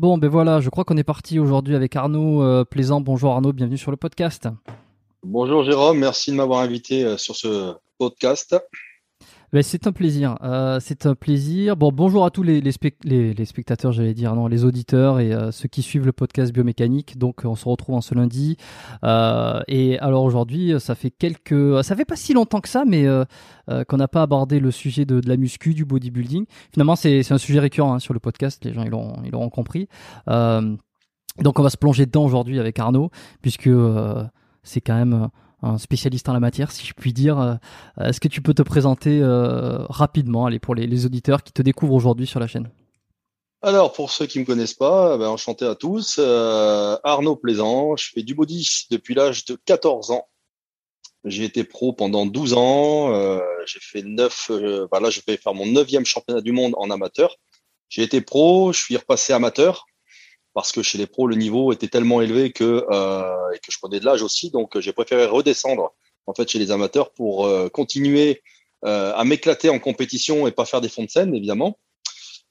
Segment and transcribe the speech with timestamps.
[0.00, 3.02] Bon, ben voilà, je crois qu'on est parti aujourd'hui avec Arnaud euh, Plaisant.
[3.02, 4.48] Bonjour Arnaud, bienvenue sur le podcast.
[5.22, 8.56] Bonjour Jérôme, merci de m'avoir invité euh, sur ce podcast.
[9.52, 11.76] Ben, c'est un plaisir, euh, c'est un plaisir.
[11.76, 15.18] Bon, bonjour à tous les, les, spec- les- les spectateurs, j'allais dire, non, les auditeurs
[15.18, 17.18] et euh, ceux qui suivent le podcast biomécanique.
[17.18, 18.56] Donc, on se retrouve en ce lundi.
[19.02, 23.04] Euh, et alors aujourd'hui, ça fait quelques, ça fait pas si longtemps que ça, mais
[23.88, 26.44] qu'on n'a pas abordé le sujet de, la muscu, du bodybuilding.
[26.72, 28.64] Finalement, c'est un sujet récurrent hein, sur le podcast.
[28.64, 29.88] Les gens, ils l'auront, ils l'auront compris.
[30.28, 33.10] Donc, on va se plonger dedans aujourd'hui avec Arnaud,
[33.42, 33.70] puisque
[34.62, 35.28] c'est quand même
[35.62, 37.38] un spécialiste en la matière, si je puis dire.
[37.38, 37.54] Euh,
[38.00, 41.94] Est-ce que tu peux te présenter euh, rapidement, allez, pour les, auditeurs qui te découvrent
[41.94, 42.70] aujourd'hui sur la chaîne?
[43.62, 46.16] Alors, pour ceux qui me connaissent pas, ben, enchanté à tous.
[46.18, 50.26] Euh, Arnaud Plaisant, je fais du body depuis l'âge de 14 ans.
[51.24, 53.12] J'ai été pro pendant 12 ans.
[53.66, 56.90] j'ai fait 9, euh, ben là, je vais faire mon neuvième championnat du monde en
[56.90, 57.36] amateur.
[57.90, 59.86] J'ai été pro, je suis repassé amateur
[60.54, 63.78] parce que chez les pros, le niveau était tellement élevé que, euh, et que je
[63.78, 64.50] prenais de l'âge aussi.
[64.50, 65.94] Donc, j'ai préféré redescendre
[66.26, 68.42] en fait chez les amateurs pour euh, continuer
[68.84, 71.78] euh, à m'éclater en compétition et pas faire des fonds de scène, évidemment.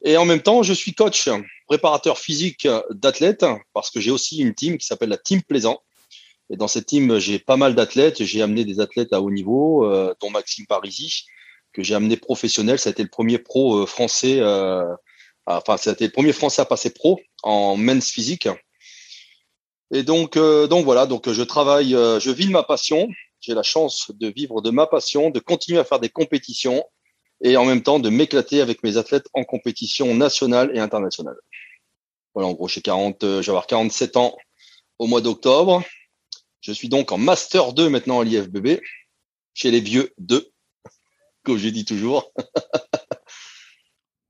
[0.04, 1.28] Et en même temps, je suis coach,
[1.68, 5.82] préparateur physique d'athlètes, parce que j'ai aussi une team qui s'appelle la Team Plaisant.
[6.50, 8.24] Et dans cette team, j'ai pas mal d'athlètes.
[8.24, 11.26] J'ai amené des athlètes à haut niveau, euh, dont Maxime Parisi,
[11.74, 12.80] que j'ai amené professionnel.
[12.80, 14.40] Ça a été le premier pro français,
[15.58, 18.48] enfin, été le premier français à passer pro en men's physique.
[19.92, 23.10] Et donc, euh, donc voilà, donc je travaille, euh, je vis ma passion.
[23.42, 26.84] J'ai la chance de vivre de ma passion, de continuer à faire des compétitions
[27.42, 31.38] et en même temps de m'éclater avec mes athlètes en compétition nationale et internationale.
[32.36, 34.38] Voilà, en gros, j'ai 40, euh, avoir 47 ans
[35.00, 35.84] au mois d'octobre.
[36.62, 38.82] Je suis donc en Master 2 maintenant à l'IFBB,
[39.54, 40.52] chez les vieux 2,
[41.44, 42.32] comme je dis toujours.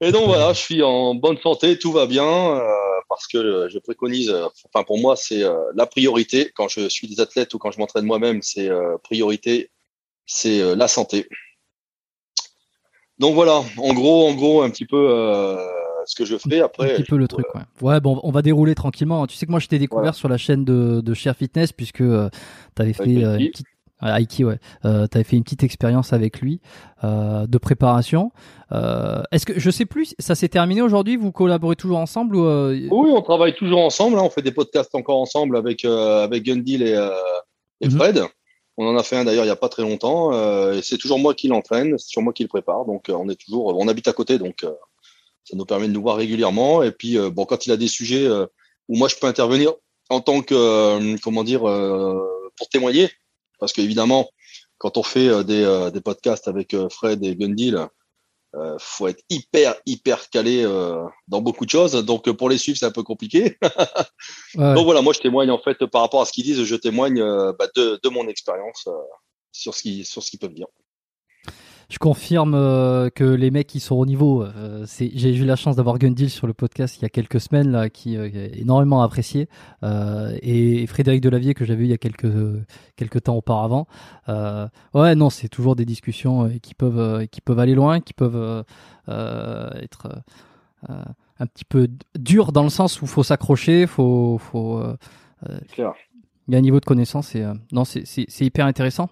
[0.02, 2.68] et donc voilà, je suis en bonne santé, tout va bien, euh,
[3.10, 6.52] parce que je préconise, euh, enfin pour moi, c'est euh, la priorité.
[6.56, 9.72] Quand je suis des athlètes ou quand je m'entraîne moi-même, c'est euh, priorité,
[10.26, 11.28] c'est euh, la santé.
[13.18, 15.58] Donc voilà, en gros, en gros, un petit peu euh,
[16.06, 16.62] ce que je fais.
[16.62, 17.62] Après, Un petit peu le truc, ouais.
[17.82, 19.28] Ouais, bon, on va dérouler tranquillement.
[19.28, 20.14] Tu sais que moi, je t'ai découvert Voilà.
[20.14, 23.66] sur la chaîne de, de Share Fitness, puisque tu avais fait euh, une petite.
[24.02, 24.60] Aiki, ouais.
[24.86, 26.62] Euh, t'avais fait une petite expérience avec lui
[27.04, 28.32] euh, de préparation.
[28.72, 32.46] Euh, Est-ce que je sais plus, ça s'est terminé aujourd'hui Vous collaborez toujours ensemble ou
[32.46, 34.18] euh, Oui, on travaille toujours ensemble.
[34.18, 34.24] hein.
[34.24, 36.94] On fait des podcasts encore ensemble avec euh, avec Gundil et,
[37.82, 37.92] et Mhm.
[37.98, 38.22] Fred.
[38.78, 40.32] On en a fait un d'ailleurs il y a pas très longtemps.
[40.72, 42.86] et c'est toujours moi qui l'entraîne, c'est toujours moi qui le prépare.
[42.86, 44.66] Donc on est toujours, on habite à côté, donc
[45.44, 46.82] ça nous permet de nous voir régulièrement.
[46.84, 48.30] Et puis bon, quand il a des sujets
[48.88, 49.74] où moi je peux intervenir
[50.10, 53.10] en tant que comment dire pour témoigner,
[53.60, 54.30] parce qu'évidemment
[54.80, 57.78] quand on fait euh, des, euh, des podcasts avec euh, Fred et Gundil,
[58.56, 61.94] euh, faut être hyper hyper calé euh, dans beaucoup de choses.
[61.94, 63.58] Donc euh, pour les suivre c'est un peu compliqué.
[64.56, 66.76] ouais, Donc voilà, moi je témoigne en fait par rapport à ce qu'ils disent, je
[66.76, 68.94] témoigne euh, bah, de, de mon expérience euh,
[69.52, 70.68] sur ce qu'ils sur ce qu'ils peuvent dire.
[71.90, 75.56] Je confirme euh, que les mecs qui sont au niveau, euh, c'est- j'ai eu la
[75.56, 78.60] chance d'avoir Gundil sur le podcast il y a quelques semaines là, qui euh, est
[78.60, 79.50] énormément apprécié,
[79.84, 82.32] euh, et Frédéric Delavier que j'avais eu il y a quelques
[82.96, 83.88] quelques temps auparavant.
[84.30, 88.14] Euh, ouais, non, c'est toujours des discussions qui peuvent euh, qui peuvent aller loin, qui
[88.14, 88.64] peuvent
[89.08, 90.22] être
[90.88, 91.88] un petit peu
[92.18, 94.96] dures dans le sens où faut s'accrocher, faut faut euh,
[96.48, 99.10] il y a un niveau de connaissance et non, c'est c'est c'est hyper intéressant.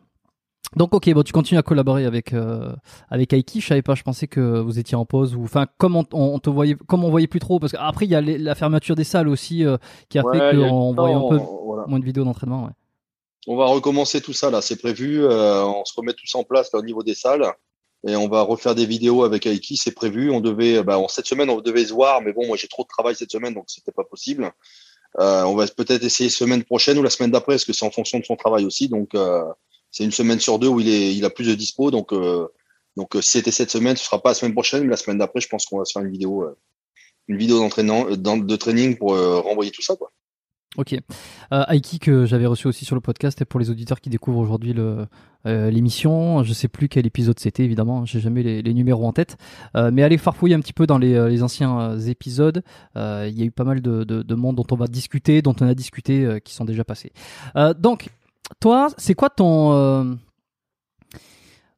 [0.75, 2.71] Donc ok, bon, tu continues à collaborer avec euh,
[3.09, 3.61] avec Aiki.
[3.61, 6.39] Je savais pas, je pensais que vous étiez en pause ou enfin comme on, on
[6.39, 8.95] te voyait, comme on voyait plus trop parce qu'après il y a les- la fermeture
[8.95, 9.77] des salles aussi euh,
[10.09, 11.85] qui a Ouais, fait qu'on voyait un peu voilà.
[11.87, 12.65] moins de vidéos d'entraînement.
[12.65, 12.71] Ouais.
[13.47, 15.23] On va recommencer tout ça là, c'est prévu.
[15.23, 17.45] euh, on se remet tout ça en place là, au niveau des salles.
[18.07, 20.29] Et on va refaire des vidéos avec Aiki, c'est prévu.
[20.29, 22.87] On devait, bah, cette semaine, on devait se voir, mais bon, moi j'ai trop de
[22.87, 24.51] travail cette semaine, donc c'était pas possible.
[25.19, 27.89] Euh, on va peut-être essayer semaine prochaine ou la semaine d'après, parce que c'est en
[27.91, 28.87] fonction de son travail aussi.
[28.87, 29.41] Donc euh,
[29.91, 31.91] c'est une semaine sur deux où il est, il a plus de dispo.
[31.91, 32.47] Donc euh,
[32.95, 35.41] donc si c'était cette semaine, ce sera pas la semaine prochaine, mais la semaine d'après,
[35.41, 36.45] je pense qu'on va se faire une vidéo,
[37.27, 39.93] une vidéo d'entraînement, de training pour renvoyer tout ça.
[40.77, 40.93] Ok.
[41.53, 44.39] Euh, Aiki que j'avais reçu aussi sur le podcast et pour les auditeurs qui découvrent
[44.39, 45.07] aujourd'hui le,
[45.47, 49.37] euh, l'émission, je sais plus quel épisode c'était évidemment, j'ai jamais les, numéros en tête,
[49.75, 52.63] euh, mais allez farfouiller un petit peu dans les, euh, anciens euh, épisodes.
[52.95, 55.55] Il y a eu pas mal de, de, de, monde dont on va discuter, dont
[55.61, 57.11] on a discuté, qui sont déjà passés.
[57.79, 58.09] donc,
[58.59, 60.17] toi, c'est quoi ton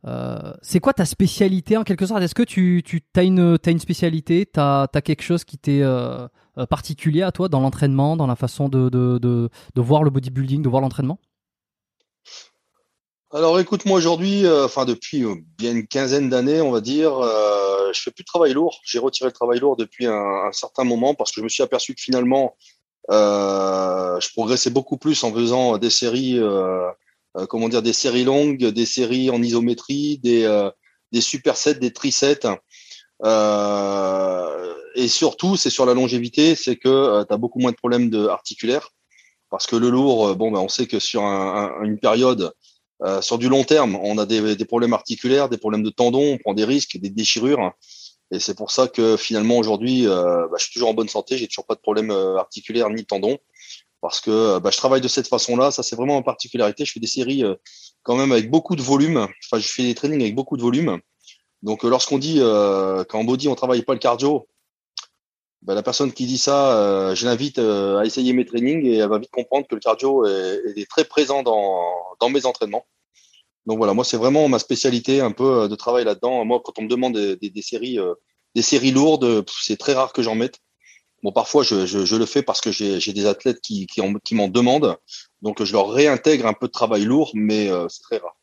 [0.08, 2.22] euh, c'est quoi ta spécialité en quelque sorte?
[2.22, 4.46] Est-ce que tu, tu as, une, as une spécialité?
[4.46, 6.28] Tu as, quelque chose qui t'est euh,
[6.58, 9.50] euh, particulier à toi dans l'entraînement, dans la façon de, de, de,
[9.82, 11.20] voir le bodybuilding, de voir l'entraînement?
[13.32, 15.24] Alors écoute, moi aujourd'hui, depuis
[15.58, 17.12] bien une quinzaine d'années, on va dire,
[17.94, 18.80] je fais plus de travail lourd.
[18.84, 21.94] J'ai retiré le travail lourd depuis un, certain moment parce que je me suis aperçu
[21.94, 22.56] que finalement,
[23.10, 26.40] je progressais beaucoup plus en faisant des séries
[27.38, 30.70] euh, comment dire, des séries longues, des séries en isométrie, des, euh,
[31.12, 32.40] des supersets, des trisets.
[33.24, 38.10] Euh, et surtout, c'est sur la longévité, c'est que tu as beaucoup moins de problèmes
[38.10, 38.90] de articulaires.
[39.52, 42.54] Parce que le lourd, bon, ben, on sait que sur un, une période,
[43.04, 46.34] euh, sur du long terme, on a des, des, problèmes articulaires, des problèmes de tendons,
[46.34, 47.72] on prend des risques, des déchirures.
[48.32, 51.38] Et c'est pour ça que finalement aujourd'hui, euh, bah, je suis toujours en bonne santé,
[51.38, 53.40] j'ai toujours pas de problème articulaire ni tendons
[54.02, 55.72] parce que euh, bah, je travaille de cette façon-là.
[55.72, 56.86] Ça, c'est vraiment en particularité.
[56.86, 57.56] Je fais des séries euh,
[58.04, 59.18] quand même avec beaucoup de volume.
[59.18, 61.00] Enfin, je fais des trainings avec beaucoup de volume.
[61.64, 62.40] Donc, euh, lorsqu'on dit
[63.10, 64.48] qu'en body, on travaille pas le cardio,
[65.62, 69.20] bah, la personne qui dit ça, je l'invite à essayer mes trainings et elle va
[69.20, 71.84] vite comprendre que le cardio est, est très présent dans,
[72.22, 72.86] dans mes entraînements.
[73.70, 76.44] Donc voilà, moi c'est vraiment ma spécialité un peu de travail là-dedans.
[76.44, 78.00] Moi, quand on me demande des, des, des séries,
[78.56, 80.60] des séries lourdes, c'est très rare que j'en mette.
[81.24, 84.36] Bon, parfois, je, je, je, le fais parce que j'ai des athlètes qui, qui, qui
[84.36, 84.96] m'en demandent.
[85.42, 88.36] Donc, je leur réintègre un peu de travail lourd, mais euh, c'est très rare.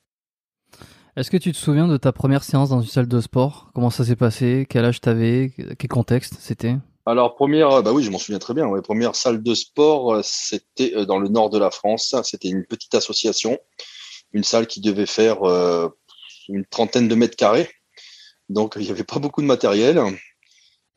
[1.16, 3.70] Est-ce que tu te souviens de ta première séance dans une salle de sport?
[3.74, 4.66] Comment ça s'est passé?
[4.68, 5.52] Quel âge t'avais?
[5.78, 6.76] Quel contexte c'était?
[7.06, 8.66] Alors, première, bah oui, je m'en souviens très bien.
[8.66, 12.14] Ouais, première salle de sport, euh, c'était euh, dans le nord de la France.
[12.24, 13.58] C'était une petite association,
[14.32, 15.88] une salle qui devait faire euh,
[16.48, 17.70] une trentaine de mètres carrés.
[18.48, 20.00] Donc, il n'y avait pas beaucoup de matériel.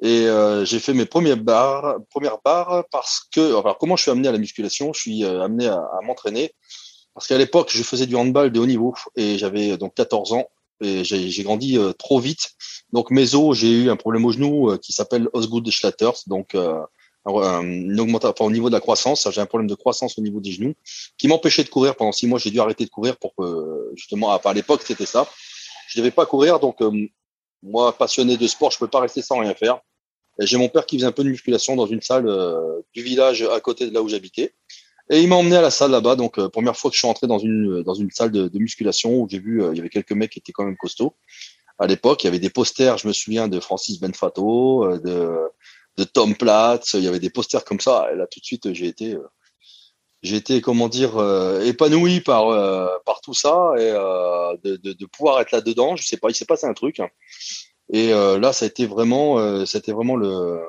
[0.01, 4.11] Et euh, j'ai fait mes premières barres, premières barres parce que, alors comment je suis
[4.11, 4.93] amené à la musculation?
[4.93, 6.53] Je suis euh, amené à, m'entraîner
[7.13, 10.47] parce qu'à l'époque, je faisais du handball de haut niveau et j'avais donc 14 ans
[10.79, 12.51] et j'ai grandi trop vite.
[12.93, 16.55] Donc mes os, j'ai eu un problème au genou qui s'appelle Osgood Schlatters, donc
[17.25, 19.27] une augmentation au niveau de la croissance.
[19.31, 20.73] J'ai un problème de croissance au niveau des genoux
[21.17, 22.39] qui m'empêchait de courir pendant six mois.
[22.39, 25.29] J'ai dû arrêter de courir pour que justement, à l'époque, c'était ça.
[25.87, 26.77] Je devais pas courir, donc
[27.63, 29.79] moi, passionné de sport, je peux pas rester sans rien faire.
[30.39, 33.41] J'ai mon père qui faisait un peu de musculation dans une salle euh, du village
[33.41, 34.53] à côté de là où j'habitais.
[35.09, 36.15] Et il m'a emmené à la salle là-bas.
[36.15, 38.59] Donc, euh, première fois que je suis entré dans une, dans une salle de, de
[38.59, 41.15] musculation où j'ai vu, euh, il y avait quelques mecs qui étaient quand même costauds.
[41.77, 45.39] À l'époque, il y avait des posters, je me souviens, de Francis Benfato, de,
[45.97, 46.93] de Tom Platz.
[46.93, 48.07] Il y avait des posters comme ça.
[48.11, 49.17] Et là, tout de suite, j'ai été,
[50.21, 51.19] j'ai été, comment dire,
[51.63, 52.47] épanoui par,
[53.03, 53.91] par tout ça et
[54.63, 55.95] de, de, de, pouvoir être là-dedans.
[55.95, 57.01] Je sais pas, il s'est passé un truc.
[57.91, 60.61] Et euh, là, ça a été vraiment, euh, c'était vraiment le,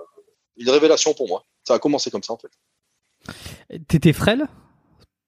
[0.56, 1.44] une révélation pour moi.
[1.64, 3.78] Ça a commencé comme ça en fait.
[3.88, 4.46] T'étais frêle?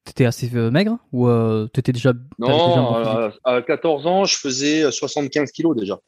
[0.05, 0.99] T'étais assez euh, maigre?
[1.13, 6.01] Ou euh, t'étais déjà Non, déjà à 14 ans, je faisais 75 kilos déjà.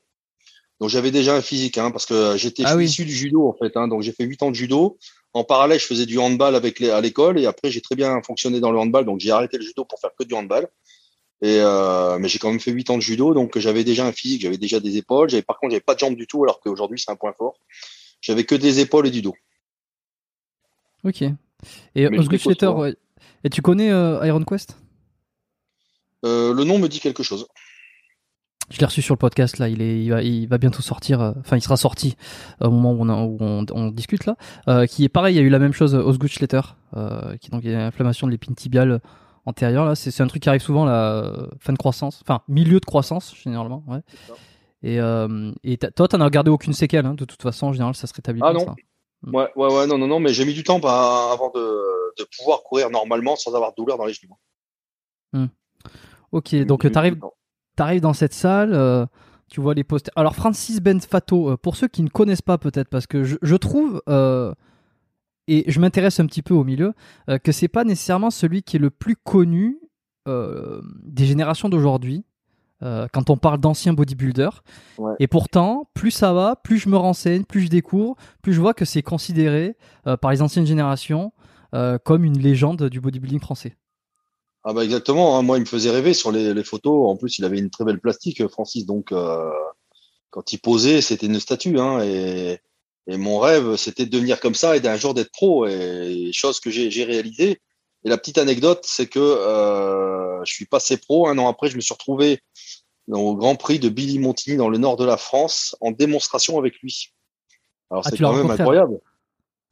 [0.81, 3.77] Donc j'avais déjà un physique, hein, parce que j'étais ah issu du judo en fait.
[3.77, 4.99] Hein, donc j'ai fait 8 ans de judo.
[5.33, 8.21] En parallèle, je faisais du handball avec les, à l'école et après j'ai très bien
[8.23, 9.05] fonctionné dans le handball.
[9.05, 10.69] Donc j'ai arrêté le judo pour faire que du handball.
[11.43, 14.13] Et euh, mais j'ai quand même fait 8 ans de judo, donc j'avais déjà un
[14.13, 15.31] physique, j'avais déjà des épaules.
[15.31, 17.59] J'avais par contre, j'avais pas de jambes du tout, alors qu'aujourd'hui c'est un point fort.
[18.21, 19.35] J'avais que des épaules et du dos.
[21.05, 21.23] Ok.
[21.95, 22.97] Et Osgood
[23.45, 24.77] et tu connais euh, Iron Quest?
[26.25, 27.47] Euh, Le nom me dit quelque chose.
[28.71, 31.21] Je l'ai reçu sur le podcast là, il, est, il, va, il va bientôt sortir,
[31.21, 32.17] euh, enfin il sera sorti
[32.61, 34.37] au moment où on, on, on discute là.
[34.69, 36.63] Euh, qui est pareil, il y a eu la même chose, Osgood Schletter,
[36.97, 39.01] euh, qui donc est une inflammation de l'épine tibiale
[39.47, 39.95] antérieur là.
[39.95, 43.85] C'est un truc qui arrive souvent la fin de croissance enfin milieu de croissance généralement
[43.89, 44.01] ouais.
[44.83, 47.95] Et, euh, et toi t'en as regardé aucune séquelle hein, de toute façon en général
[47.95, 48.75] ça se rétablit ah non.
[49.23, 49.35] mm.
[49.35, 51.61] ouais ouais ouais non non non mais j'ai mis du temps bah, avant de,
[52.19, 54.37] de, pouvoir courir normalement sans avoir de douleur dans les genoux.
[55.33, 55.47] Mm.
[56.33, 57.19] ok donc t'arrives
[57.77, 59.07] t'arrives dans cette salle euh,
[59.49, 62.89] tu vois les posters alors Francis Benfato euh, pour ceux qui ne connaissent pas peut-être
[62.89, 64.53] parce que je, je trouve euh,
[65.47, 66.95] et je m'intéresse un petit peu au milieu,
[67.29, 69.79] euh, que c'est pas nécessairement celui qui est le plus connu
[70.27, 72.25] euh, des générations d'aujourd'hui.
[72.83, 74.63] euh, quand on parle d'anciens bodybuilders.
[75.19, 78.75] Et pourtant, plus ça va, plus je me renseigne, plus je découvre, plus je vois
[78.75, 79.77] que c'est considéré
[80.21, 81.33] par les anciennes générations
[82.05, 83.77] comme une légende du bodybuilding français.
[84.65, 85.43] Ah bah exactement, hein.
[85.43, 87.09] moi il me faisait rêver sur les, photos.
[87.09, 88.87] En plus, il avait une très belle plastique, Francis.
[88.87, 89.13] Donc
[90.31, 91.79] quand il posait, c'était une statue.
[91.79, 92.61] Hein, et,
[93.07, 95.67] et, mon rêve, c'était de devenir comme ça et d'un jour d'être pro.
[95.67, 97.61] Et, chose que j'ai réalisé.
[98.05, 99.21] Et la petite anecdote, c'est que
[100.45, 101.29] je suis passé pro.
[101.29, 102.41] Un an après, je me suis retrouvé
[103.09, 106.79] au Grand Prix de Billy Montini dans le nord de la France en démonstration avec
[106.79, 107.13] lui.
[107.91, 109.01] Alors ah, c'est quand même incroyable.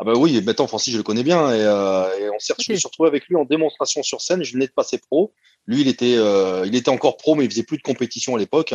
[0.02, 2.74] Ah bah oui, maintenant Francis je le connais bien et, euh, on s'est okay.
[2.84, 4.42] retrouvé avec lui en démonstration sur scène.
[4.42, 5.32] Je venais de passer pro.
[5.66, 8.38] Lui il était euh, il était encore pro mais il faisait plus de compétition à
[8.38, 8.74] l'époque.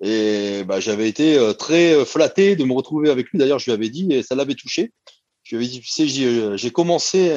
[0.00, 3.38] Et bah, j'avais été euh, très flatté de me retrouver avec lui.
[3.38, 4.92] D'ailleurs je lui avais dit et ça l'avait touché.
[5.44, 7.32] Je lui avais dit tu sais j'ai commencé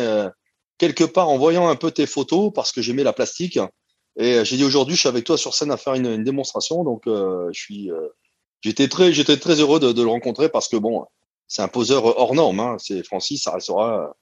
[0.79, 3.59] quelque part en voyant un peu tes photos parce que j'aimais la plastique.
[4.17, 6.23] Et euh, j'ai dit aujourd'hui, je suis avec toi sur scène à faire une, une
[6.23, 6.83] démonstration.
[6.83, 8.07] Donc, euh, je suis, euh,
[8.61, 11.05] j'étais très, j'étais très heureux de, de, le rencontrer parce que bon,
[11.51, 12.61] c'est un poseur hors norme.
[12.61, 12.77] Hein.
[12.79, 14.15] C'est Francis, ça restera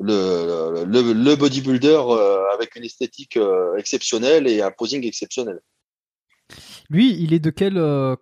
[0.00, 2.00] le, le, le bodybuilder
[2.52, 3.38] avec une esthétique
[3.78, 5.60] exceptionnelle et un posing exceptionnel.
[6.90, 8.16] Lui, il est de quelle euh,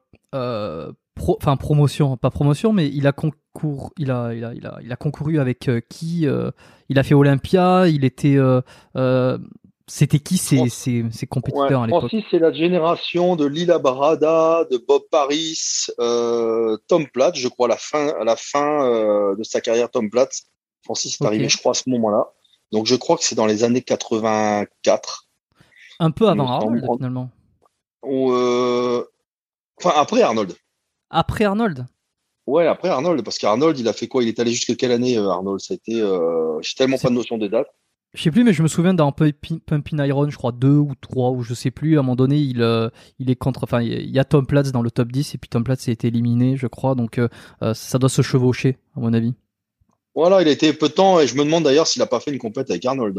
[1.14, 4.78] pro, enfin promotion, pas promotion, mais il a concours, il a, il a, il a,
[4.82, 6.26] il a concouru avec qui
[6.90, 7.88] Il a fait Olympia.
[7.88, 8.36] Il était
[9.94, 14.64] c'était qui ces, ces, ces compétiteurs à l'époque Francis, c'est la génération de Lila Barada,
[14.70, 15.60] de Bob Paris,
[16.00, 19.90] euh, Tom Platt, je crois, à la fin, à la fin euh, de sa carrière,
[19.90, 20.32] Tom Platt.
[20.82, 22.32] Francis est arrivé, je crois, à ce moment-là.
[22.72, 25.28] Donc, je crois que c'est dans les années 84.
[26.00, 27.28] Un peu avant Arnold, finalement.
[28.06, 29.04] Euh...
[29.76, 30.54] Enfin, après Arnold.
[31.10, 31.84] Après Arnold
[32.46, 34.22] Ouais, après Arnold, parce qu'Arnold, il a fait quoi?
[34.22, 35.60] Il est allé jusqu'à quelle année, Arnold?
[35.60, 36.00] Ça a été.
[36.62, 37.68] J'ai tellement pas de notion des dates.
[38.14, 41.30] Je sais plus, mais je me souviens dans Pumping Iron, je crois 2 ou 3,
[41.30, 41.96] ou je sais plus.
[41.96, 43.64] À un moment donné, il, euh, il est contre.
[43.64, 45.92] Enfin, il y a Tom Platz dans le top 10, et puis Tom Platz a
[45.92, 46.94] été éliminé, je crois.
[46.94, 47.28] Donc, euh,
[47.62, 49.32] euh, ça doit se chevaucher, à mon avis.
[50.14, 52.20] Voilà, il a été peu de temps, et je me demande d'ailleurs s'il a pas
[52.20, 53.18] fait une compète avec Arnold.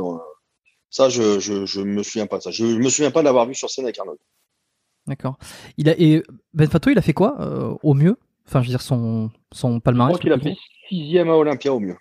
[0.91, 2.51] Ça, je, je, je me souviens pas de ça.
[2.51, 4.19] Je, me souviens pas de l'avoir vu sur scène avec Arnold.
[5.07, 5.39] D'accord.
[5.77, 6.21] Il a, et
[6.53, 8.15] Ben Fato, il a fait quoi au mieux?
[8.47, 10.13] Enfin, je veux dire, son, son palmarès.
[10.13, 10.55] Je crois qu'il a fait
[10.87, 11.95] sixième à Olympia au mieux.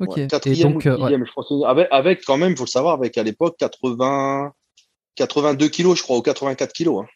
[0.00, 0.26] Ok.
[0.28, 1.52] quatrième donc, euh, je pense.
[1.66, 4.52] Avec, avec, quand même, faut le savoir, avec à l'époque 80,
[5.16, 7.04] 82 kilos, je crois, ou 84 kilos.
[7.04, 7.08] Hein.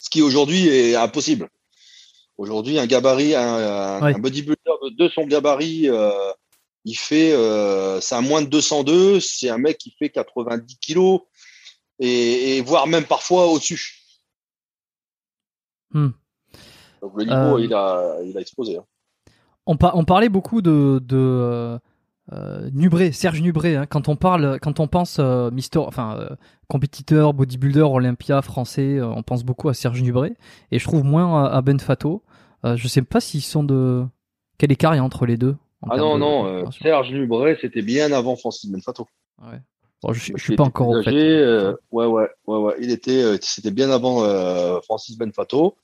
[0.00, 1.48] Ce qui aujourd'hui est impossible.
[2.36, 6.10] Aujourd'hui, un gabarit, un, un, bodybuilder de, son gabarit, euh,
[6.84, 11.22] il fait, euh, c'est un moins de 202, c'est un mec qui fait 90 kilos
[11.98, 13.96] et, et voire même parfois au-dessus.
[15.90, 16.10] Hmm.
[17.02, 18.76] Donc le niveau, il a, il a explosé.
[18.76, 18.84] Hein.
[19.66, 21.78] On, on, parlait beaucoup de, de
[22.32, 26.28] euh, Nubré, Serge Nubré, hein, quand on parle, quand on pense euh, Mister, enfin euh,
[26.68, 30.34] compétiteur, bodybuilder, Olympia français, on pense beaucoup à Serge Nubré
[30.70, 32.22] et je trouve moins à, Ben Fato.
[32.64, 34.04] je sais pas s'ils sont de
[34.58, 35.56] quel écart il y a entre les deux.
[35.88, 39.06] Ah non non, Serge Nubré c'était bien avant Francis Ben Fato.
[39.40, 40.12] Ouais.
[40.12, 41.72] je, je suis pas encore au fait.
[41.90, 44.22] ouais ouais ouais ouais, il était c'était bien avant
[44.82, 45.76] Francis Ben Fato.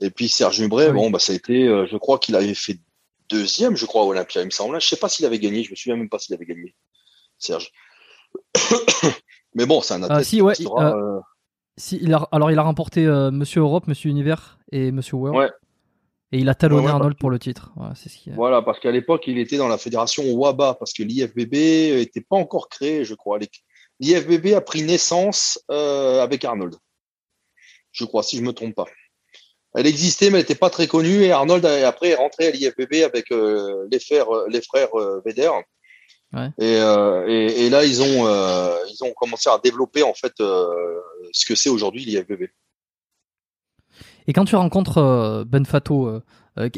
[0.00, 2.80] Et puis Serge Nubré, bon bah ça a été, je crois qu'il avait fait
[3.30, 4.80] deuxième, je crois, à Olympia, il me semble.
[4.80, 6.74] Je sais pas s'il avait gagné, je me souviens même pas s'il avait gagné,
[7.38, 7.70] Serge.
[9.54, 10.18] Mais bon, c'est un athlète.
[10.18, 11.20] Euh, si, ouais, euh, euh,
[11.76, 15.38] si, il a, alors, il a remporté Monsieur Europe, Monsieur Univers et Monsieur World.
[15.38, 15.50] Ouais.
[16.32, 17.72] Et il a talonné Arnold pour le titre.
[17.76, 18.30] Voilà, ce qui...
[18.30, 22.36] voilà parce qu'à l'époque, il était dans la fédération WABA, parce que l'IFBB n'était pas
[22.36, 23.38] encore créé, je crois.
[24.00, 26.74] L'IFBB a pris naissance avec Arnold.
[27.92, 28.86] Je crois, si je me trompe pas
[29.76, 31.22] elle existait, mais elle n'était pas très connue.
[31.22, 35.20] Et Arnold, après, est rentré à l'IFBB avec euh, les frères, euh, les frères euh,
[35.24, 35.50] Vedder.
[36.32, 36.50] Ouais.
[36.58, 36.76] Et,
[37.30, 38.26] et, et, là, ils ont,
[38.88, 42.48] ils ont commencé à développer en fait ce que c'est aujourd'hui l'IFBB.
[44.26, 46.20] Et quand tu rencontres Ben Fato,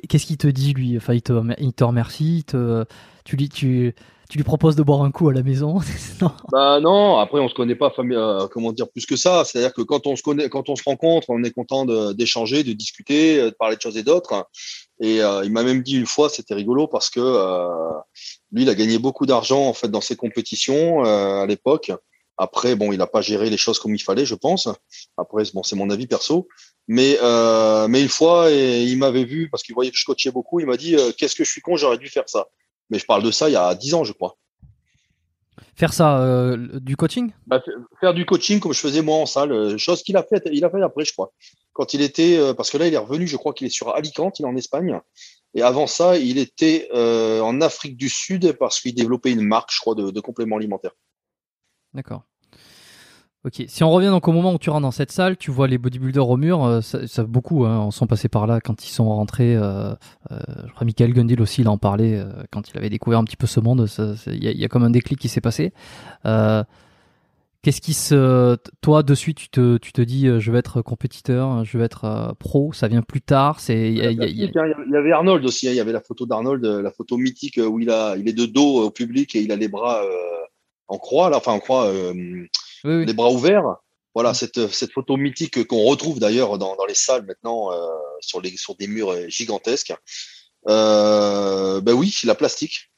[0.09, 0.97] qu'est-ce qu'il te dit lui?
[0.97, 2.85] Enfin, il te, il te remercie, te,
[3.25, 3.95] tu, lui, tu,
[4.29, 5.79] tu lui proposes de boire un coup à la maison
[6.21, 6.31] non.
[6.53, 9.81] Bah non, après on se connaît pas euh, comment dire plus que ça, c'est-à-dire que
[9.81, 13.51] quand on se connaît quand on se rencontre, on est content d'échanger, de, discuter, de
[13.51, 14.47] parler de choses et d'autres.
[15.01, 17.69] Et euh, il m'a même dit une fois, c'était rigolo parce que euh,
[18.53, 21.91] lui il a gagné beaucoup d'argent en fait dans ses compétitions à l'époque.
[22.37, 24.69] Après bon, il n'a pas géré les choses comme il fallait, je pense.
[25.17, 26.49] Après bon, c'est mon avis perso.
[26.87, 27.19] Mais
[27.89, 30.77] mais une fois, il m'avait vu parce qu'il voyait que je coachais beaucoup, il m'a
[30.77, 32.47] dit qu'est-ce que je suis con, j'aurais dû faire ça.
[32.91, 34.37] Mais je parle de ça il y a 10 ans, je crois.
[35.75, 37.33] Faire ça, euh, du coaching?
[37.47, 37.63] Bah,
[38.01, 40.65] Faire du coaching comme je faisais moi en salle, euh, chose qu'il a fait, il
[40.65, 41.33] a fait après, je crois.
[41.73, 43.95] Quand il était, euh, parce que là, il est revenu, je crois qu'il est sur
[43.95, 45.01] Alicante, il est en Espagne.
[45.55, 49.81] Et avant ça, il était en Afrique du Sud parce qu'il développait une marque, je
[49.81, 50.95] crois, de, de compléments alimentaires.
[51.95, 52.25] D'accord.
[53.45, 55.69] Ok, si on revient donc au moment où tu rentres dans cette salle, tu vois
[55.69, 58.85] les bodybuilders au mur, euh, ça, ça beaucoup hein, en sont passés par là quand
[58.85, 59.55] ils sont rentrés.
[59.55, 59.95] Euh,
[60.33, 63.25] euh, je crois Michael Gundil aussi, il en parlait euh, quand il avait découvert un
[63.25, 63.87] petit peu ce monde.
[64.27, 65.73] Il y, a- comme un déclic qui s'est passé.
[67.63, 71.85] Qu'est-ce qui se, toi de suite, tu te, dis, je vais être compétiteur, je vais
[71.85, 72.73] être pro.
[72.73, 73.61] Ça vient plus tard.
[73.69, 77.61] Il y avait Arnold aussi, hein, il y avait la photo d'Arnold, la photo mythique
[77.65, 80.03] où il est de dos au public et il a les bras
[80.89, 82.49] en croix, là, enfin en croix, euh, oui,
[82.85, 83.07] oui.
[83.07, 83.77] les bras ouverts.
[84.15, 84.35] Voilà, Mm.
[84.35, 87.87] cette, cette photo mythique qu'on retrouve d'ailleurs dans, dans les salles maintenant, euh,
[88.21, 89.95] sur, les, sur des murs euh, gigantesques.
[90.69, 92.91] Euh, ben oui, la plastique.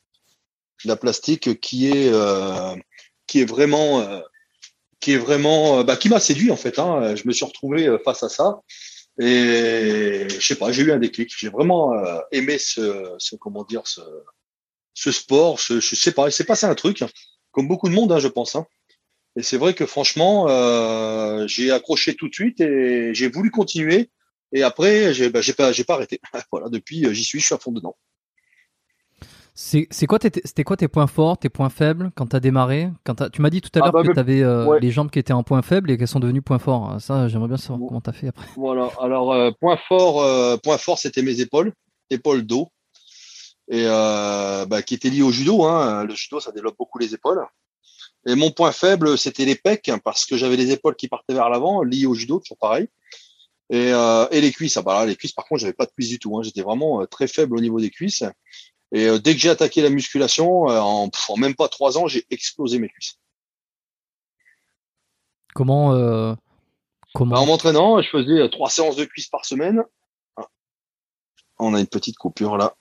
[0.85, 2.75] La plastique qui est, euh,
[3.27, 4.21] qui est vraiment, euh,
[5.01, 6.79] qui est vraiment, bah, qui m'a séduit en fait.
[6.79, 7.15] Hein.
[7.17, 8.61] Je me suis retrouvé face à ça.
[9.21, 11.31] Et je sais pas, j'ai eu un déclic.
[11.37, 14.01] J'ai vraiment euh, aimé ce, ce, comment dire, ce,
[14.95, 15.61] ce sport.
[15.61, 17.05] Ce, je sais pas, il s'est passé un truc,
[17.53, 18.57] comme beaucoup de monde, hein, je pense.
[18.57, 18.67] Hein.
[19.37, 24.11] Et c'est vrai que franchement, euh, j'ai accroché tout de suite et j'ai voulu continuer.
[24.53, 26.21] Et après, j'ai bah, pas, j'ai pas arrêté.
[26.53, 27.97] voilà, depuis, euh, j'y suis, je suis à fond dedans.
[29.55, 32.89] C'est c'est quoi tes- c'était quoi tes points forts, tes points faibles quand t'as démarré?
[33.05, 34.81] Quand Tu m'as dit tout à Ah l'heure bah, que mais- t'avais euh, ouais.
[34.81, 37.01] les jambes qui étaient en point faible et qu'elles sont devenues points forts.
[37.01, 37.89] Ça, j'aimerais bien savoir Bon.
[37.89, 38.47] comment t'as fait après.
[38.57, 38.91] Voilà.
[39.01, 41.73] Alors euh, point fort, euh, point fort, c'était mes épaules,
[42.11, 42.69] épaules dos,
[43.71, 45.65] et euh, bah, qui était lié au judo.
[45.65, 46.05] Hein.
[46.05, 47.47] Le judo, ça développe beaucoup les épaules.
[48.27, 51.33] Et mon point faible, c'était les pecs, hein, parce que j'avais les épaules qui partaient
[51.33, 52.89] vers l'avant, liées au judo, toujours pareil.
[53.71, 55.93] Et, euh, et les cuisses, ah bah là, les cuisses, par contre, j'avais pas de
[55.93, 56.37] cuisses du tout.
[56.37, 56.43] Hein.
[56.43, 58.25] J'étais vraiment euh, très faible au niveau des cuisses.
[58.93, 62.09] Et euh, dès que j'ai attaqué la musculation, euh, en, en même pas trois ans,
[62.09, 63.17] j'ai explosé mes cuisses.
[65.55, 66.35] Comment euh,
[67.15, 69.85] comment Bah, en m'entraînant, je faisais trois séances de cuisses par semaine.
[70.37, 70.47] Ah.
[71.59, 72.75] On a une petite coupure là.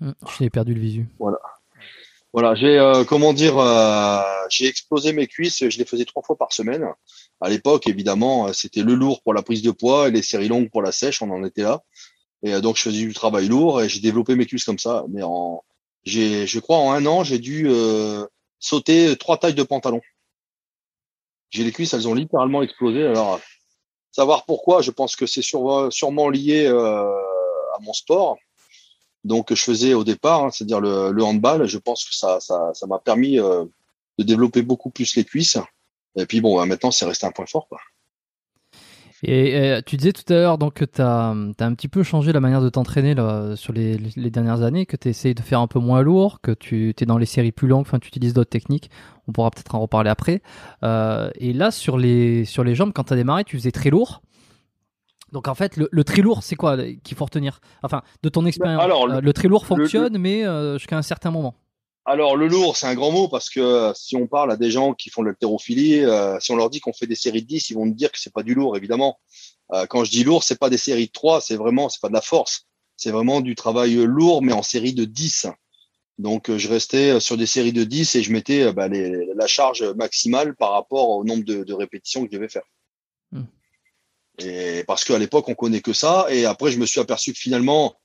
[0.00, 1.08] Hum, J'ai perdu le visu.
[2.34, 5.66] Voilà, j'ai euh, comment dire, euh, j'ai explosé mes cuisses.
[5.68, 6.86] Je les faisais trois fois par semaine.
[7.40, 10.48] À l'époque, évidemment, euh, c'était le lourd pour la prise de poids et les séries
[10.48, 11.22] longues pour la sèche.
[11.22, 11.82] On en était là.
[12.42, 15.04] Et donc, je faisais du travail lourd et j'ai développé mes cuisses comme ça.
[15.08, 15.64] Mais en,
[16.04, 17.68] j'ai, je crois, en un an, j'ai dû
[18.60, 20.00] sauter trois tailles de pantalon.
[21.50, 23.04] J'ai les cuisses, elles ont littéralement explosé.
[23.04, 23.40] Alors,
[24.12, 28.38] savoir pourquoi, je pense que c'est sûrement lié à mon sport.
[29.24, 31.66] Donc, je faisais au départ, hein, c'est-à-dire le, handball.
[31.66, 33.64] Je pense que ça, ça, m'a permis euh,
[34.18, 35.58] de développer beaucoup plus les cuisses.
[36.16, 37.68] Et puis bon, bah, maintenant, c'est resté un point fort.
[39.24, 42.32] Et euh, tu disais tout à l'heure donc que tu as, un petit peu changé
[42.32, 43.14] la manière de t'entraîner
[43.56, 46.52] sur les, les dernières années, que tu essayes de faire un peu moins lourd, que
[46.52, 48.90] tu es dans les séries plus longues, enfin tu utilises d'autres techniques.
[49.26, 50.40] On pourra peut-être en reparler après.
[50.84, 53.90] Euh, et là, sur les, sur les jambes, quand tu as démarré, tu faisais très
[53.90, 54.22] lourd.
[55.32, 57.60] Donc en fait, le, le très lourd, c'est quoi qu'il faut retenir?
[57.82, 60.96] Enfin, de ton expérience, alors, euh, le- le, très lourd le- fonctionne, mais euh, jusqu'à
[60.96, 61.54] un certain moment.
[62.04, 64.70] Alors, le lourd, c'est un grand mot parce que euh, si on parle à des
[64.70, 67.46] gens qui font de l'haltérophilie, euh, si on leur dit qu'on fait des séries de
[67.46, 69.18] 10, ils vont nous dire que c'est pas du lourd, évidemment.
[69.74, 72.08] Euh, quand je dis lourd, c'est pas des séries de 3, c'est vraiment, c'est pas
[72.08, 72.66] de la force.
[72.96, 75.46] C'est vraiment du travail lourd, mais en série de 10.
[76.18, 79.82] Donc, je restais sur des séries de 10 et je mettais bah, les- la charge
[79.94, 82.64] maximale par rapport au nombre de, de répétitions que je devais faire.
[84.38, 86.26] Et parce qu'à l'époque, on connaît que ça.
[86.30, 87.96] Et après, je me suis aperçu que finalement,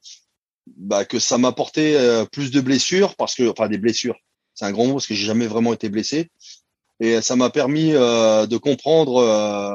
[0.78, 4.18] bah, que ça m'apportait euh, plus de blessures parce que, enfin, des blessures.
[4.56, 6.30] C'est un grand mot parce que j'ai jamais vraiment été blessé.
[7.00, 9.74] Et ça m'a permis euh, de comprendre euh,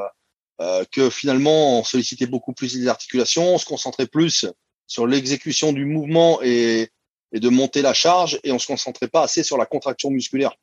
[0.61, 4.45] euh, que finalement, on sollicitait beaucoup plus les articulations, on se concentrait plus
[4.87, 6.89] sur l'exécution du mouvement et,
[7.31, 10.53] et de monter la charge, et on se concentrait pas assez sur la contraction musculaire.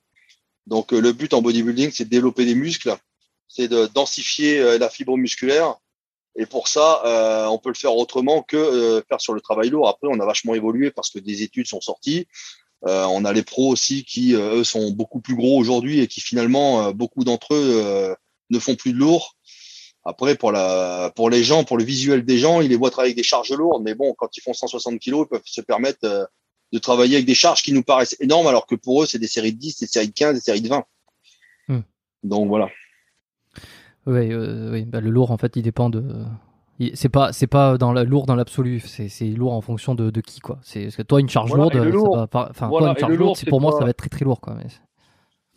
[0.66, 2.96] Donc, euh, le but en bodybuilding, c'est de développer des muscles,
[3.48, 5.76] c'est de densifier euh, la fibre musculaire.
[6.38, 9.70] Et pour ça, euh, on peut le faire autrement que euh, faire sur le travail
[9.70, 9.88] lourd.
[9.88, 12.26] Après, on a vachement évolué parce que des études sont sorties.
[12.86, 16.06] Euh, on a les pros aussi qui, euh, eux, sont beaucoup plus gros aujourd'hui et
[16.06, 18.14] qui finalement, euh, beaucoup d'entre eux euh,
[18.50, 19.36] ne font plus de lourd.
[20.04, 23.10] Après, pour la, pour les gens, pour le visuel des gens, ils les voient travailler
[23.10, 25.98] avec des charges lourdes, mais bon, quand ils font 160 kilos, ils peuvent se permettre
[26.04, 26.24] euh,
[26.72, 29.26] de travailler avec des charges qui nous paraissent énormes, alors que pour eux, c'est des
[29.26, 30.84] séries de 10, des séries de 15, des séries de 20.
[31.68, 31.80] Hmm.
[32.22, 32.68] Donc voilà.
[34.06, 34.84] Oui, euh, oui.
[34.84, 36.04] Bah, le lourd, en fait, il dépend de.
[36.94, 38.80] C'est pas, c'est pas dans la lourd dans l'absolu.
[38.80, 40.58] C'est, c'est lourd en fonction de, de qui, quoi.
[40.62, 42.98] C'est parce que toi, une charge Voilà, lourde, et ça va enfin, voilà, et une
[42.98, 44.54] charge lourd, lourde, c'est c'est pour moi, ça va être très très lourd, quoi.
[44.54, 44.66] Mais...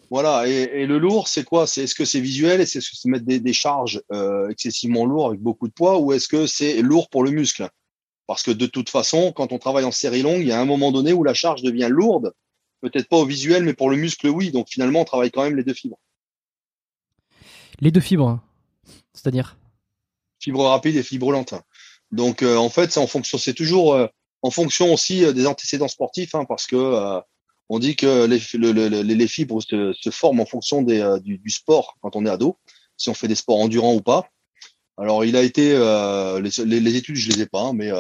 [0.10, 1.68] Voilà, et, et le lourd, c'est quoi?
[1.68, 5.30] C'est est-ce que c'est visuel, est-ce que c'est mettre des, des charges euh, excessivement lourdes
[5.30, 7.70] avec beaucoup de poids, ou est-ce que c'est lourd pour le muscle?
[8.26, 10.66] Parce que de toute façon, quand on travaille en série longue, il y a un
[10.66, 12.32] moment donné où la charge devient lourde,
[12.82, 14.52] peut-être pas au visuel, mais pour le muscle, oui.
[14.52, 16.00] Donc finalement, on travaille quand même les deux fibres,
[17.82, 18.40] Les deux fibres,
[19.14, 19.58] c'est-à-dire.
[20.40, 21.54] fibre rapide et fibre lente.
[22.12, 22.98] Donc euh, en fait,
[23.38, 24.08] c'est toujours euh,
[24.42, 27.20] en fonction aussi euh, des antécédents sportifs, hein, parce que
[27.70, 31.96] on dit que les, le- le- le- les fibres se, forment en fonction du, sport
[32.02, 32.58] quand on est ado.
[32.98, 34.28] si on fait des sports endurants ou pas.
[34.98, 35.70] Alors, il a été,
[36.42, 37.92] les, études, je les ai pas, hein, mais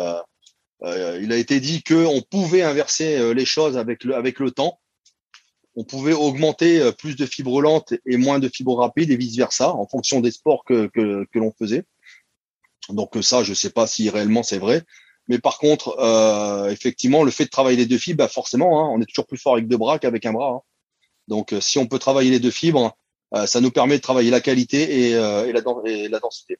[0.82, 4.80] il a été dit qu'on pouvait inverser les choses avec le temps.
[5.75, 9.73] On pouvait augmenter plus de fibres lentes et moins de fibres rapides et vice versa
[9.73, 11.86] en fonction des sports que, que, l'on faisait.
[12.89, 14.84] Donc ça, je sais pas si réellement c'est vrai.
[15.29, 18.89] Mais par contre, euh, effectivement, le fait de travailler les deux fibres, bah forcément, hein,
[18.91, 20.55] on est toujours plus fort avec deux bras qu'avec un bras.
[20.55, 20.62] Hein.
[21.27, 22.97] Donc, euh, si on peut travailler les deux fibres,
[23.36, 26.58] euh, ça nous permet de travailler la qualité et, et, la, et la, densité.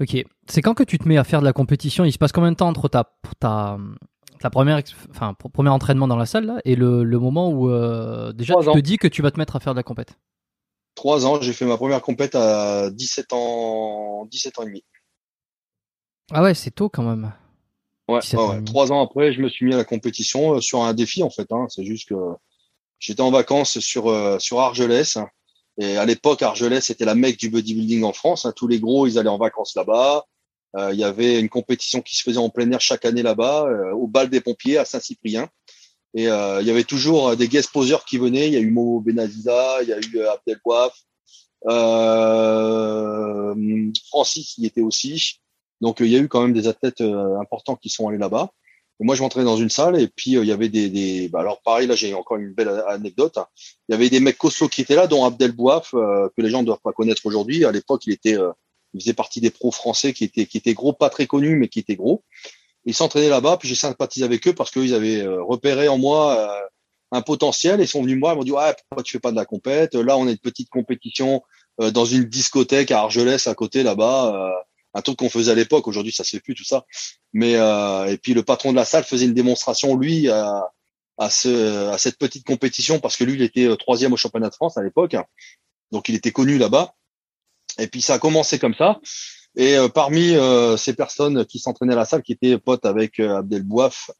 [0.00, 0.16] Ok.
[0.48, 2.04] C'est quand que tu te mets à faire de la compétition?
[2.04, 3.78] Il se passe combien de temps entre ta, ta,
[4.38, 7.68] ta première, enfin, premier entraînement dans la salle là, et le, le moment où
[8.32, 10.18] déjà tu te dis que tu vas te mettre à faire de la compète
[10.94, 11.40] Trois ans.
[11.40, 14.84] J'ai fait ma première compète à 17 ans, 17 ans et demi.
[16.32, 17.32] Ah ouais, c'est tôt quand même.
[18.08, 18.20] Ouais,
[18.64, 21.28] trois ans après, je me suis mis à la compétition euh, sur un défi en
[21.28, 21.46] fait.
[21.52, 21.66] Hein.
[21.68, 22.14] C'est juste que
[22.98, 25.18] j'étais en vacances sur euh, sur Argelès
[25.76, 28.46] et à l'époque Argelès c'était la mecque du bodybuilding en France.
[28.46, 28.52] Hein.
[28.56, 30.24] Tous les gros ils allaient en vacances là-bas.
[30.76, 33.66] Euh, il y avait une compétition qui se faisait en plein air chaque année là-bas
[33.94, 35.48] au bal des pompiers à Saint-Cyprien.
[36.14, 38.48] Et il y avait toujours des guest poseurs qui venaient.
[38.48, 40.58] Il y a eu Mo Benaziza, il y a eu Abdel
[41.66, 43.54] euh,
[44.08, 45.40] Francis y était aussi.
[45.80, 48.50] Donc, il y a eu quand même des athlètes euh, importants qui sont allés là-bas.
[49.00, 51.28] Et moi, je m'entraînais dans une salle et puis euh, il y avait des, des...
[51.28, 53.38] Bah, alors pareil, là j'ai encore une belle anecdote.
[53.88, 56.50] Il y avait des mecs costauds qui étaient là, dont Abdel Bouaf, euh, que les
[56.50, 57.64] gens ne doivent pas connaître aujourd'hui.
[57.64, 58.36] À l'époque, il était,
[58.94, 61.68] il faisait partie des pros français qui étaient, qui étaient gros, pas très connus, mais
[61.68, 62.24] qui étaient gros.
[62.84, 66.68] Ils s'entraînaient là-bas, puis j'ai sympathisé avec eux parce qu'ils avaient repéré en moi
[67.10, 68.34] un potentiel et sont venus me voir.
[68.34, 69.94] Ils m'ont dit ouais, pourquoi tu fais pas de la compète?
[69.94, 71.42] Là, on a une petite compétition
[71.78, 75.86] dans une discothèque à Argelès à côté là-bas un truc qu'on faisait à l'époque.
[75.88, 76.84] Aujourd'hui, ça se fait plus tout ça.
[77.32, 80.70] Mais euh, et puis le patron de la salle faisait une démonstration lui à,
[81.18, 84.48] à, ce, à cette petite compétition parce que lui, il était euh, troisième au championnat
[84.48, 85.16] de France à l'époque,
[85.92, 86.94] donc il était connu là-bas.
[87.78, 89.00] Et puis ça a commencé comme ça.
[89.56, 90.34] Et euh, parmi
[90.76, 94.10] ces personnes qui s'entraînaient à la salle, qui étaient potes avec Abdel Bouaf,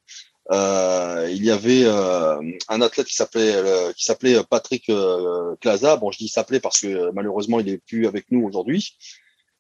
[0.51, 3.55] il y avait un athlète qui s'appelait
[3.97, 4.91] qui s'appelait Patrick
[5.61, 5.97] Claza.
[5.97, 8.97] Bon, je dis s'appelait parce que malheureusement il est plus avec nous aujourd'hui.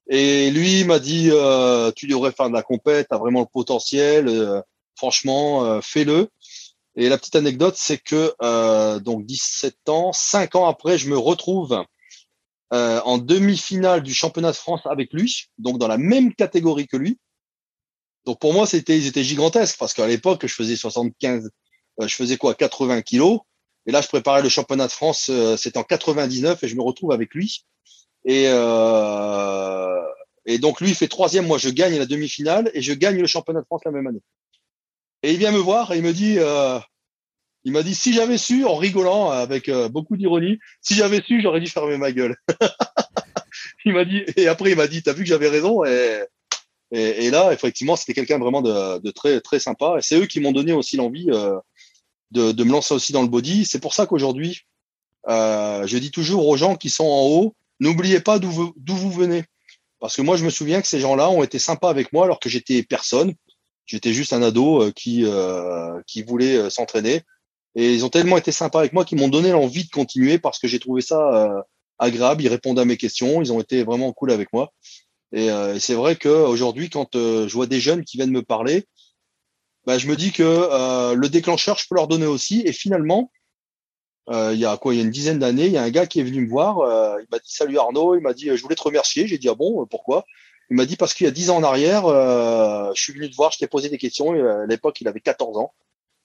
[0.09, 4.29] Et lui m'a dit, euh, tu devrais faire de la compète, as vraiment le potentiel,
[4.29, 4.63] euh,
[4.97, 6.29] franchement, euh, fais-le.
[6.97, 8.35] Et la petite anecdote, c'est que
[8.99, 11.85] donc 17 ans, 5 ans après, je me retrouve
[12.71, 17.19] en demi-finale du championnat de France avec lui, donc dans la même catégorie que lui.
[18.27, 21.51] Donc pour moi, c'était ils étaient gigantesques parce qu'à l'époque, je faisais 75,
[22.01, 23.41] je faisais quoi, 80 kilos.
[23.87, 27.13] Et là, je préparais le championnat de France, c'était en 99 et je me retrouve
[27.13, 27.65] avec lui.
[28.25, 30.03] Et, euh,
[30.45, 33.27] et donc lui, il fait troisième, moi je gagne la demi-finale et je gagne le
[33.27, 34.23] championnat de France la même année.
[35.23, 36.79] Et il vient me voir et il me dit, euh,
[37.65, 41.41] il m'a dit si j'avais su, en rigolant avec euh, beaucoup d'ironie, si j'avais su,
[41.43, 42.37] j'aurais dû fermer ma gueule.
[43.85, 47.53] il m'a dit et après il m'a dit, t'as vu que j'avais raison et, là
[47.53, 50.97] effectivement c'était quelqu'un vraiment de, très très sympa et c'est eux qui m'ont donné aussi
[50.97, 51.59] l'envie euh,
[52.31, 53.65] de, de me lancer aussi dans le body.
[53.65, 54.63] C'est pour ça qu'aujourd'hui
[55.29, 59.11] euh, je dis toujours aux gens qui sont en haut, N'oubliez pas d'où vous, vous
[59.13, 59.45] venez.
[60.01, 62.41] Parce que moi, je me souviens que ces gens-là ont été sympas avec moi alors
[62.41, 63.35] que j'étais personne.
[63.87, 65.25] J'étais juste un ado qui,
[66.07, 67.23] qui voulait s'entraîner.
[67.79, 70.59] Et ils ont tellement été sympas avec moi qu'ils m'ont donné l'envie de continuer parce
[70.59, 71.65] que j'ai trouvé ça
[71.99, 72.43] agréable.
[72.43, 73.41] Ils répondaient à mes questions.
[73.41, 74.73] Ils ont été vraiment cool avec moi.
[75.33, 78.85] Et, c'est vrai qu'aujourd'hui, quand je vois des jeunes qui viennent me parler,
[79.87, 82.63] bah, je me dis que le déclencheur, je peux leur donner aussi.
[82.67, 83.31] Et finalement,
[84.31, 85.91] euh, il y a quoi, il y a une dizaine d'années, il y a un
[85.91, 86.81] gars qui est venu me voir.
[86.81, 88.15] Euh, il m'a dit salut Arnaud.
[88.15, 89.27] Il m'a dit je voulais te remercier.
[89.27, 90.25] J'ai dit ah bon pourquoi?
[90.71, 93.31] Il m'a dit parce qu'il y a dix ans en arrière, euh, je suis venu
[93.31, 94.33] te voir, je t'ai posé des questions.
[94.33, 95.73] à l'époque, il avait 14 ans.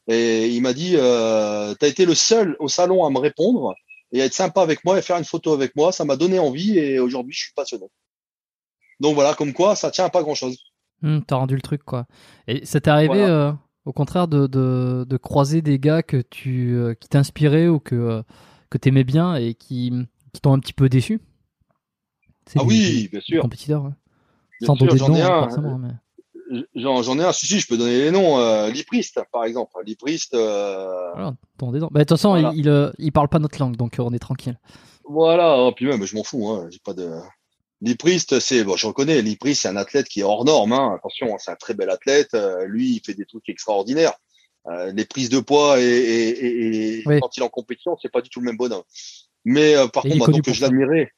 [0.08, 3.74] Et il m'a dit euh, tu as été le seul au salon à me répondre
[4.12, 5.92] et à être sympa avec moi et faire une photo avec moi.
[5.92, 7.86] Ça m'a donné envie et aujourd'hui, je suis passionné.
[9.00, 10.58] Donc voilà, comme quoi, ça tient à pas grand chose.
[11.02, 12.06] Mmh, T'as rendu le truc quoi.
[12.48, 13.54] Et ça t'est arrivé
[13.86, 17.96] au contraire de, de, de, croiser des gars que tu, euh, qui t'inspiraient ou que,
[17.96, 18.24] euh,
[18.70, 19.92] que tu aimais bien et qui,
[20.32, 21.20] qui t'ont un petit peu déçu?
[22.56, 23.42] Ah oui, bien sûr.
[23.42, 23.92] Compétiteurs,
[24.62, 26.00] Sans donner j'en ai un.
[26.76, 28.40] J'en ai un, si, si, je peux donner les noms.
[28.40, 29.74] Euh, Liprist, par exemple.
[29.86, 30.34] Liprist.
[30.34, 31.12] Euh...
[31.14, 34.20] Voilà, bah, de toute façon, il, il, il, parle pas notre langue, donc on est
[34.20, 34.60] tranquille.
[35.06, 36.48] Voilà, oh, puis même, je m'en fous.
[36.50, 37.12] Hein, j'ai pas de.
[37.82, 39.22] Liprist, c'est bon, je reconnais.
[39.22, 40.72] Liprist, c'est un athlète qui est hors norme.
[40.72, 40.94] Hein.
[40.96, 42.34] Attention, c'est un très bel athlète.
[42.34, 44.14] Euh, lui, il fait des trucs extraordinaires.
[44.68, 48.22] Euh, les prises de poids et, et, et quand il est en compétition, c'est pas
[48.22, 48.84] du tout le même bonhomme.
[49.44, 51.12] Mais euh, par contre, bah, donc, je l'admirais.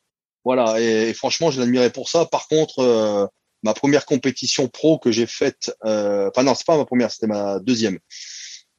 [0.44, 2.26] Voilà, et, franchement, je l'admirais pour ça.
[2.26, 3.28] Par contre, euh,
[3.64, 7.60] ma première compétition pro que j'ai faite, enfin non, c'est pas ma première, c'était ma
[7.60, 8.00] deuxième.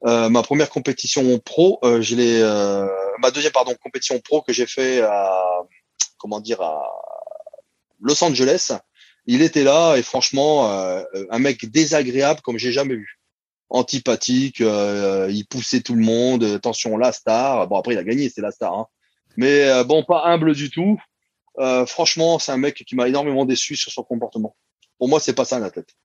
[0.03, 2.41] ma première compétition pro, je l'ai,
[3.21, 5.43] ma deuxième pardon compétition pro que j'ai fait à
[6.19, 6.83] comment dire, à
[8.01, 8.73] Los Angeles.
[9.27, 13.19] Il était là et franchement, euh, un mec désagréable comme j'ai jamais vu.
[13.69, 16.45] Antipathique, euh, il poussait tout le monde.
[16.45, 17.67] Attention, la star.
[17.67, 18.73] Bon après, il a gagné, c'est la star.
[18.75, 18.87] Hein.
[19.37, 20.99] Mais bon, pas humble du tout.
[21.87, 24.57] franchement, c'est un mec qui m'a énormément déçu sur son comportement.
[24.99, 25.97] Pour moi, c'est pas ça un athlète.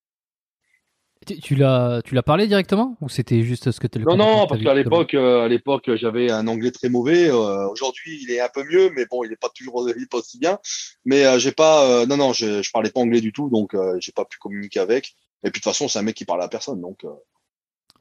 [1.44, 4.60] Tu, l'as, tu l'as parlé directement ou c'était juste ce que tu Non, non, parce
[4.60, 7.30] qu'à l'époque, euh, à l'époque, j'avais un anglais très mauvais.
[7.30, 10.18] Euh, aujourd'hui, il est un peu mieux, mais bon, il n'est pas toujours, il pas
[10.18, 10.58] aussi bien.
[11.06, 14.12] Mais euh, j'ai pas, non, non, je, je parlais pas anglais du tout, donc j'ai
[14.12, 15.16] pas pu communiquer avec.
[15.44, 17.06] Et puis de toute façon, c'est un mec qui parle à personne, donc.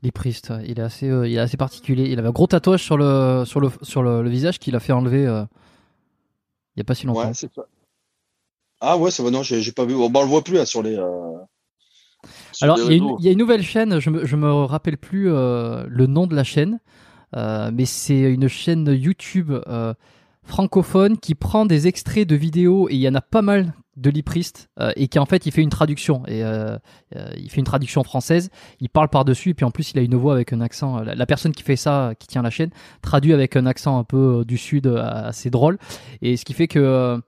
[0.02, 2.04] Les Priest, il est assez, il est assez particulier.
[2.08, 4.94] Il avait un gros tatouage sur le, sur le, sur le, visage qu'il a fait
[4.94, 5.24] enlever
[6.74, 7.28] il y a pas si longtemps.
[7.28, 7.66] Ouais, c'est ça.
[8.80, 9.94] Ah ouais, c'est vrai, non, j'ai, pas vu.
[9.94, 10.98] Bon, on le voit plus hein, sur les.
[12.62, 16.06] Alors, il y, a une nouvelle chaîne, je me, je me rappelle plus euh, le
[16.06, 16.80] nom de la chaîne,
[17.36, 19.94] euh, mais c'est une chaîne YouTube euh,
[20.42, 24.10] francophone qui prend des extraits de vidéos, et il y en a pas mal de
[24.10, 26.42] Liprist, et qui en fait, il fait une traduction, et
[27.36, 30.16] il fait une traduction française, il parle par-dessus, et puis en plus, il a une
[30.16, 32.70] voix avec un accent, la, personne qui fait ça, qui tient la chaîne,
[33.02, 35.78] traduit avec un accent un peu du sud, assez drôle,
[36.22, 37.20] et ce qui fait que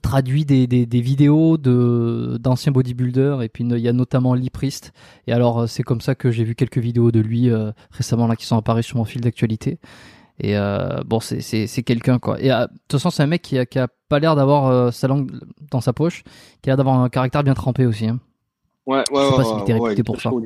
[0.00, 4.50] traduit des, des, des vidéos de d'anciens bodybuilders et puis il y a notamment Lee
[4.50, 4.92] Priest.
[5.26, 8.26] Et alors euh, c'est comme ça que j'ai vu quelques vidéos de lui euh, récemment
[8.26, 9.78] là qui sont apparues sur mon fil d'actualité.
[10.40, 12.40] Et euh, bon c'est c'est c'est quelqu'un quoi.
[12.40, 15.06] Et de toute façon c'est un mec qui a, qui a pas l'air d'avoir sa
[15.06, 15.30] langue
[15.70, 16.24] dans sa poche
[16.60, 18.18] qui a l'air d'avoir un caractère bien trempé aussi hein.
[18.86, 20.32] ouais ouais je sais pas s'il était réputé pour ça.
[20.32, 20.42] ouais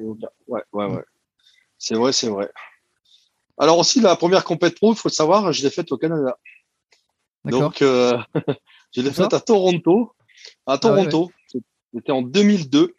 [0.48, 1.04] ouais ouais.
[1.78, 2.50] C'est vrai c'est vrai.
[3.56, 6.36] Alors aussi la première compète pro il faut le savoir je l'ai faite au Canada.
[7.46, 7.82] Donc
[8.94, 10.12] Je l'ai faite à Toronto.
[10.66, 11.30] À ah Toronto.
[11.94, 12.94] C'était en 2002.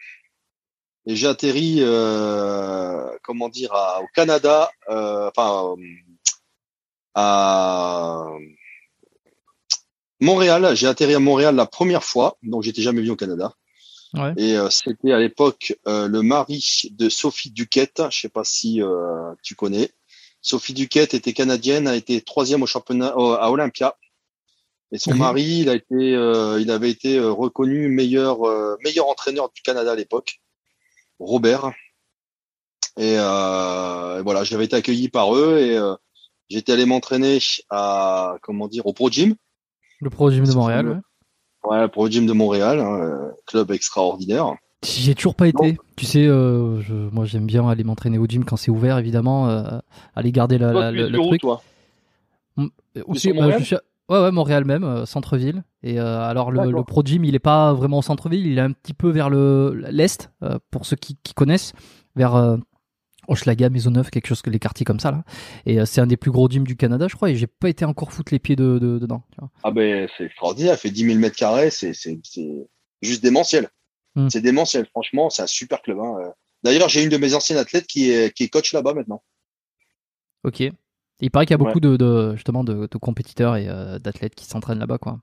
[1.06, 3.72] Et j'ai atterri, euh, comment dire,
[4.02, 5.76] au Canada, euh, enfin,
[7.16, 8.28] à
[10.20, 10.76] Montréal.
[10.76, 13.56] J'ai atterri à Montréal la première fois, donc j'étais jamais venu au Canada.
[14.14, 14.34] Ouais.
[14.38, 18.02] Et euh, c'était à l'époque euh, le mari de Sophie Duquette.
[18.10, 19.92] Je sais pas si euh, tu connais.
[20.42, 23.96] Sophie Duquette était canadienne, a été troisième au championnat à Olympia
[24.92, 29.08] et son mari, il a été, euh, il avait été euh, reconnu meilleur euh, meilleur
[29.08, 30.42] entraîneur du Canada à l'époque,
[31.20, 31.72] Robert.
[32.98, 35.80] Et voilà, j'avais été accueilli par eux et
[36.50, 39.36] j'étais allé m'entraîner à comment dire au Pro Gym.
[40.02, 41.02] Le Pro Gym de Montréal.
[41.64, 44.54] Ouais, le Pro Gym de Montréal, hein, club extraordinaire.
[44.84, 45.78] J'ai toujours pas été.
[45.96, 49.48] Tu sais, je, moi j'aime bien aller m'entraîner au gym quand c'est ouvert, évidemment.
[50.16, 51.40] aller garder la, le, truc.
[51.40, 51.62] Toi?
[53.06, 53.76] Aussi, bah, je suis,
[54.10, 55.64] Ouais, ouais, Montréal même, euh, centre-ville.
[55.84, 58.62] Et euh, alors le, le, Pro Gym, il est pas vraiment au centre-ville, il est
[58.62, 61.74] un petit peu vers le l'est, euh, pour ceux qui, qui connaissent,
[62.16, 62.58] vers euh,
[63.28, 65.24] Hochelaga, Maisonneuve, quelque chose que les quartiers comme ça là.
[65.66, 67.86] Et c'est un des plus gros gyms du Canada, je crois, et j'ai pas été
[67.86, 69.24] encore foutre les pieds de, de, dedans.
[69.32, 69.52] Tu vois.
[69.64, 72.20] Ah ben c'est extraordinaire, il fait 10 000 mètres carrés, c'est c'est
[73.02, 73.70] juste démentiel.
[74.16, 74.28] Hmm.
[74.30, 76.00] C'est démentiel, franchement, c'est un super club.
[76.00, 76.34] Hein.
[76.64, 79.22] D'ailleurs, j'ai une de mes anciennes athlètes qui est qui est coach là-bas maintenant.
[80.44, 80.64] Ok
[81.22, 84.80] il paraît qu'il y a beaucoup de, justement de, compétiteurs et euh, d'athlètes qui s'entraînent
[84.80, 85.20] là-bas, quoi.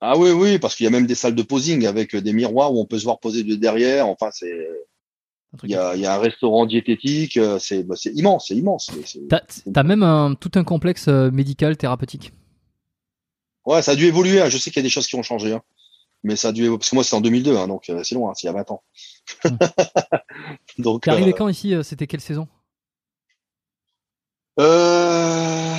[0.00, 2.72] Ah oui, oui, parce qu'il y a même des salles de posing avec des miroirs
[2.72, 4.08] où on peut se voir poser de derrière.
[4.08, 4.66] Enfin, c'est
[5.64, 8.90] il y, a, il y, a, un restaurant diététique, euh, c'est bah, immense, c'est immense.
[9.28, 9.40] T'as
[9.74, 12.32] as même un, tout un complexe euh, médical thérapeutique.
[13.66, 14.40] Ouais, ça a dû évoluer.
[14.40, 14.48] Hein.
[14.48, 15.62] Je sais qu'il y a des choses qui ont changé, hein.
[16.22, 16.78] mais ça a dû évoluer.
[16.78, 18.70] parce que moi c'est en 2002, hein, donc c'est loin, c'est il y a 20
[18.70, 18.82] ans.
[19.44, 19.56] Hmm.
[20.82, 21.02] donc.
[21.02, 22.46] T'es arrivé quand ici C'était quelle saison?
[24.60, 25.74] Euh,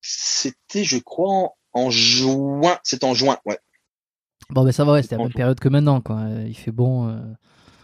[0.00, 2.78] c'était, je crois, en juin.
[2.82, 3.58] C'est en juin, ouais.
[4.50, 6.22] Bon, ben ça va, ouais, c'était la même période que maintenant, quoi.
[6.46, 7.08] Il fait bon.
[7.08, 7.18] Euh.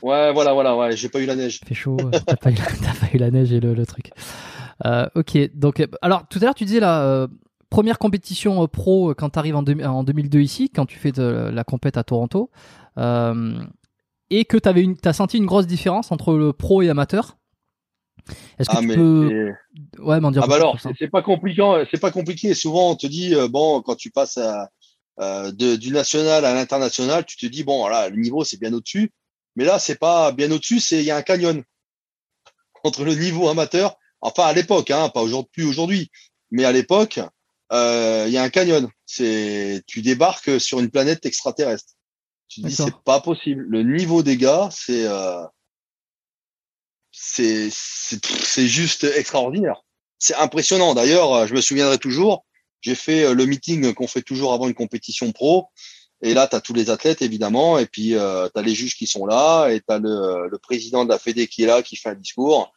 [0.02, 0.96] Ouais, voilà, voilà, ouais.
[0.96, 1.58] J'ai pas eu la neige.
[1.62, 1.96] Il fait chaud.
[2.26, 2.50] T'as pas,
[3.12, 4.12] eu la neige et le, truc.
[4.86, 7.26] Euh, ok, donc, alors tout à l'heure, tu disais la
[7.68, 11.64] première compétition pro quand tu arrives en, en, 2002 ici, quand tu fais de la
[11.64, 12.50] compète à Toronto,
[12.96, 17.36] et que tu as senti une grosse différence entre le pro et amateur?
[18.58, 19.52] Est-ce que ah, tu peux
[19.98, 22.54] ouais m'en dire ah bah alors c'est pas compliqué c'est pas compliqué.
[22.54, 24.70] Souvent on te dit euh, bon quand tu passes à,
[25.20, 28.72] euh, de, du national à l'international tu te dis bon voilà le niveau c'est bien
[28.72, 29.12] au-dessus.
[29.56, 31.62] Mais là c'est pas bien au-dessus c'est il y a un canyon
[32.84, 36.10] entre le niveau amateur enfin à l'époque hein pas aujourd'hui plus aujourd'hui
[36.50, 37.20] mais à l'époque
[37.72, 38.88] euh, il y a un canyon.
[39.06, 41.94] C'est tu débarques sur une planète extraterrestre.
[42.48, 43.64] Tu te dis c'est pas possible.
[43.68, 45.42] Le niveau des gars c'est euh,
[47.22, 49.84] c'est juste extraordinaire.
[50.18, 50.94] C'est impressionnant.
[50.94, 52.44] D'ailleurs, euh, je me souviendrai toujours,
[52.80, 55.68] j'ai fait euh, le meeting qu'on fait toujours avant une compétition pro.
[56.22, 59.06] Et là, tu as tous les athlètes, évidemment, et puis euh, tu les juges qui
[59.06, 62.14] sont là, et tu le, président de la Fédé qui est là, qui fait un
[62.14, 62.72] discours,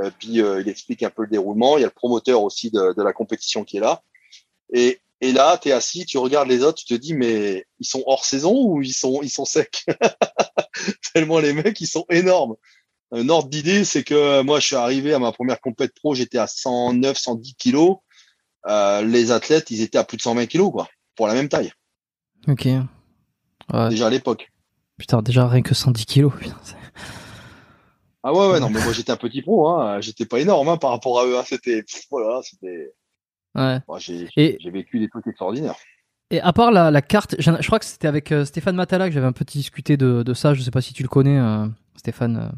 [0.00, 1.76] euh, puis il explique un peu le déroulement.
[1.76, 4.02] Il y a le promoteur aussi de, de, la compétition qui est là.
[4.72, 7.86] Et Et là, tu es assis, tu regardes les autres, tu te dis, mais ils
[7.86, 9.84] sont hors saison ou ils sont, ils sont secs?
[11.14, 12.56] Tellement les mecs, ils sont énormes.
[13.16, 16.36] Un ordre d'idée, c'est que moi, je suis arrivé à ma première compète pro, j'étais
[16.36, 17.96] à 109, 110 kilos.
[18.66, 21.72] Euh, les athlètes, ils étaient à plus de 120 kilos, quoi, pour la même taille.
[22.46, 22.66] Ok.
[22.66, 23.88] Ouais.
[23.88, 24.52] Déjà à l'époque.
[24.98, 26.32] Putain, déjà rien que 110 kilos.
[26.40, 26.56] Putain,
[28.22, 30.00] ah ouais, ouais, non, mais moi j'étais un petit pro, hein.
[30.00, 31.38] J'étais pas énorme hein, par rapport à eux.
[31.38, 31.44] Hein.
[31.46, 32.92] C'était, voilà, c'était.
[33.54, 33.78] Ouais.
[33.86, 34.28] Moi, j'ai,
[34.64, 35.76] vécu des trucs extraordinaires.
[36.32, 39.14] Et à part la, la carte, je, crois que c'était avec euh, Stéphane Matala que
[39.14, 40.54] j'avais un peu discuté de, de, ça.
[40.54, 42.52] Je sais pas si tu le connais, euh, Stéphane.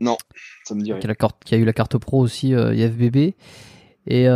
[0.00, 0.16] Euh, non,
[0.64, 1.00] ça me dit rien.
[1.00, 3.34] Qui a, la carte, qui a eu la carte pro aussi, IFBB.
[4.06, 4.26] Et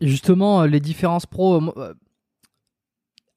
[0.00, 1.60] justement, les différences pro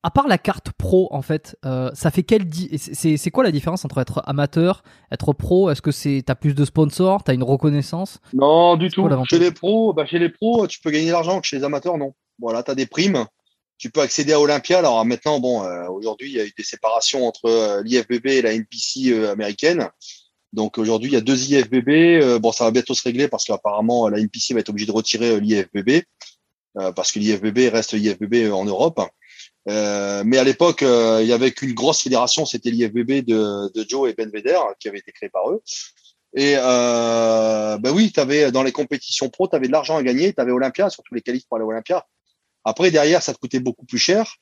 [0.04, 2.45] à part la carte pro, en fait, euh, ça fait quelle
[2.78, 5.69] c'est quoi la différence entre être amateur, être pro?
[5.69, 8.19] Est-ce que c'est t'as plus de sponsors, t'as une reconnaissance?
[8.34, 9.08] Non, du tout.
[9.30, 11.63] Chez les pros, bah chez les pros, tu peux gagner de l'argent que chez les
[11.63, 12.13] amateurs, non.
[12.39, 13.25] Voilà, t'as des primes.
[13.78, 14.80] Tu peux accéder à Olympia.
[14.80, 18.41] Alors maintenant, bon, euh, aujourd'hui, il y a eu des séparations entre euh, l'IFBB et
[18.41, 19.89] la NPC américaine.
[20.53, 22.39] Donc aujourd'hui, il y a deux IFBB.
[22.39, 25.39] bon, ça va bientôt se régler parce qu'apparemment, la NPC va être obligée de retirer
[25.39, 26.03] l'IFBB
[26.95, 28.99] parce que l'IFBB reste l'IFBB en Europe.
[29.67, 33.85] Euh, mais à l'époque, euh, il y avait qu'une grosse fédération, c'était l'IFBB de, de,
[33.88, 35.62] Joe et Ben Vedder, qui avait été créé par eux.
[36.35, 40.33] Et euh, ben oui, avais, dans les compétitions pro, tu avais de l'argent à gagner,
[40.33, 42.07] tu avais Olympia, surtout les qualifs pour aller à Olympia.
[42.63, 44.35] Après, derrière, ça te coûtait beaucoup plus cher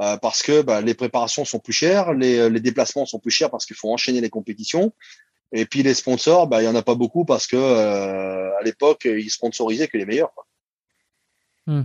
[0.00, 3.50] euh, parce que ben, les préparations sont plus chères, les, les déplacements sont plus chers
[3.50, 4.92] parce qu'il faut enchaîner les compétitions.
[5.52, 8.62] Et puis les sponsors, ben, il y en a pas beaucoup parce que euh, à
[8.62, 10.32] l'époque, ils sponsorisaient que les meilleurs.
[11.66, 11.82] Hmm.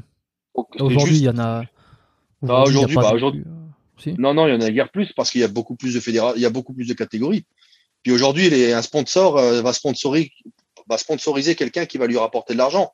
[0.53, 1.63] Aujourd'hui, il y en a
[2.41, 3.43] bah, aujourd'hui, bah, aujourd'hui.
[3.45, 5.95] Euh, non, non, il y en a guère plus parce qu'il y a beaucoup plus
[5.95, 7.45] de fédérations, il y a beaucoup plus de catégories.
[8.03, 10.31] Puis aujourd'hui, un sponsor euh, va sponsoriser,
[10.87, 12.93] va sponsoriser quelqu'un qui va lui rapporter de l'argent.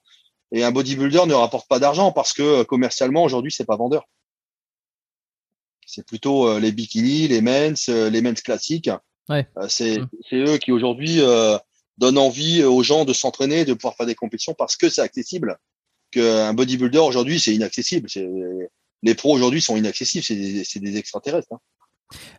[0.52, 4.08] Et un bodybuilder ne rapporte pas d'argent parce que euh, commercialement, aujourd'hui, c'est pas vendeur.
[5.86, 8.90] C'est plutôt les bikinis, les men's, les men's classiques.
[9.30, 9.48] Ouais.
[9.70, 10.10] c'est, mmh.
[10.30, 11.22] c'est eux qui aujourd'hui
[11.98, 15.58] donnent envie aux gens de s'entraîner, de pouvoir faire des compétitions parce que c'est accessible.
[16.12, 18.08] Qu'un bodybuilder aujourd'hui, c'est inaccessible.
[19.02, 21.52] Les pros aujourd'hui sont inaccessibles, c'est des, extraterrestres.
[21.52, 21.60] Hein.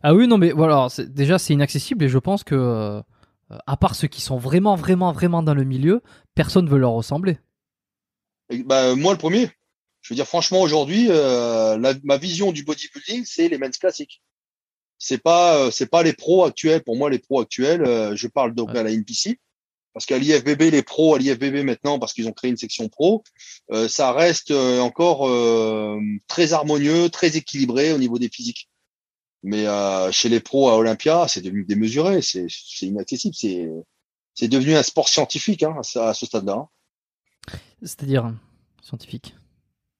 [0.03, 3.01] Ah oui, non, mais voilà, déjà c'est inaccessible et je pense que, euh,
[3.67, 6.01] à part ceux qui sont vraiment, vraiment, vraiment dans le milieu,
[6.33, 7.37] personne veut leur ressembler.
[8.49, 9.49] bah, moi, le premier.
[10.01, 14.21] Je veux dire, franchement, aujourd'hui, euh, ma vision du bodybuilding, c'est les men's classiques.
[14.97, 16.83] C'est pas, euh, c'est pas les pros actuels.
[16.83, 19.39] Pour moi, les pros actuels, je parle donc à la NPC
[19.95, 23.23] parce qu'à l'IFBB, les pros à l'IFBB maintenant, parce qu'ils ont créé une section pro,
[23.71, 28.69] euh, ça reste euh, encore euh, très harmonieux, très équilibré au niveau des physiques.
[29.41, 29.65] Mais
[30.11, 32.47] chez les pros à Olympia, c'est devenu démesuré, c'est
[32.81, 33.69] inaccessible, c'est
[34.33, 36.67] c'est devenu un sport scientifique hein, à ce stade-là.
[37.83, 38.33] C'est-à-dire
[38.81, 39.35] scientifique.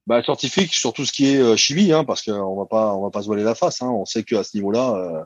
[0.07, 3.09] Bah, scientifique sur tout ce qui est chimie, hein, parce qu'on va pas on va
[3.09, 3.81] pas se voiler la face.
[3.81, 3.89] Hein.
[3.89, 5.25] On sait qu'à ce niveau-là,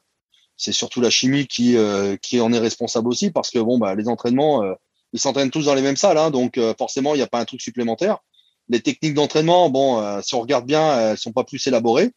[0.60, 3.96] c'est surtout la chimie qui euh, qui en est responsable aussi parce que bon bah
[3.96, 4.74] les entraînements euh,
[5.13, 7.39] ils s'entraînent tous dans les mêmes salles hein, donc euh, forcément il n'y a pas
[7.39, 8.20] un truc supplémentaire
[8.68, 12.12] les techniques d'entraînement bon si on regarde bien elles sont pas plus élaborées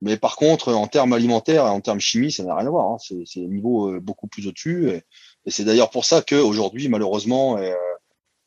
[0.00, 2.90] mais par contre en termes alimentaires et en termes chimie ça n'a rien à voir
[2.90, 2.96] hein.
[2.98, 5.04] c'est c'est niveau beaucoup plus au-dessus et,
[5.46, 6.88] c'est d'ailleurs pour ça que aujourd'hui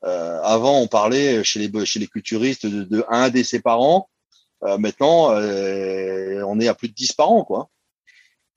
[0.02, 4.10] malheureusement avant on parlait chez les chez les culturistes de, de un décès par an
[4.62, 7.70] maintenant on est à plus de 10 par an quoi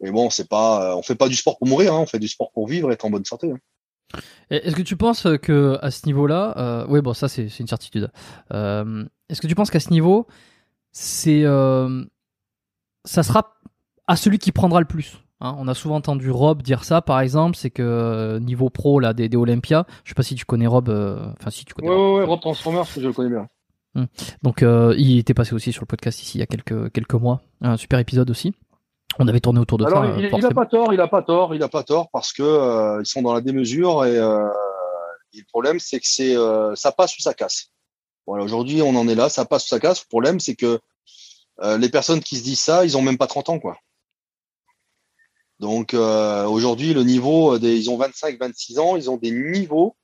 [0.00, 2.18] mais bon, c'est pas, euh, on fait pas du sport pour mourir, hein, on fait
[2.18, 3.52] du sport pour vivre être en bonne santé.
[3.52, 3.58] Hein.
[4.50, 8.10] Est-ce que tu penses que à ce niveau-là, euh, oui, bon, ça c'est une certitude.
[8.52, 10.26] Euh, Est-ce que tu penses qu'à ce niveau,
[10.90, 12.04] c'est, euh,
[13.04, 13.54] ça sera
[14.06, 15.18] à celui qui prendra le plus?
[15.40, 19.00] Hein On a souvent entendu Rob dire ça, par exemple, c'est que euh, niveau pro
[19.00, 21.88] là des, des Olympia, je sais pas si tu connais Rob, enfin si tu connais.
[21.88, 22.12] Ouais, Rob.
[22.12, 23.48] ouais, ouais, Rob Transformers, je le connais bien.
[23.96, 24.06] Hum.
[24.42, 27.40] Donc il était passé aussi sur le podcast ici il y a quelques quelques mois,
[27.60, 28.54] un super épisode aussi.
[29.18, 30.14] On avait tourné autour de ça.
[30.18, 32.42] Il, il a pas tort, il a pas tort, il a pas tort parce que
[32.42, 34.46] euh, ils sont dans la démesure et, euh,
[35.32, 37.68] le problème c'est que c'est euh, ça passe ou ça casse.
[38.26, 40.02] Voilà, aujourd'hui on en est là, ça passe ou ça casse.
[40.04, 40.78] Le problème c'est que
[41.78, 43.76] les personnes qui se disent ça, ils ont même pas 30 ans quoi.
[45.60, 49.96] Donc aujourd'hui le niveau des, ils ont 25, 26 ans, ils ont des niveaux.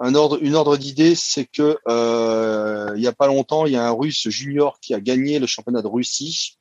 [0.00, 1.78] Un ordre, une ordre d'idée, c'est que
[2.96, 5.46] il y a pas longtemps, il y a un Russe junior qui a gagné le
[5.46, 6.58] championnat de Russie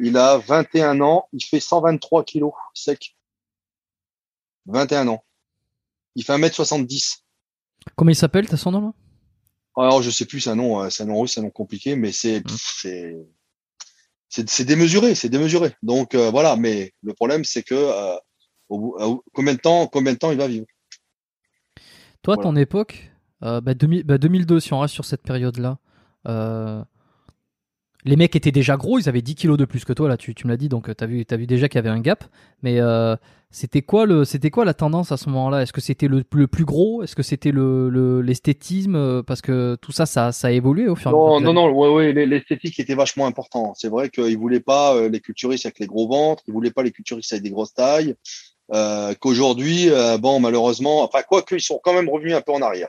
[0.00, 3.16] il a 21 ans, il fait 123 kilos sec.
[4.66, 5.24] 21 ans.
[6.14, 7.18] Il fait 1m70.
[7.96, 8.92] Comment il s'appelle, t'as son nom là?
[9.76, 11.50] Alors je sais plus, c'est un nom, euh, c'est un nom russe, c'est un nom
[11.50, 12.56] compliqué, mais c'est mmh.
[12.80, 13.16] c'est
[14.46, 15.72] c'est démesuré, c'est démesuré.
[15.82, 18.16] Donc euh, voilà, mais le problème c'est que euh,
[18.68, 20.66] au, combien de temps, combien de temps il va vivre?
[22.22, 23.10] Toi, ton époque,
[23.40, 25.78] bah, 2002, bah, si on reste sur cette période-là,
[28.04, 30.34] les mecs étaient déjà gros, ils avaient 10 kilos de plus que toi, là, tu,
[30.34, 32.00] tu me l'as dit, donc tu as vu, as vu déjà qu'il y avait un
[32.00, 32.24] gap.
[32.62, 32.78] Mais
[33.50, 35.62] c'était quoi, le, c'était quoi la tendance à ce moment-là?
[35.62, 37.02] Est-ce que c'était le, le, plus gros?
[37.02, 39.22] Est-ce que c'était le, l'esthétisme?
[39.22, 41.40] Parce que tout ça, ça, ça a évolué au fur et à mesure.
[41.40, 43.74] Non, non, non, ouais, ouais, l'esthétique était vachement important.
[43.76, 46.92] C'est vrai qu'ils voulaient pas les culturistes avec les gros ventres, ils voulaient pas les
[46.92, 48.16] culturistes avec des grosses tailles.
[48.72, 52.62] Euh, qu'aujourd'hui, euh, bon, malheureusement, enfin, quoi qu'ils sont quand même revenus un peu en
[52.62, 52.88] arrière.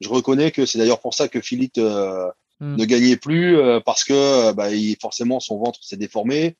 [0.00, 1.80] Je reconnais que c'est d'ailleurs pour ça que Philippe
[2.62, 2.76] euh, hmm.
[2.76, 6.56] ne gagnait plus parce que bah, il, forcément son ventre s'est déformé.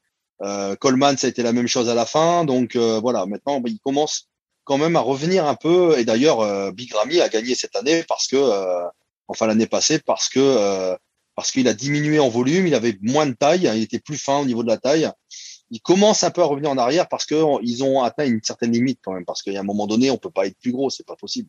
[0.81, 2.45] Coleman, ça a été la même chose à la fin.
[2.45, 4.29] Donc voilà, maintenant, bah, il commence
[4.65, 5.99] quand même à revenir un peu.
[5.99, 8.37] Et d'ailleurs, Big Ramy a gagné cette année parce que,
[9.29, 10.97] enfin l'année passée, parce que
[11.35, 14.39] parce qu'il a diminué en volume, il avait moins de taille, il était plus fin
[14.39, 15.11] au niveau de la taille
[15.71, 19.01] ils commencent un peu à revenir en arrière parce qu'ils ont atteint une certaine limite
[19.03, 19.25] quand même.
[19.25, 21.49] Parce qu'à un moment donné, on peut pas être plus gros, c'est pas possible.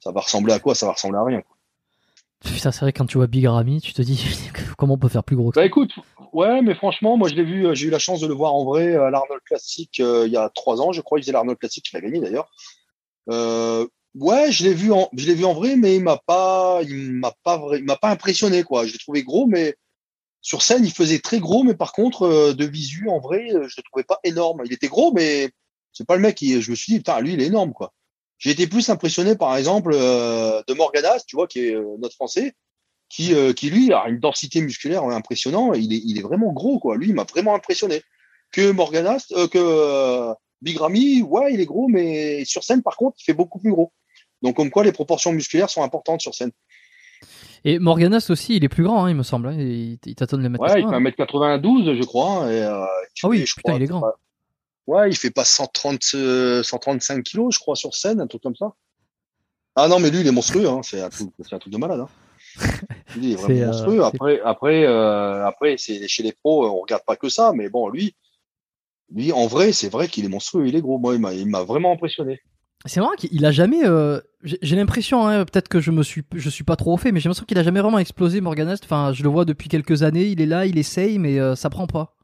[0.00, 0.74] Ça va ressembler à quoi?
[0.74, 1.42] Ça va ressembler à rien.
[2.44, 5.24] Putain, c'est vrai quand tu vois Big Ramy, tu te dis comment on peut faire
[5.24, 5.50] plus gros.
[5.50, 5.92] Que bah écoute,
[6.32, 8.64] ouais, mais franchement, moi je l'ai vu, j'ai eu la chance de le voir en
[8.64, 11.18] vrai à l'Arnold Classic euh, il y a trois ans, je crois.
[11.18, 12.48] Il faisait l'Arnold Classic, il a gagné d'ailleurs.
[13.30, 16.80] Euh, ouais, je l'ai vu en, je l'ai vu en vrai, mais il m'a pas,
[16.82, 18.86] il m'a pas, il m'a pas impressionné quoi.
[18.86, 19.74] Je l'ai trouvé gros, mais
[20.40, 23.68] sur scène, il faisait très gros, mais par contre, euh, de visu, en vrai, euh,
[23.68, 24.62] je le trouvais pas énorme.
[24.64, 25.50] Il était gros, mais
[25.92, 27.92] c'est pas le mec qui, je me suis dit, putain, lui, il est énorme, quoi.
[28.38, 32.54] J'ai été plus impressionné, par exemple, euh, de Morganas, tu vois, qui est notre français,
[33.08, 35.76] qui, qui lui a une densité musculaire impressionnante.
[35.76, 36.96] Il est, il est vraiment gros, quoi.
[36.96, 38.02] Lui, il m'a vraiment impressionné.
[38.52, 43.24] Que Morganas, que Big Ramy, ouais, il est gros, mais sur scène, par contre, il
[43.24, 43.92] fait beaucoup plus gros.
[44.42, 46.52] Donc, comme quoi, les proportions musculaires sont importantes sur scène.
[47.64, 49.48] Et Morganas aussi, il est plus grand, hein, il me semble.
[49.48, 49.56] Hein.
[49.58, 50.62] Il, il tâtonne les mètres.
[50.62, 52.44] Ouais, il fait 1m92, je crois.
[52.44, 52.84] Hein, et, euh,
[53.22, 54.04] ah oui, putain, il est grand.
[54.88, 56.00] Ouais, il fait pas 130,
[56.62, 58.72] 135 kilos, je crois, sur scène, un truc comme ça.
[59.76, 60.66] Ah non, mais lui, il est monstrueux.
[60.66, 60.80] Hein.
[60.82, 62.00] C'est un, truc, un truc de malade.
[62.00, 62.08] Hein.
[63.16, 64.02] il est vraiment euh, monstrueux.
[64.02, 67.90] Après, après, euh, après c'est chez les pros, on regarde pas que ça, mais bon,
[67.90, 68.14] lui,
[69.14, 70.66] lui, en vrai, c'est vrai qu'il est monstrueux.
[70.66, 70.98] Il est gros.
[70.98, 72.40] Moi, il m'a vraiment impressionné.
[72.86, 73.84] C'est vrai qu'il a jamais.
[73.84, 77.12] Euh, j'ai l'impression, hein, peut-être que je me suis, je suis pas trop au fait,
[77.12, 78.84] mais j'ai l'impression qu'il a jamais vraiment explosé Morganest.
[78.84, 80.28] Enfin, je le vois depuis quelques années.
[80.28, 82.17] Il est là, il essaye, mais euh, ça prend pas.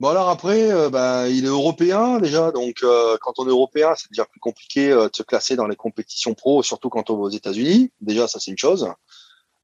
[0.00, 2.84] Bon alors après, euh, bah, il est européen déjà, donc
[3.20, 6.62] quand on est européen, c'est déjà plus compliqué de se classer dans les compétitions pro,
[6.62, 7.92] surtout quand on va aux États-Unis.
[8.00, 8.88] Déjà, ça c'est une chose.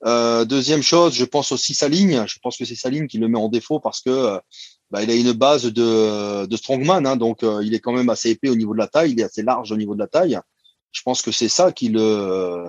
[0.04, 2.24] deuxième chose, je pense aussi sa ligne.
[2.26, 4.40] Je pense que c'est sa ligne qui le met en défaut parce que
[4.90, 8.08] bah, il a une base de, de strongman, hein, donc euh, il est quand même
[8.08, 10.08] assez épais au niveau de la taille, il est assez large au niveau de la
[10.08, 10.38] taille.
[10.90, 12.66] Je pense que c'est ça qui le,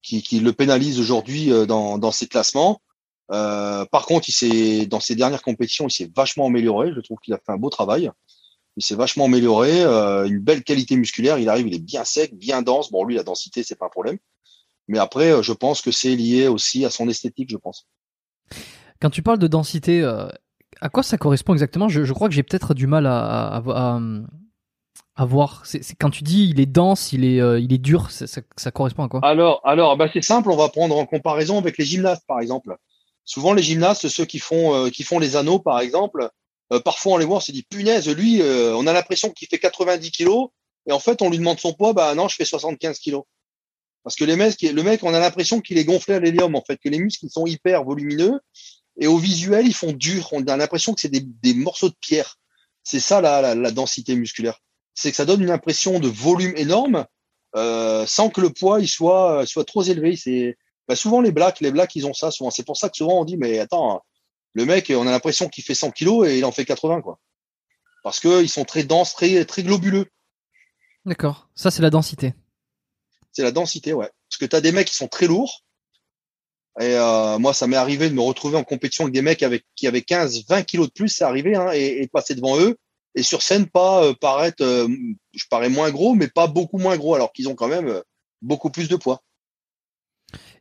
[0.00, 2.80] qui, le pénalise aujourd'hui euh, dans, dans ses classements.
[3.30, 6.92] Euh, par contre, il s'est dans ses dernières compétitions, il s'est vachement amélioré.
[6.94, 8.10] Je trouve qu'il a fait un beau travail.
[8.76, 11.38] Il s'est vachement amélioré, euh, une belle qualité musculaire.
[11.38, 12.90] Il arrive, il est bien sec, bien dense.
[12.90, 14.18] Bon, lui, la densité, c'est pas un problème.
[14.86, 17.86] Mais après, je pense que c'est lié aussi à son esthétique, je pense.
[19.00, 20.02] Quand tu parles de densité,
[20.80, 21.88] à quoi ça correspond exactement?
[21.88, 23.62] Je, crois que j'ai peut-être du mal à,
[25.16, 25.62] à, voir.
[25.64, 29.04] C'est, quand tu dis il est dense, il est, euh, il est dur, ça, correspond
[29.04, 29.20] à quoi?
[29.24, 30.50] Alors, alors bah c'est simple.
[30.50, 32.76] On va prendre en comparaison avec les gymnastes, par exemple.
[33.28, 36.30] Souvent, les gymnastes, ceux qui font, euh, qui font les anneaux, par exemple,
[36.72, 39.58] euh, parfois on les voit, on se dit punaise, lui, on a l'impression qu'il fait
[39.58, 40.48] 90 kilos,
[40.86, 43.24] et en fait, on lui demande son poids, bah non, je fais 75 kilos.
[44.02, 46.64] Parce que les mecs, le mec, on a l'impression qu'il est gonflé à l'hélium, en
[46.64, 48.40] fait, que les muscles sont hyper volumineux
[48.98, 50.28] et au visuel, ils font dur.
[50.32, 52.38] On a l'impression que c'est des, morceaux de pierre.
[52.82, 54.60] C'est ça la, la, densité musculaire.
[54.94, 57.06] C'est que ça donne une impression de volume énorme
[57.54, 60.16] euh, sans que le poids il soit soit trop élevé.
[60.16, 60.56] C'est
[60.88, 62.50] bah, souvent les blacks, les blacks ils ont ça souvent.
[62.50, 64.02] C'est pour ça que souvent on dit mais attends,
[64.54, 67.18] le mec on a l'impression qu'il fait 100 kilos et il en fait 80 quoi.
[68.02, 70.06] Parce que ils sont très denses, très très globuleux.
[71.04, 71.48] D'accord.
[71.54, 72.34] Ça c'est la densité.
[73.32, 74.10] C'est la densité, ouais.
[74.28, 75.62] Parce que tu as des mecs qui sont très lourds
[76.80, 79.64] et euh, moi, ça m'est arrivé de me retrouver en compétition avec des mecs avec,
[79.74, 82.76] qui avaient 15, 20 kilos de plus, c'est arrivé, hein, et, et, passer devant eux.
[83.16, 84.86] Et sur scène, pas euh, paraître, euh,
[85.32, 88.02] je parais moins gros, mais pas beaucoup moins gros, alors qu'ils ont quand même euh,
[88.42, 89.22] beaucoup plus de poids.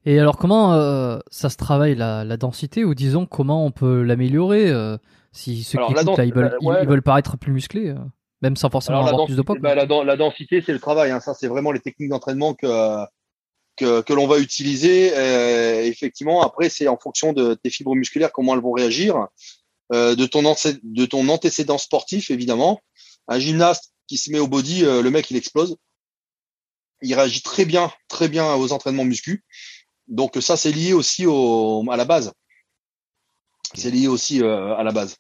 [0.10, 0.72] Et alors, comment
[1.30, 4.72] ça se travaille la, la, densité, ou disons comment on peut l'améliorer
[5.34, 7.94] si ceux qui écoutent, là, ils, veulent, ils, veulent, paraître plus musclés,
[8.42, 11.12] même sans forcément avoir plus de poids bah, la, la, densité, c'est le travail.
[11.12, 11.20] Hein.
[11.20, 12.68] Ça, c'est vraiment les techniques d'entraînement que
[13.78, 15.14] que, que l'on va utiliser.
[15.16, 19.28] Euh, effectivement, après, c'est en fonction de tes fibres musculaires, comment elles vont réagir,
[19.94, 22.82] euh, de, ton de ton antécédent sportif, évidemment.
[23.30, 25.78] Un gymnaste qui se met au body, euh, le mec, il explose.
[27.02, 29.46] Il réagit très bien, très bien aux entraînements muscu.
[30.08, 32.32] Donc ça, c'est lié aussi au, à la base.
[33.74, 35.18] C'est lié aussi euh, à la base.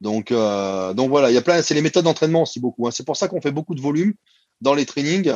[0.00, 1.62] Donc, euh, donc voilà, il y a plein.
[1.62, 2.86] C'est les méthodes d'entraînement aussi beaucoup.
[2.86, 2.90] Hein.
[2.90, 4.14] C'est pour ça qu'on fait beaucoup de volume
[4.60, 5.32] dans les trainings.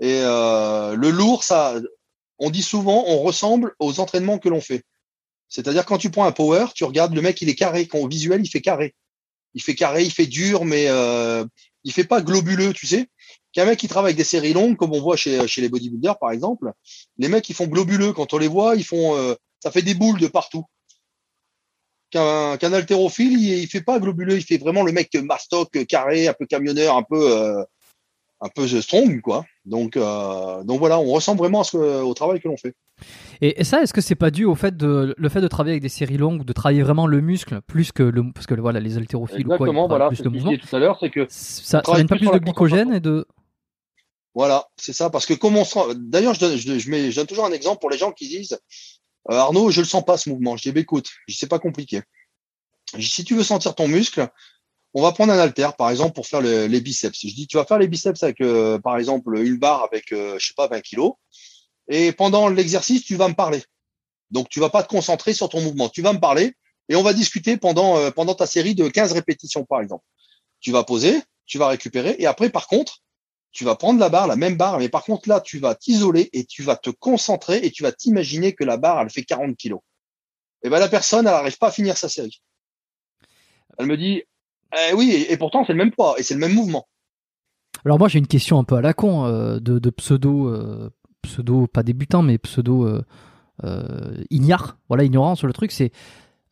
[0.00, 1.74] Et euh, le lourd, ça,
[2.38, 4.84] on dit souvent, on ressemble aux entraînements que l'on fait.
[5.48, 7.86] C'est-à-dire quand tu prends un power, tu regardes le mec, il est carré.
[7.86, 8.94] Quand au visuel, il fait carré.
[9.54, 11.44] Il fait carré, il fait dur, mais euh,
[11.84, 13.08] il fait pas globuleux, tu sais.
[13.58, 16.16] Qu'un mec qui travaille avec des séries longues, comme on voit chez, chez les bodybuilders
[16.20, 16.70] par exemple,
[17.16, 18.12] les mecs ils font globuleux.
[18.12, 20.64] Quand on les voit, ils font, euh, ça fait des boules de partout.
[22.10, 26.28] Qu'un qu'un haltérophile, il, il fait pas globuleux, il fait vraiment le mec mastoc, carré,
[26.28, 27.64] un peu camionneur, un peu euh,
[28.40, 29.44] un peu strong quoi.
[29.64, 32.76] Donc euh, donc voilà, on ressemble vraiment à ce au travail que l'on fait.
[33.40, 35.72] Et, et ça, est-ce que c'est pas dû au fait de le fait de travailler
[35.72, 38.78] avec des séries longues, de travailler vraiment le muscle plus que le parce que voilà
[38.78, 40.06] les haltérophiles ou quoi, ils voilà.
[40.06, 40.56] plus de mouvement.
[40.56, 43.26] tout à l'heure, c'est que Ça, ça donne pas plus de glycogène et de
[44.34, 45.10] Voilà, c'est ça.
[45.10, 47.46] Parce que comment on se rend- D'ailleurs, je donne, je, je mets, je donne toujours
[47.46, 48.58] un exemple pour les gens qui disent
[49.30, 50.56] euh, Arnaud, je le sens pas ce mouvement.
[50.56, 52.02] Je dis bah, écoute, c'est pas compliqué.
[52.98, 54.28] Si tu veux sentir ton muscle,
[54.94, 57.18] on va prendre un haltère, par exemple, pour faire le- les biceps.
[57.20, 60.38] Je dis tu vas faire les biceps avec, euh, par exemple, une barre avec, euh,
[60.38, 61.12] je sais pas, 20 kilos.
[61.88, 63.62] Et pendant l'exercice, tu vas me parler.
[64.30, 65.88] Donc, tu vas pas te concentrer sur ton mouvement.
[65.88, 66.54] Tu vas me parler
[66.88, 70.04] et on va discuter pendant, euh, pendant ta série de 15 répétitions, par exemple.
[70.60, 72.98] Tu vas poser, tu vas récupérer et après, par contre,
[73.52, 76.28] tu vas prendre la barre, la même barre, mais par contre là, tu vas t'isoler
[76.32, 79.56] et tu vas te concentrer et tu vas t'imaginer que la barre, elle fait 40
[79.56, 79.80] kilos.
[80.62, 82.42] Et ben la personne, elle n'arrive pas à finir sa série.
[83.78, 84.22] Elle me dit,
[84.72, 86.86] eh oui, et, et pourtant c'est le même poids et c'est le même mouvement.
[87.84, 90.90] Alors moi j'ai une question un peu à la con euh, de, de pseudo euh,
[91.22, 92.86] pseudo pas débutant mais pseudo
[93.64, 95.92] euh, ignare voilà ignorant sur le truc c'est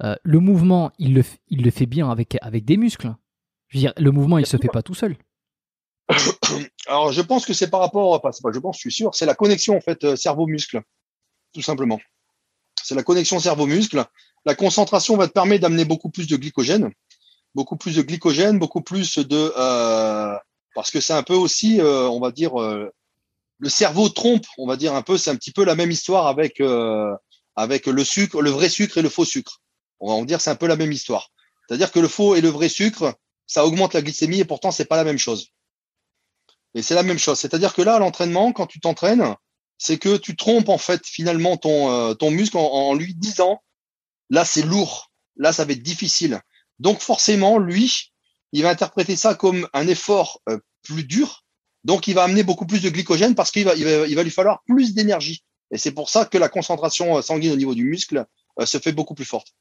[0.01, 3.15] le mouvement il le il le fait bien avec avec des muscles.
[3.69, 5.17] Je veux dire le mouvement il se fait pas tout seul.
[6.87, 9.27] Alors je pense que c'est par rapport, c'est pas, je pense, je suis sûr, c'est
[9.27, 10.81] la connexion en fait euh, cerveau-muscle,
[11.53, 12.01] tout simplement.
[12.83, 14.05] C'est la connexion cerveau-muscle.
[14.45, 16.93] La concentration va te permettre d'amener beaucoup plus de glycogène,
[17.55, 20.37] beaucoup plus de glycogène, beaucoup plus de, euh,
[20.75, 24.77] parce que c'est un peu aussi, euh, on va dire, le cerveau trompe, on va
[24.77, 26.63] dire un peu, c'est un petit peu la même histoire avec
[27.57, 29.63] avec le sucre, le vrai sucre et le faux sucre.
[29.99, 31.31] On va en dire c'est un peu la même histoire.
[31.67, 33.15] C'est-à-dire que le faux et le vrai sucre,
[33.47, 35.51] ça augmente la glycémie et pourtant c'est pas la même chose.
[36.77, 37.39] Et c'est la même chose.
[37.39, 39.35] C'est-à-dire que là, à l'entraînement, quand tu t'entraînes,
[39.79, 43.63] c'est que tu trompes en fait finalement ton, euh, ton muscle en, lui disant
[44.29, 46.41] là c'est lourd, là ça va être difficile.
[46.79, 48.13] Donc forcément, lui,
[48.53, 51.45] il va interpréter ça comme un effort euh, plus dur.
[51.85, 54.23] Donc il va amener beaucoup plus de glycogène parce qu'il va, il va, il va
[54.23, 55.45] lui falloir plus d'énergie.
[55.71, 58.27] Et c'est pour ça que la concentration euh, sanguine au niveau du muscle
[58.65, 59.55] se fait beaucoup plus forte.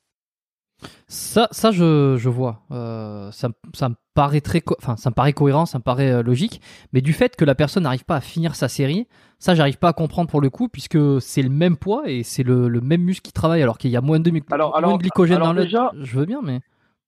[1.07, 5.09] Ça ça je, je vois Euh, ça, me- ça me paraît très co- enfin ça
[5.09, 6.61] me paraît cohérent ça me paraît euh, logique
[6.93, 9.07] mais du fait que la personne n'arrive pas à finir sa série
[9.39, 12.43] ça j'arrive pas à comprendre pour le coup puisque c'est le même poids et c'est
[12.43, 14.93] le, le même muscle qui travaille alors qu'il y a moins de, Alors- moins alors-
[14.97, 16.61] de glycogène alors dans le déjà- je veux bien mais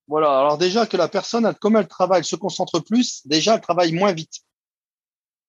[0.07, 0.37] Voilà.
[0.39, 3.61] Alors déjà que la personne, elle- comme elle travaille, elle se concentre plus, déjà elle
[3.61, 4.39] travaille moins vite.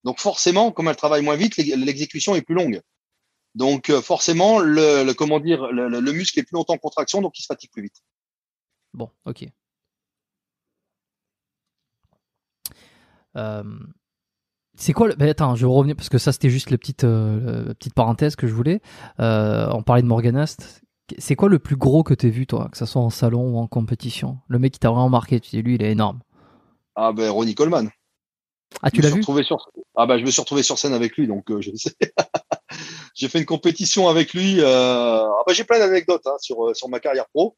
[0.05, 2.81] Donc forcément, comme elle travaille moins vite, l'ex- l'exécution est plus longue.
[3.55, 7.39] Donc euh, forcément, le, le- comment dire, le muscle est plus longtemps en contraction, donc
[7.39, 8.03] il se fatigue plus vite.
[8.95, 9.47] Bon, ok.
[13.37, 13.63] Euh,
[14.77, 15.29] c'est quoi le...
[15.29, 18.37] attends, je vais revenir parce que ça c'était juste la petite, euh, la petite parenthèse
[18.37, 18.81] que je voulais.
[19.21, 20.83] Euh, on parlait de Morganast.
[21.19, 23.59] C'est quoi le plus gros que t'aies vu toi, que ça soit en salon ou
[23.59, 24.39] en compétition?
[24.47, 26.21] Le mec qui t'a vraiment marqué, tu dis lui il est énorme.
[26.95, 27.91] Ah ben Ronnie Coleman.
[28.83, 29.23] Ah tu l'as vu?
[29.23, 31.97] sur ah ben je me suis retrouvé sur scène avec lui, donc euh, je sais.
[33.15, 34.63] j'ai fait une compétition avec lui.
[34.63, 37.57] Ah ben, j'ai plein d'anecdotes hein, sur sur ma carrière pro.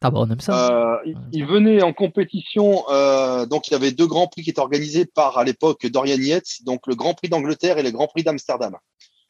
[0.00, 0.70] Ah bah on aime ça.
[0.70, 4.60] Euh, il, venait en compétition, euh, donc il y avait deux grands prix qui étaient
[4.60, 8.22] organisés par à l'époque Dorian Yates, donc le Grand Prix d'Angleterre et le Grand Prix
[8.22, 8.76] d'Amsterdam.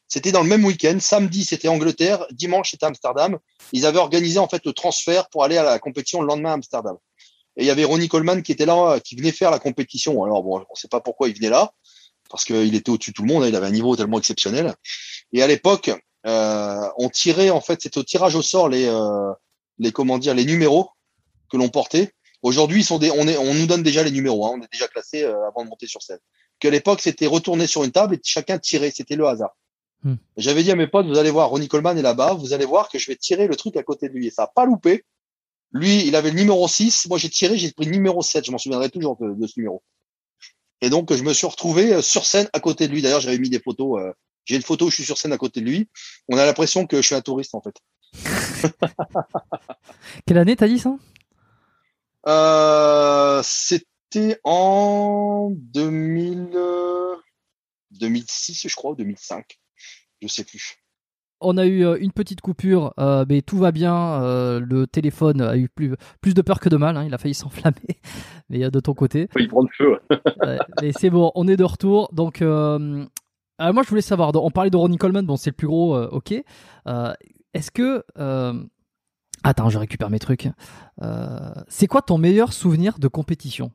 [0.07, 0.97] C'était dans le même week-end.
[0.99, 3.39] Samedi c'était Angleterre, dimanche c'était Amsterdam.
[3.73, 6.53] Ils avaient organisé en fait le transfert pour aller à la compétition le lendemain à
[6.53, 6.97] Amsterdam.
[7.57, 10.23] Et il y avait Ronnie Coleman qui était là, qui venait faire la compétition.
[10.23, 11.71] Alors bon, on ne sait pas pourquoi il venait là,
[12.29, 13.43] parce qu'il était au-dessus de tout le monde.
[13.43, 14.75] hein, il avait un niveau tellement exceptionnel.
[15.33, 15.91] Et à l'époque,
[16.27, 19.31] euh, on tirait en fait, c'était au tirage au sort les euh,
[19.79, 20.89] les comment dire les numéros
[21.51, 22.13] que l'on portait.
[22.41, 24.71] Aujourd'hui, ils sont des, on est, on nous donne déjà les numéros, hein, on est
[24.71, 26.19] déjà classé euh, avant de monter sur scène.
[26.59, 29.57] Qu'à l'époque, c'était retourné sur une table et chacun tirait, c'était le hasard.
[30.03, 30.15] Hmm.
[30.37, 32.89] J'avais dit à mes potes, vous allez voir, Ronnie Coleman est là-bas, vous allez voir
[32.89, 34.27] que je vais tirer le truc à côté de lui.
[34.27, 35.03] Et ça a pas loupé.
[35.71, 38.51] Lui, il avait le numéro 6, moi j'ai tiré, j'ai pris le numéro 7, je
[38.51, 39.83] m'en souviendrai toujours de, de ce numéro.
[40.81, 43.01] Et donc, je me suis retrouvé euh, sur scène à côté de lui.
[43.01, 44.11] D'ailleurs, j'avais mis des photos, euh,
[44.45, 45.89] j'ai une photo où je suis sur scène à côté de lui.
[46.29, 47.75] On a l'impression que je suis un touriste, en fait.
[50.25, 50.95] Quelle année t'as dit ça?
[52.27, 57.15] Euh, c'était en 2000, euh,
[57.91, 59.45] 2006, je crois, ou 2005.
[60.21, 60.75] Je sais plus.
[61.41, 64.21] On a eu euh, une petite coupure, euh, mais tout va bien.
[64.21, 66.97] euh, le téléphone a eu plus, plus de peur que de mal.
[66.97, 67.77] hein, il a failli s'enflammer.
[68.49, 69.99] Mais euh, de ton côté, Il prend le feu.
[70.43, 72.09] Ouais, mais c'est bon, on est de retour.
[72.11, 73.05] Donc, euh,
[73.61, 74.31] euh, moi, je voulais savoir.
[74.35, 75.25] On parlait de Ronnie Coleman.
[75.25, 75.95] Bon, c'est le plus gros.
[75.95, 76.33] euh, ok.
[77.53, 78.53] Est-ce que euh,
[79.43, 80.47] attends, je récupère mes trucs.
[81.01, 83.71] Euh, c'est quoi ton meilleur souvenir de compétition?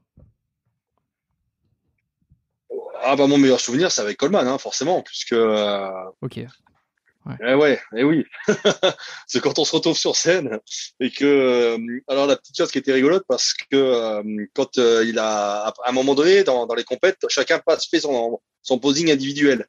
[3.06, 5.90] Ah bah mon meilleur souvenir, c'est avec Coleman, hein, forcément, puisque euh,
[6.22, 6.40] Ok.
[7.40, 8.26] Eh ouais, eh oui.
[9.26, 10.58] c'est quand on se retrouve sur scène
[11.00, 14.22] et que alors la petite chose qui était rigolote parce que
[14.52, 18.40] quand il a à un moment donné dans, dans les compètes, chacun passe fait son
[18.60, 19.66] son posing individuel.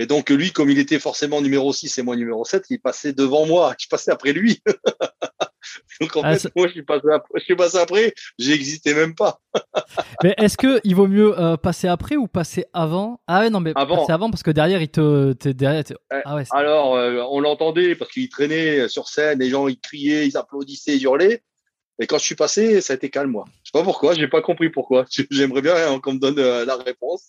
[0.00, 3.12] Et donc lui comme il était forcément numéro 6 et moi numéro 7, il passait
[3.12, 4.62] devant moi, je passais après lui.
[6.00, 8.94] donc en Ah, fait, ça- moi je suis passé après, je suis passé après, j'existais
[8.94, 9.40] même pas.
[10.22, 13.20] Mais est-ce que il vaut mieux euh, passer après ou passer avant?
[13.26, 13.96] Ah ouais, non, mais Avant.
[13.98, 15.82] passer avant parce que derrière, il te, t'es derrière.
[15.90, 16.44] Eh, Ah ouais.
[16.52, 20.96] Alors, euh, on l'entendait parce qu'il traînait sur scène, les gens ils criaient, ils applaudissaient,
[20.96, 21.42] ils hurlaient.
[22.00, 23.44] Et quand je suis passé, ça a été calme, moi.
[23.64, 25.04] Je sais pas pourquoi, j'ai pas compris pourquoi.
[25.30, 27.28] J'aimerais bien hein, qu'on me donne euh, la réponse.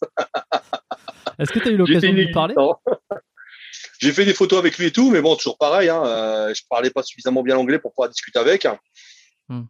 [1.39, 2.55] Est-ce que tu as eu l'occasion de lui parler?
[3.99, 5.89] J'ai fait des photos avec lui et tout, mais bon, toujours pareil.
[5.89, 8.67] Hein, euh, je parlais pas suffisamment bien l'anglais pour pouvoir discuter avec.
[9.47, 9.63] Hmm.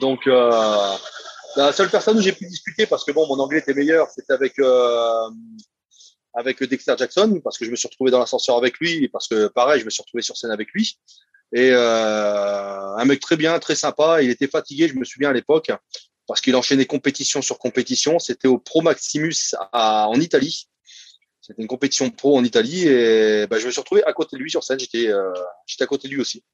[0.00, 0.92] Donc, euh,
[1.56, 4.32] la seule personne où j'ai pu discuter, parce que bon, mon anglais était meilleur, c'était
[4.32, 5.30] avec euh,
[6.34, 9.26] avec Dexter Jackson, parce que je me suis retrouvé dans l'ascenseur avec lui, et parce
[9.26, 10.98] que pareil, je me suis retrouvé sur scène avec lui.
[11.52, 14.22] Et euh, un mec très bien, très sympa.
[14.22, 15.72] Il était fatigué, je me souviens à l'époque,
[16.28, 18.18] parce qu'il enchaînait compétition sur compétition.
[18.20, 20.68] C'était au Pro Maximus à- en Italie.
[21.50, 24.42] C'était une compétition pro en Italie et bah, je me suis retrouvé à côté de
[24.42, 24.78] lui sur scène.
[24.78, 25.32] J'étais euh,
[25.66, 26.44] j'étais à côté de lui aussi.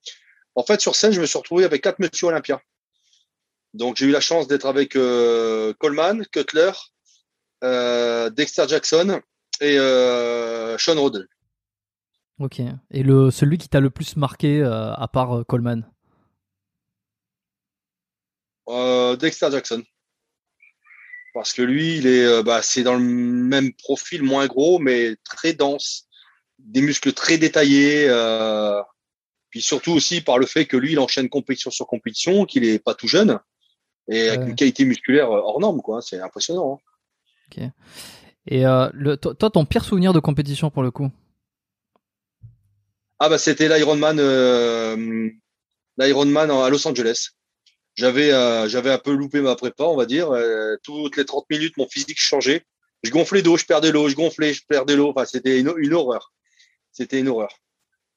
[0.55, 2.63] En fait, sur scène, je me suis retrouvé avec quatre Monsieur Olympia.
[3.75, 6.71] Donc, j'ai eu la chance d'être avec euh, Coleman, Cutler,
[7.63, 9.21] euh, Dexter Jackson
[9.61, 9.77] et
[10.79, 11.27] Sean Rodel.
[12.39, 12.63] Ok.
[12.91, 15.87] Et le celui qui t'a le plus marqué à part Coleman?
[19.19, 19.83] Dexter Jackson.
[21.37, 25.17] Parce que lui, il est, euh, bah, c'est dans le même profil, moins gros, mais
[25.23, 26.09] très dense,
[26.59, 28.07] des muscles très détaillés.
[28.09, 28.81] Euh,
[29.51, 32.79] puis surtout aussi par le fait que lui, il enchaîne compétition sur compétition, qu'il est
[32.79, 33.39] pas tout jeune
[34.09, 34.47] et avec Ouais.
[34.49, 36.01] une qualité musculaire euh, hors norme, quoi.
[36.01, 36.81] C'est impressionnant.
[37.59, 37.71] hein.
[38.47, 41.11] Et euh, le, toi, ton pire souvenir de compétition pour le coup?
[43.19, 45.29] Ah bah c'était l'Ironman, euh,
[45.99, 47.31] l'Ironman à Los Angeles.
[47.97, 50.31] J'avais, euh, j'avais un peu loupé ma prépa, on va dire.
[50.31, 52.63] Euh, toutes les 30 minutes, mon physique changeait.
[53.03, 55.11] Je gonflais d'eau, je perdais l'eau, je gonflais, je perdais l'eau.
[55.11, 56.33] Enfin, c'était une, une horreur.
[56.93, 57.51] C'était une horreur.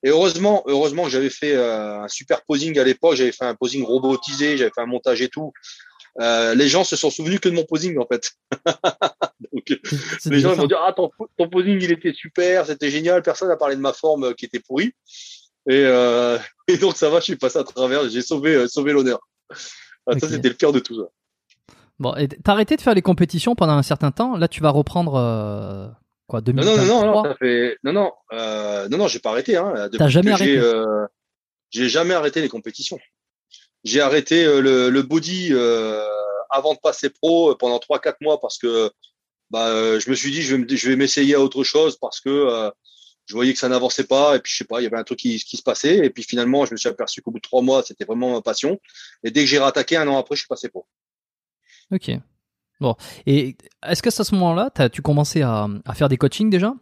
[0.04, 3.16] Et heureusement, heureusement que j'avais fait euh, un super posing à l'époque.
[3.16, 5.52] J'avais fait un posing robotisé, j'avais fait un montage et tout.
[6.20, 8.32] Euh, les gens se sont souvenus que de mon posing en fait.
[9.54, 9.80] Donc,
[10.26, 13.22] les gens vont dire ah ton, ton posing il était super, c'était génial.
[13.22, 14.94] Personne n'a parlé de ma forme euh, qui était pourrie.
[15.68, 18.92] Et, euh, et donc ça va, je suis passé à travers, j'ai sauvé euh, sauvé
[18.92, 19.20] l'honneur.
[20.08, 21.10] Ah, Ça c'était le pire de tout ça.
[22.00, 24.38] Bon, et t'as arrêté de faire les compétitions pendant un certain temps.
[24.38, 25.88] Là, tu vas reprendre euh,
[26.28, 29.20] quoi Non non non 2023 non, non ça fait non non euh, non non j'ai
[29.20, 29.90] pas arrêté hein.
[29.98, 31.06] T'as jamais j'ai, arrêté euh,
[31.72, 33.00] J'ai jamais arrêté les compétitions.
[33.84, 35.54] J'ai arrêté le, le body
[36.50, 38.90] avant de passer pro pendant 3-4 mois parce que
[39.52, 42.20] bah, je me suis dit je vais, me- je vais m'essayer à autre chose parce
[42.22, 42.72] que
[43.30, 45.04] je voyais que ça n'avançait pas et puis je sais pas il y avait un
[45.04, 47.44] truc qui, qui se passait et puis finalement je me suis aperçu qu'au bout de
[47.44, 48.80] trois mois c'était vraiment ma passion
[49.24, 50.86] et dès que j'ai rattaqué un an après je suis passé pro.
[51.92, 52.12] Ok.
[52.80, 52.96] Bon.
[53.26, 53.56] Et
[53.88, 56.74] est-ce que à ce moment-là, tu commençais à, à faire des coachings déjà?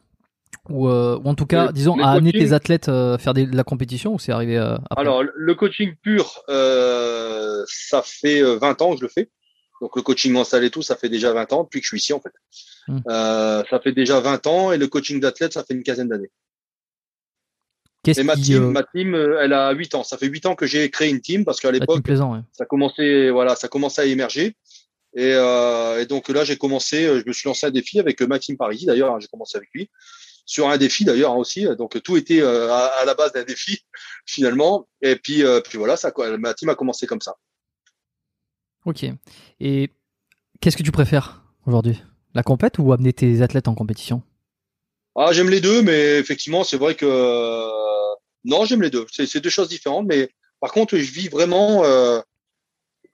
[0.70, 3.34] Ou, euh, ou en tout cas, Le- disons, les à amener tes athlètes euh, faire
[3.34, 5.02] des- de la compétition ou c'est arrivé euh, après?
[5.02, 9.30] Alors, le coaching pur, euh, ça fait euh, 20 ans que je le fais.
[9.82, 11.98] Donc, le coaching mental et tout, ça fait déjà 20 ans depuis que je suis
[11.98, 12.34] ici, en fait.
[12.88, 13.00] Hmm.
[13.10, 16.32] Euh, ça fait déjà 20 ans et le coaching d'athlète, ça fait une quinzaine d'années.
[18.06, 20.04] Et ma team, euh, ma team, euh, elle a 8 ans.
[20.04, 22.40] Ça fait 8 ans que j'ai créé une team parce qu'à team l'époque, ouais.
[22.54, 24.56] ça commençait, voilà, ça commençait à émerger.
[25.18, 28.28] Et, euh, et donc là, j'ai commencé, je me suis lancé un défi avec euh,
[28.28, 29.90] Maxime Parisi, d'ailleurs, hein, j'ai commencé avec lui,
[30.46, 31.66] sur un défi d'ailleurs hein, aussi.
[31.78, 33.84] Donc tout était à, à la base d'un défi
[34.26, 34.88] finalement.
[35.02, 37.36] Et puis, euh, puis voilà, ça, ma team a commencé comme ça.
[38.88, 39.06] Ok.
[39.60, 39.90] Et
[40.62, 42.02] qu'est-ce que tu préfères aujourd'hui?
[42.34, 44.24] La compète ou amener tes athlètes en compétition?
[45.14, 48.16] Ah, j'aime les deux, mais effectivement, c'est vrai que euh,
[48.46, 49.06] non, j'aime les deux.
[49.12, 50.30] C'est deux choses différentes, mais
[50.62, 51.84] par contre, je vis vraiment.
[51.84, 52.22] euh,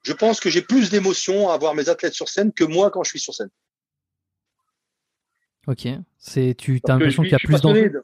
[0.03, 3.01] je pense que j'ai plus d'émotions à voir mes athlètes sur scène que moi quand
[3.03, 3.49] je suis sur scène.
[5.65, 5.87] Ok.
[6.19, 7.89] C'est tu as l'impression qu'il y a plus d'enjeux?
[7.89, 8.03] de-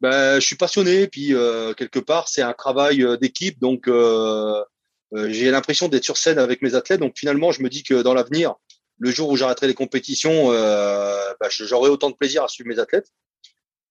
[0.00, 4.64] Ben, je suis passionné, puis euh, quelque part, c'est un travail d'équipe, donc euh,
[5.12, 7.00] j'ai l'impression d'être sur scène avec mes athlètes.
[7.00, 8.54] Donc finalement, je me dis que dans l'avenir,
[8.98, 11.18] le jour où j'arrêterai les compétitions, euh,
[11.50, 13.08] je- j'aurai autant de plaisir à suivre mes athlètes.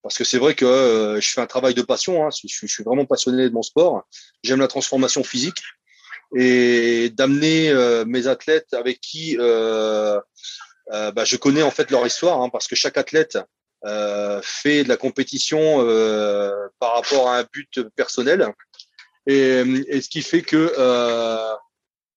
[0.01, 2.25] Parce que c'est vrai que euh, je fais un travail de passion.
[2.25, 4.07] Hein, je, suis- vraiment passionné de mon sport.
[4.43, 5.57] J'aime la transformation physique
[6.37, 10.21] et d'amener euh, mes athlètes avec qui euh,
[10.93, 13.37] euh, bah, je connais en fait leur histoire, hein, parce que chaque athlète
[14.41, 15.77] fait de la compétition
[16.79, 18.53] par rapport à un but personnel.
[19.29, 20.73] Et, et ce qui fait que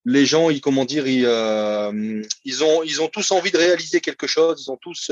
[0.04, 1.28] les gens, ils, comment dire, ils,
[2.44, 4.64] ils, ont, ils ont tous envie de réaliser quelque chose.
[4.66, 5.10] Ils ont tous,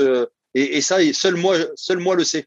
[0.53, 2.45] et, ça, seul moi, seul moi le sais,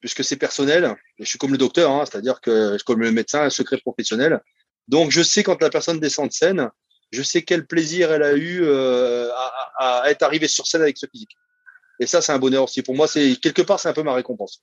[0.00, 0.94] puisque c'est personnel.
[1.18, 3.78] Je suis comme le docteur, hein, c'est-à-dire que je suis comme le médecin, un secret
[3.78, 4.40] professionnel.
[4.88, 6.70] Donc, je sais quand la personne descend de scène,
[7.12, 10.98] je sais quel plaisir elle a eu euh, à, à, être arrivée sur scène avec
[10.98, 11.36] ce physique.
[11.98, 12.82] Et ça, c'est un bonheur aussi.
[12.82, 14.62] Pour moi, c'est quelque part, c'est un peu ma récompense.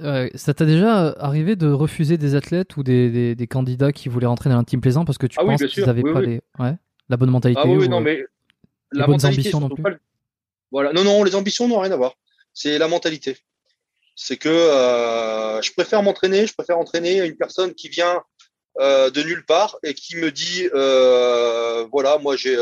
[0.00, 4.08] Euh, ça t'a déjà arrivé de refuser des athlètes ou des, des, des candidats qui
[4.08, 6.40] voulaient rentrer dans l'intime plaisant parce que tu ah penses qu'ils n'avaient pas Les...
[6.58, 6.74] Ouais,
[7.08, 8.16] la bonne mentalité Ah oui, ou, non, euh, mais
[8.92, 10.00] les la ambitions non plus le-
[10.70, 10.92] Voilà.
[10.92, 12.14] Non, non, les ambitions n'ont rien à voir.
[12.54, 13.36] C'est la mentalité.
[14.16, 18.22] C'est que euh, je préfère m'entraîner, je préfère entraîner une personne qui vient
[18.80, 20.68] euh, de nulle part et qui me dit
[21.90, 22.56] voilà, moi j'ai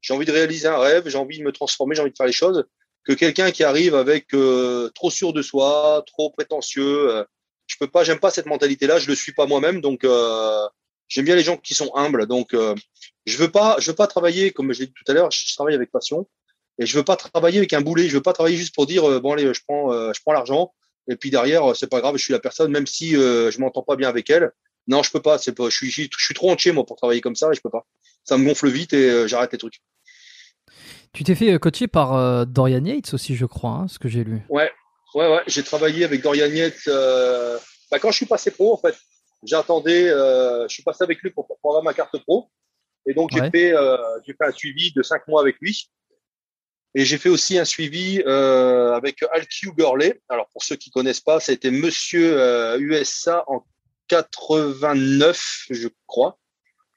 [0.00, 2.26] j'ai envie de réaliser un rêve, j'ai envie de me transformer, j'ai envie de faire
[2.26, 2.64] les choses,
[3.04, 7.10] que quelqu'un qui arrive avec euh, trop sûr de soi, trop prétentieux.
[7.10, 7.24] euh,
[7.66, 10.68] je peux pas, j'aime pas cette mentalité-là, je le suis pas moi-même, donc euh,
[11.08, 12.26] j'aime bien les gens qui sont humbles.
[12.26, 12.74] Donc euh,
[13.26, 15.54] je veux pas, je veux pas travailler comme je l'ai dit tout à l'heure, je
[15.54, 16.28] travaille avec passion
[16.78, 18.08] et je veux pas travailler avec un boulet.
[18.08, 20.74] Je veux pas travailler juste pour dire euh, bon allez, je prends, je prends l'argent
[21.08, 23.96] et puis derrière c'est pas grave, je suis la personne, même si je m'entends pas
[23.96, 24.50] bien avec elle.
[24.88, 25.38] Non, je peux pas.
[25.38, 25.68] C'est pas.
[25.68, 27.86] Je suis, je suis trop entier moi pour travailler comme ça et je peux pas.
[28.24, 29.80] Ça me gonfle vite et j'arrête les trucs.
[31.12, 34.22] Tu t'es fait coacher par euh, Dorian Yates aussi, je crois, hein, ce que j'ai
[34.24, 34.42] lu.
[34.48, 34.70] Ouais,
[35.14, 35.42] ouais, ouais.
[35.46, 36.86] J'ai travaillé avec Dorian Yates.
[36.86, 37.58] Euh,
[37.90, 38.96] bah, quand je suis passé pro, en fait,
[39.44, 40.08] j'attendais.
[40.08, 42.48] Euh, je suis passé avec lui pour, pour avoir ma carte pro.
[43.06, 43.50] Et donc j'ai Ouais.
[43.50, 45.90] fait, un suivi de cinq mois avec lui.
[46.94, 50.20] Et j'ai fait aussi un suivi euh, avec Alcu Gurley.
[50.28, 53.64] Alors pour ceux qui connaissent pas, ça a été Monsieur euh, USA en
[54.08, 56.38] 89, je crois.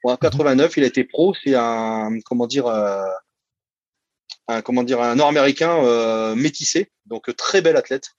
[0.04, 1.34] En 89, il a été pro.
[1.42, 3.02] C'est un comment dire euh,
[4.48, 8.10] un comment dire un Nord-américain euh, métissé, donc euh, très bel athlète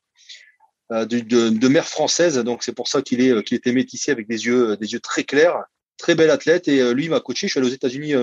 [0.91, 2.37] euh, de, mère française.
[2.39, 5.23] Donc c'est pour ça qu'il est qu'il était métissé avec des yeux des yeux très
[5.23, 5.63] clairs,
[5.97, 6.67] très bel athlète.
[6.67, 7.47] Et lui m'a coaché.
[7.47, 8.13] Je suis allé aux États-Unis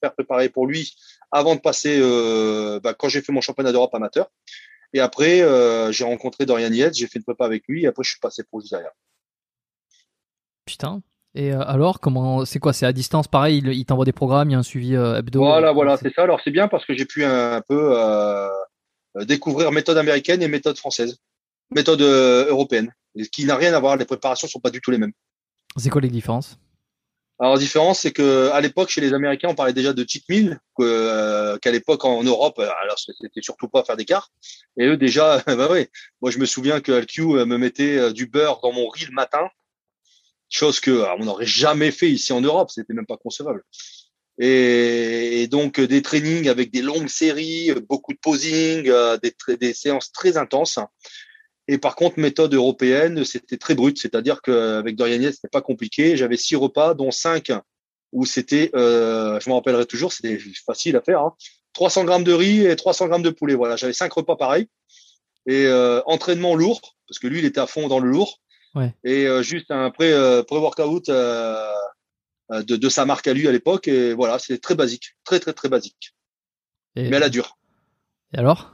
[0.00, 0.94] faire préparer pour lui
[1.30, 2.00] avant de passer
[2.82, 4.30] bah, quand j'ai fait mon championnat d'Europe amateur.
[4.92, 5.42] Et après
[5.92, 7.84] j'ai rencontré Dorian Yates, j'ai fait une prépa avec lui.
[7.84, 8.92] Et après je suis passé pro juste derrière.
[10.64, 11.02] Putain.
[11.34, 13.58] Et euh, alors, comment c'est quoi C'est à distance, pareil.
[13.58, 15.40] Il, il t'envoie des programmes, il y a un suivi euh, hebdo.
[15.40, 16.22] Voilà, voilà, c'est ça.
[16.22, 18.48] Alors c'est bien parce que j'ai pu un, un peu euh,
[19.24, 21.18] découvrir méthode américaine et méthode française,
[21.74, 23.96] méthode euh, européenne, et ce qui n'a rien à voir.
[23.96, 25.12] Les préparations sont pas du tout les mêmes.
[25.76, 26.58] C'est quoi les différences?
[27.42, 30.22] Alors la différence, c'est que à l'époque chez les Américains, on parlait déjà de cheat
[30.28, 34.30] meal, que, euh, qu'à l'époque en Europe, euh, alors c'était surtout pas faire d'écart.
[34.76, 35.90] Et eux déjà, bah ouais.
[36.20, 39.06] Moi je me souviens que LQ euh, me mettait euh, du beurre dans mon riz
[39.06, 39.48] le matin,
[40.54, 43.62] chose que euh, on n'aurait jamais fait ici en Europe, c'était même pas concevable.
[44.38, 49.18] Et, donc euh, des trainings avec des longues séries, euh, beaucoup de posing, euh,
[49.60, 50.78] des, séances très intenses.
[51.68, 56.16] Et par contre, méthode européenne, c'était très brut, c'est-à-dire qu'avec Dorian Yates, c'était pas compliqué.
[56.16, 57.52] J'avais six repas, dont cinq
[58.10, 61.34] où c'était, je m'en rappellerai toujours, c'était facile à faire, hein,
[61.72, 63.54] 300 grammes de riz et 300 grammes de poulet.
[63.54, 64.66] Voilà, j'avais cinq repas pareils.
[65.46, 65.66] Et
[66.04, 68.40] entraînement lourd, parce que lui, il était à fond dans le lourd.
[68.74, 68.94] Ouais.
[69.04, 71.70] Et euh, juste un euh, pré-workout euh,
[72.50, 73.88] de, de sa marque à lui à l'époque.
[73.88, 76.14] Et voilà, c'est très basique, très très très basique.
[76.96, 77.56] et, Mais à la dure.
[78.34, 78.70] et alors?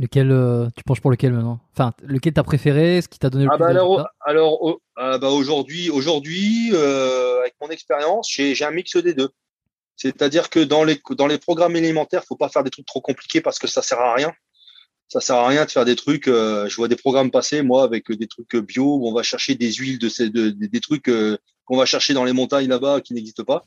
[0.00, 1.58] Lequel euh, tu penches pour lequel maintenant?
[1.72, 3.02] Enfin, lequel t'as préféré?
[3.02, 5.90] Ce qui t'a donné le Ah plus bah de alors, alors oh, ah bah aujourd'hui,
[5.90, 9.30] aujourd'hui, euh, avec mon expérience, j'ai j'ai un mix des deux.
[9.96, 13.40] C'est-à-dire que dans les dans les programmes élémentaires, faut pas faire des trucs trop compliqués
[13.40, 14.32] parce que ça sert à rien.
[15.08, 16.28] Ça sert à rien de faire des trucs.
[16.28, 19.54] euh, je vois des programmes passer, moi, avec des trucs bio où on va chercher
[19.54, 23.00] des huiles de ces de, des- trucs euh, qu'on va chercher dans les montagnes là-bas
[23.00, 23.64] qui n'existent pas.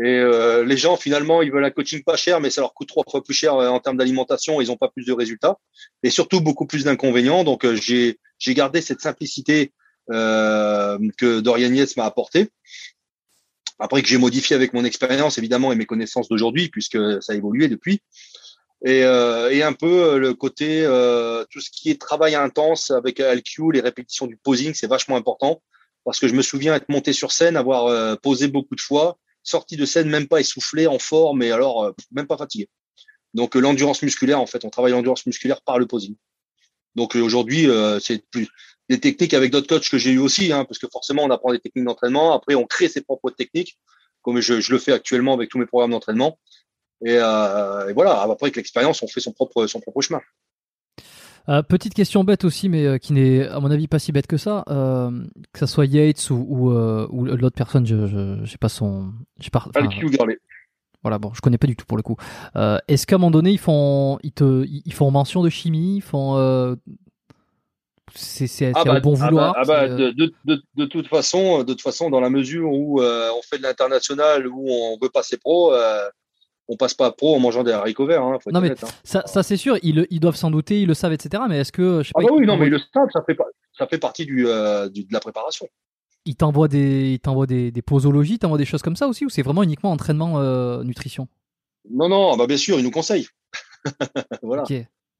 [0.00, 2.88] Et euh, les gens finalement, ils veulent un coaching pas cher, mais ça leur coûte
[2.88, 4.60] trois fois plus cher euh, en termes d'alimentation.
[4.60, 5.58] Ils ont pas plus de résultats
[6.02, 7.44] et surtout beaucoup plus d'inconvénients.
[7.44, 9.72] Donc euh, j'ai j'ai gardé cette simplicité
[10.10, 12.50] euh, que Dorian Yates m'a apporté.
[13.80, 17.36] Après que j'ai modifié avec mon expérience évidemment et mes connaissances d'aujourd'hui, puisque ça a
[17.36, 18.00] évolué depuis.
[18.84, 22.90] Et, euh, et un peu euh, le côté euh, tout ce qui est travail intense
[22.92, 25.62] avec LQ, les répétitions du posing, c'est vachement important
[26.04, 29.18] parce que je me souviens être monté sur scène, avoir euh, posé beaucoup de fois,
[29.42, 32.70] sorti de scène même pas essoufflé, en forme et alors euh, même pas fatigué.
[33.34, 36.16] Donc euh, l'endurance musculaire, en fait, on travaille l'endurance musculaire par le posing.
[36.94, 38.48] Donc euh, aujourd'hui, euh, c'est plus
[38.88, 41.52] des techniques avec d'autres coachs que j'ai eu aussi, hein, parce que forcément on apprend
[41.52, 43.78] des techniques d'entraînement, après on crée ses propres techniques,
[44.22, 46.38] comme je, je le fais actuellement avec tous mes programmes d'entraînement.
[47.04, 50.20] Et, euh, et voilà, après avec l'expérience, on fait son propre son propre chemin.
[51.48, 54.26] Euh, petite question bête aussi, mais euh, qui n'est à mon avis pas si bête
[54.26, 54.64] que ça.
[54.68, 55.10] euh,
[55.52, 59.12] que ça soit Yates ou, ou, ou l'autre personne, je, sais pas son.
[59.40, 59.88] je pas- enfin.
[61.02, 62.16] Voilà, bon, je connais pas du tout pour le coup.
[62.88, 66.02] Est-ce qu'à un moment donné, ils font, ils te, ils font mention de chimie, ils
[66.02, 66.76] font.
[68.14, 69.54] C'est c'est Ah bah, un bon ah bah- vouloir.
[69.56, 72.30] ah bah, c'est, euh, de, de, de, de toute façon, de toute façon, dans la
[72.30, 75.72] mesure où on fait de l'international, où on veut passer pro,
[76.68, 78.22] on passe pas pro en mangeant des haricots verts.
[78.22, 78.88] Hein, faut Non, mais honnête, hein.
[79.04, 81.42] Ça, ça c'est sûr, ils, ils doivent s'en douter, ils le savent, etc.
[81.48, 83.08] Mais est-ce que, je sais Ah pas, bah oui, ils non, mais t'envoient- le stade,
[83.12, 83.46] ça fait, pas-
[83.76, 85.66] ça fait partie du, euh, du- de la préparation.
[86.24, 89.24] ils t'envoient des, ils t'envoient des, des posologies, ils t'envoient des choses comme ça aussi,
[89.24, 91.26] ou c'est vraiment uniquement entraînement euh, nutrition?
[91.90, 93.28] Non, non, bah bien sûr, ils nous conseillent.
[94.42, 94.62] voilà.
[94.64, 94.72] Ok,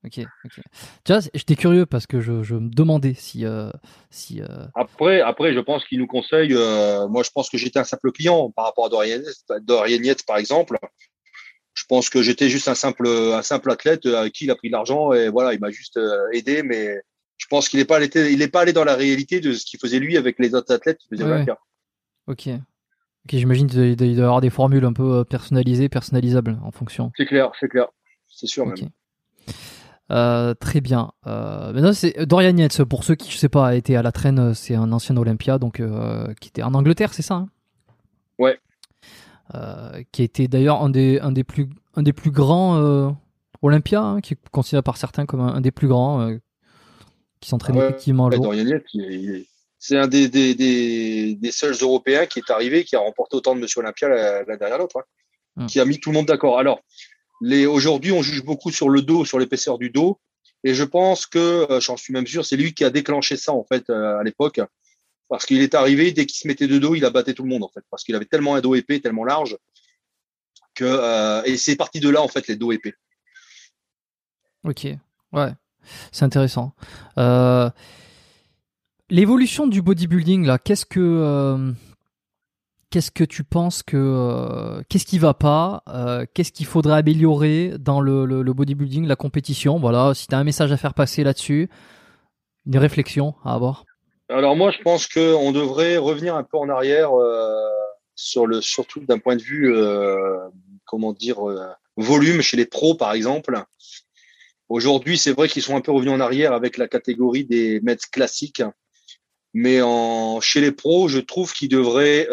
[0.04, 0.60] ok, ok.
[1.04, 3.70] Tu vois, j'étais curieux parce que je, je me demandais si, euh,
[4.10, 6.54] si, euh, Après, après, je pense qu'ils nous conseillent.
[6.54, 9.20] euh, moi, je pense que j'étais un simple client par rapport à Dorian
[9.62, 10.78] Dorian par exemple.
[11.78, 14.66] Je pense que j'étais juste un simple, un simple athlète avec qui il a pris
[14.66, 16.64] de l'argent et voilà, il m'a juste euh, aidé.
[16.64, 17.00] Mais
[17.36, 19.64] je pense qu'il n'est pas allé, il est pas allé dans la réalité de ce
[19.64, 21.46] qu'il faisait lui avec les autres athlètes qui faisaient Ouais.
[22.26, 22.48] Ok.
[22.48, 27.12] Ok, j'imagine qu'il doit y avoir des formules un peu euh, personnalisées, personnalisables en fonction.
[27.16, 27.86] C'est clair, c'est clair,
[28.26, 28.74] c'est sûr même.
[30.10, 31.12] Euh, très bien.
[31.26, 32.82] Euh, maintenant, c'est Dorian Yates.
[32.84, 35.16] Pour ceux qui, je sais pas, a été à la traîne, euh, c'est un ancien
[35.16, 37.48] Olympia, donc euh, qui était en Angleterre, c'est ça hein?
[38.38, 38.58] Ouais.
[39.54, 43.08] Euh, qui été d'ailleurs un des, un des plus, un des plus grands euh,
[43.62, 46.36] Olympia, hein, qui est considéré par certains comme un, un des plus grands, euh,
[47.40, 49.46] qui s'entraîne Ouais, effectivement à Ouais, est-
[49.78, 53.54] c'est un des, des, des, des seuls Européens qui est arrivé, qui a remporté autant
[53.54, 55.04] de Monsieur Olympia l'un l'un derrière l'autre, hein,
[55.56, 55.66] Hmm.
[55.66, 56.58] qui a mis tout le monde d'accord.
[56.58, 56.80] Alors,
[57.66, 60.18] aujourd'hui, on juge beaucoup sur le dos, sur l'épaisseur du dos,
[60.62, 63.64] et je pense que, j'en suis même sûr, c'est lui qui a déclenché ça en
[63.64, 64.60] fait euh, à l'époque,
[65.28, 67.50] parce qu'il est arrivé dès qu'il se mettait de dos, il a battu tout le
[67.50, 69.56] monde en fait, parce qu'il avait tellement un dos épais, tellement large,
[70.74, 72.94] que euh, et c'est parti de là en fait les dos épais.
[74.64, 74.86] Ok,
[75.32, 75.52] ouais,
[76.12, 76.74] c'est intéressant.
[77.18, 77.70] Euh,
[79.10, 81.72] L'évolution du bodybuilding, là, qu'est-ce que, euh,
[82.90, 85.82] tu penses que, qu'est-ce qui va pas,
[86.34, 90.38] qu'est-ce qu'il faudrait améliorer dans le, le, le bodybuilding, la compétition, voilà, si tu as
[90.38, 91.70] un message à faire passer là-dessus,
[92.66, 93.86] une réflexion à avoir.
[94.30, 97.56] Alors moi, je pense qu'on devrait revenir un peu en arrière euh,
[98.14, 100.36] sur le, surtout d'un point de vue, euh,
[100.84, 101.66] comment dire, euh,
[101.96, 103.62] volume chez les pros, par exemple.
[104.68, 107.96] Aujourd'hui, c'est vrai qu'ils sont un peu revenus en arrière avec la catégorie des Mets
[108.12, 108.62] classiques,
[109.54, 109.80] mais
[110.42, 112.28] chez les pros, je trouve qu'ils devraient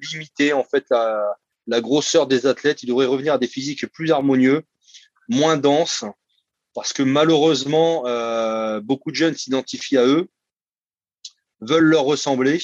[0.00, 2.84] limiter en fait la, la grosseur des athlètes.
[2.84, 4.62] Ils devraient revenir à des physiques plus harmonieux,
[5.28, 6.04] moins denses,
[6.74, 8.04] parce que malheureusement,
[8.82, 10.28] beaucoup de jeunes s'identifient à eux
[11.66, 12.60] veulent leur ressembler.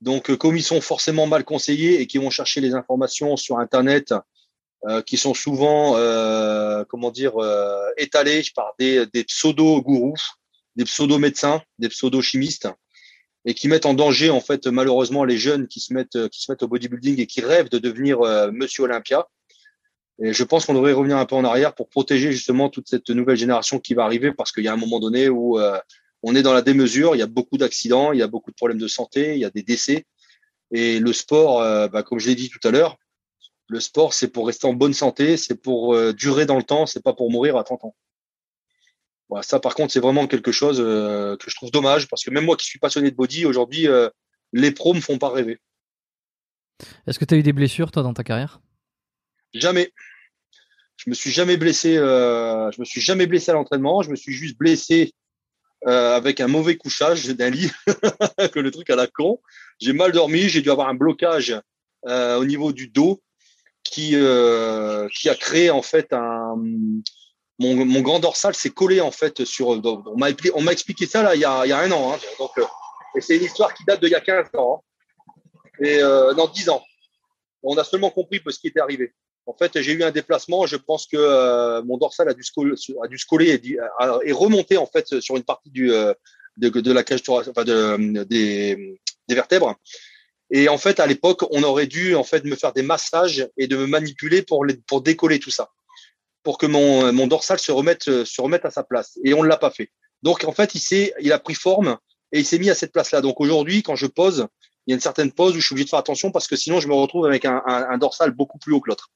[0.00, 3.58] Donc, euh, comme ils sont forcément mal conseillés et qui vont chercher les informations sur
[3.58, 4.12] Internet,
[4.88, 7.34] euh, qui sont souvent, euh, comment dire,
[7.96, 10.18] étalées par des, des pseudo-gourous,
[10.74, 12.68] des pseudo-médecins, des pseudo-chimistes,
[13.44, 16.50] et qui mettent en danger, en fait, malheureusement, les jeunes qui se mettent, qui se
[16.50, 18.20] mettent au bodybuilding et qui rêvent de devenir
[18.52, 19.26] Monsieur Olympia.
[20.22, 23.10] Et je pense qu'on devrait revenir un peu en arrière pour protéger justement toute cette
[23.10, 25.58] nouvelle génération qui va arriver, parce qu'il y a un moment donné où
[26.22, 28.56] on est dans la démesure, il y a beaucoup d'accidents, il y a beaucoup de
[28.56, 30.06] problèmes de santé, il y a des décès.
[30.70, 32.96] Et le sport, euh, bah, comme je l'ai dit tout à l'heure,
[33.68, 36.86] le sport, c'est pour rester en bonne santé, c'est pour euh, durer dans le temps,
[36.86, 37.96] c'est pas pour mourir à 30 ans.
[39.28, 42.30] Voilà, ça, par contre, c'est vraiment quelque chose euh, que je trouve dommage, parce que
[42.30, 43.88] même moi qui suis passionné de body, aujourd'hui,
[44.52, 45.58] les pros me font pas rêver.
[47.06, 48.60] Est-ce que tu as eu des blessures, toi, dans ta carrière?
[49.54, 49.92] Jamais.
[50.96, 51.94] Je me suis jamais blessé.
[51.94, 54.02] Je me suis jamais blessé à l'entraînement.
[54.02, 55.14] Je me suis juste blessé
[55.86, 57.70] euh, avec un mauvais couchage d'un lit,
[58.52, 59.40] que le truc à la con.
[59.80, 60.48] J'ai mal dormi.
[60.48, 61.60] J'ai dû avoir un blocage
[62.06, 63.22] euh, au niveau du dos
[63.84, 66.54] qui euh, qui a créé en fait un
[67.58, 69.68] mon, mon grand dorsal s'est collé en fait sur.
[69.68, 72.12] On m'a on m'a expliqué ça là il y a, il y a un an.
[72.12, 72.64] Hein, donc euh,
[73.16, 74.82] et c'est une histoire qui date d'il y a 15 ans.
[74.84, 75.30] hein.
[75.84, 76.82] et euh, dans 10 ans.
[77.62, 79.14] On a seulement compris ce qui était arrivé.
[79.46, 80.66] En fait, j'ai eu un déplacement.
[80.66, 83.60] Je pense que euh, mon dorsal a dû se coller, a dû se coller
[84.24, 86.14] et, remonter en fait sur une partie du euh,
[86.58, 89.74] de, la cage thoracique, enfin de, des, des vertèbres.
[90.50, 93.66] Et en fait, à l'époque, on aurait dû en fait me faire des massages et
[93.66, 95.70] de me manipuler pour les, pour décoller tout ça,
[96.42, 99.18] pour que mon, mon dorsal se remette se remette à sa place.
[99.24, 99.90] Et on ne l'a pas fait.
[100.22, 101.98] Donc en fait, il il a pris forme
[102.30, 103.22] et il s'est mis à cette place-là.
[103.22, 104.46] Donc aujourd'hui, quand je pose,
[104.86, 106.54] il y a une certaine pose où je suis obligé de faire attention parce que
[106.54, 109.10] sinon je me retrouve avec un, un dorsal beaucoup plus haut que l'autre.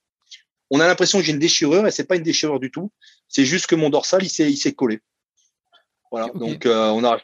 [0.70, 2.90] On a l'impression que j'ai une déchirure et c'est pas une déchirure du tout.
[3.28, 5.00] C'est juste que mon dorsal il s'est il s'est collé.
[6.10, 6.28] Voilà.
[6.34, 7.18] Donc euh, on a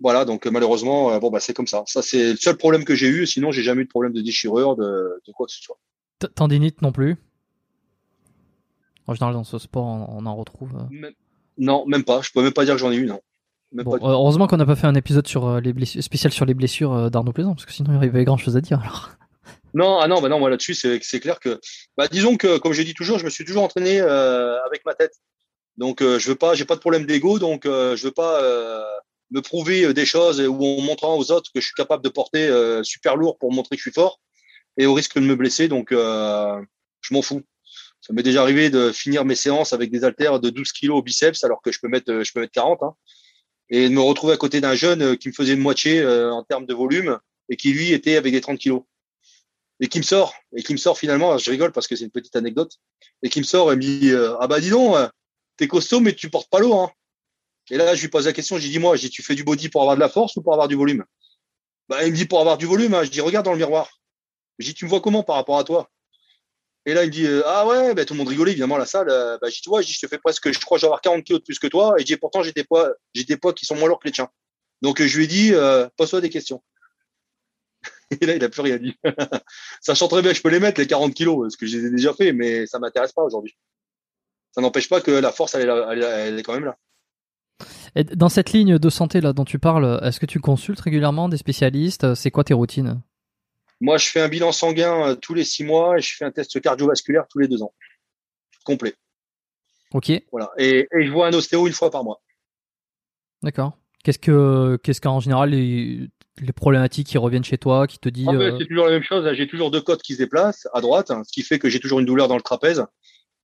[0.00, 1.84] voilà donc euh, malheureusement euh, bon bah c'est comme ça.
[1.86, 3.26] Ça c'est le seul problème que j'ai eu.
[3.26, 5.78] Sinon j'ai jamais eu de problème de déchirure de, de quoi que ce soit.
[6.34, 7.16] Tendinite non plus?
[9.06, 10.72] En général, dans ce sport, on, on en retrouve.
[10.90, 11.14] Même-
[11.56, 12.20] Non même pas.
[12.22, 13.20] Je peux même pas dire que j'en ai eu non.
[13.72, 16.54] Bon, euh, heureusement qu'on n'a pas fait un épisode sur les blessures, spécial sur les
[16.54, 19.10] blessures d'Arnaud Plaisant, parce que sinon il y avait grand chose à dire alors.
[19.74, 21.60] Non, ah non, bah non, moi là-dessus, c'est clair que,
[21.96, 24.94] bah, disons que, comme je dis toujours, je me suis toujours entraîné euh, avec ma
[24.94, 25.12] tête.
[25.78, 28.42] Donc, euh, je veux pas, j'ai pas de problème d'ego, donc euh, je veux pas
[28.42, 28.82] euh,
[29.30, 32.50] me prouver des choses ou en montrant aux autres que je suis capable de porter
[32.82, 34.20] super lourd pour montrer que je suis fort
[34.76, 35.68] et au risque de me blesser.
[35.68, 37.42] Donc, je m'en fous.
[38.00, 41.02] Ça m'est déjà arrivé de finir mes séances avec des haltères de 12 kilos au
[41.02, 42.82] biceps alors que je peux mettre, je peux mettre 40.
[42.82, 42.94] Hein,
[43.70, 46.74] et de me retrouver à côté d'un jeune qui me faisait moitié en termes de
[46.74, 47.18] volume
[47.50, 48.82] et qui lui était avec des 30 kilos
[49.80, 50.34] et qui me sort.
[50.56, 52.72] Et qui me sort finalement je rigole parce que c'est une petite anecdote.
[53.22, 54.96] Et qui me sort et me dit ah bah dis donc
[55.56, 56.90] t'es costaud mais tu portes pas l'eau hein.
[57.70, 59.68] et là je lui pose la question j'ai dit moi j'ai tu fais du body
[59.68, 61.04] pour avoir de la force ou pour avoir du volume?
[61.88, 63.04] Bah il me dit pour avoir du volume hein.
[63.04, 63.90] je dis regarde dans le miroir
[64.58, 65.90] je dis tu me vois comment par rapport à toi?
[66.86, 69.10] Et là il me dit ah ouais bah, tout le monde rigolait évidemment la salle.
[69.10, 71.44] Euh, bah dis tu vois je, te fais presque je crois avoir 40 kilos de
[71.44, 73.88] plus que toi et dis pourtant j'ai des poids j'ai des poids qui sont moins
[73.88, 74.30] lourds que les tiens
[74.80, 76.62] donc je lui ai dit euh, pose-toi des questions
[78.10, 78.96] Et là, il a plus rien dit.
[79.80, 81.86] Sachant très bien que je peux les mettre, les 40 kilos, parce que je les
[81.86, 83.56] ai déjà fait, mais ça m'intéresse pas aujourd'hui.
[84.52, 86.76] Ça n'empêche pas que la force, elle est, quand même là.
[87.94, 91.28] Et dans cette ligne de santé là dont tu parles, est-ce que tu consultes régulièrement
[91.28, 92.14] des spécialistes?
[92.14, 93.02] C'est quoi tes routines?
[93.80, 96.32] Moi, je fais un bilan sanguin euh, tous les six mois et je fais un
[96.32, 97.72] test cardiovasculaire tous les deux ans.
[98.64, 98.94] Complet.
[99.92, 100.10] Ok.
[100.32, 100.50] Voilà.
[100.58, 102.20] Et, je vois un ostéo une fois par mois.
[103.42, 103.78] D'accord.
[104.02, 105.54] Qu'est-ce que, qu'est-ce qu'en général
[106.40, 108.26] les, problématiques qui reviennent chez toi, qui te dit.
[108.28, 109.28] Euh, c'est toujours la même chose.
[109.34, 112.00] J'ai toujours deux côtes qui se déplacent à droite, ce qui fait que j'ai toujours
[112.00, 112.84] une douleur dans le trapèze.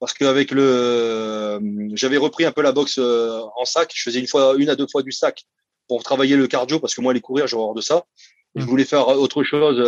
[0.01, 1.61] Parce qu'avec le, euh,
[1.95, 3.92] j'avais repris un peu la boxe euh, en sac.
[3.95, 5.45] Je faisais une fois, une à deux fois du sac
[5.88, 8.05] pour travailler le cardio, parce que moi, les courir, j'ai horreur de ça.
[8.55, 8.66] Je mmh.
[8.66, 9.80] voulais faire autre chose,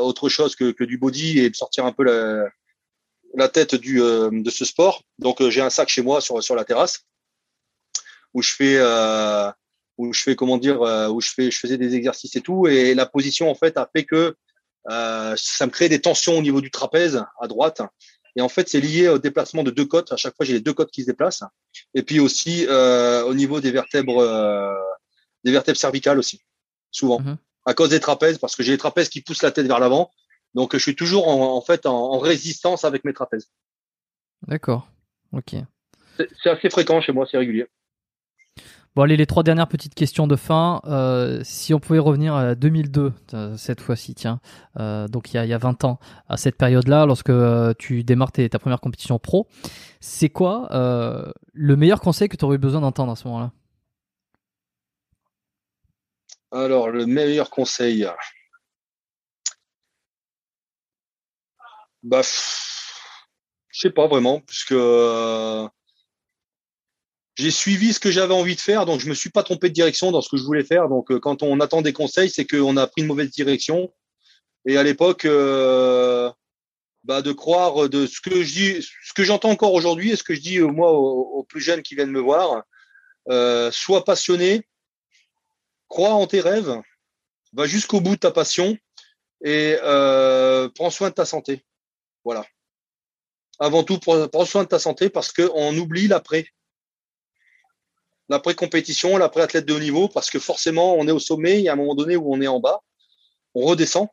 [0.00, 2.48] autre chose que, que, du body et sortir un peu la,
[3.34, 5.02] la tête du, de ce sport.
[5.18, 7.04] Donc, j'ai un sac chez moi sur, sur la terrasse
[8.34, 8.78] où je fais,
[9.98, 12.66] où je fais comment dire, euh, où je fais, je faisais des exercices et tout,
[12.66, 14.34] et la position en fait a fait que
[14.90, 17.82] euh, ça me crée des tensions au niveau du trapèze à droite.
[18.34, 20.12] Et en fait, c'est lié au déplacement de deux côtes.
[20.12, 21.44] À chaque fois, j'ai les deux côtes qui se déplacent.
[21.94, 24.74] Et puis aussi euh, au niveau des vertèbres, euh,
[25.44, 26.40] des vertèbres cervicales aussi,
[26.90, 27.36] souvent, mhm.
[27.66, 30.10] à cause des trapèzes, parce que j'ai les trapèzes qui poussent la tête vers l'avant.
[30.54, 33.50] Donc, je suis toujours en, en fait en, en, résistance avec mes trapèzes.
[34.46, 34.88] D'accord.
[35.32, 35.54] Ok.
[36.42, 37.66] C'est assez fréquent chez moi, c'est régulier.
[38.94, 40.82] Bon, allez, les trois dernières petites questions de fin.
[40.84, 44.38] Euh, si on pouvait revenir à 2002, euh, cette fois-ci, tiens,
[44.78, 47.32] euh, donc il y, a, il y a 20 ans, à cette période-là, lorsque
[47.78, 49.48] tu démarres ta première compétition pro,
[50.00, 50.68] c'est quoi
[51.54, 53.52] le meilleur conseil que tu aurais eu besoin d'entendre à ce moment-là?
[56.50, 58.06] Alors, le meilleur conseil.
[62.02, 62.20] Bah,
[63.70, 64.74] je sais pas vraiment, puisque
[67.42, 69.74] j'ai suivi ce que j'avais envie de faire, donc je me suis pas trompé de
[69.74, 70.88] direction dans ce que je voulais faire.
[70.88, 73.92] Donc, euh, quand on attend des conseils, c'est qu'on a pris une mauvaise direction.
[74.64, 76.30] Et à l'époque, euh,
[77.02, 80.22] bah, de croire de ce que je dis, ce que j'entends encore aujourd'hui, et ce
[80.22, 82.62] que je dis euh, moi aux, plus jeunes qui viennent me voir,
[83.72, 84.68] sois passionné,
[85.88, 86.80] crois en tes rêves,
[87.54, 88.78] va jusqu'au bout de ta passion
[89.44, 89.76] et
[90.76, 91.64] prends soin de ta santé.
[92.24, 92.46] Voilà.
[93.58, 96.46] Avant tout, prends soin de ta santé parce qu'on oublie l'après
[98.32, 101.74] l'après-compétition, l'après-athlète de haut niveau, parce que forcément, on est au sommet, il y a
[101.74, 102.80] un moment donné où on est en bas,
[103.54, 104.08] on redescend,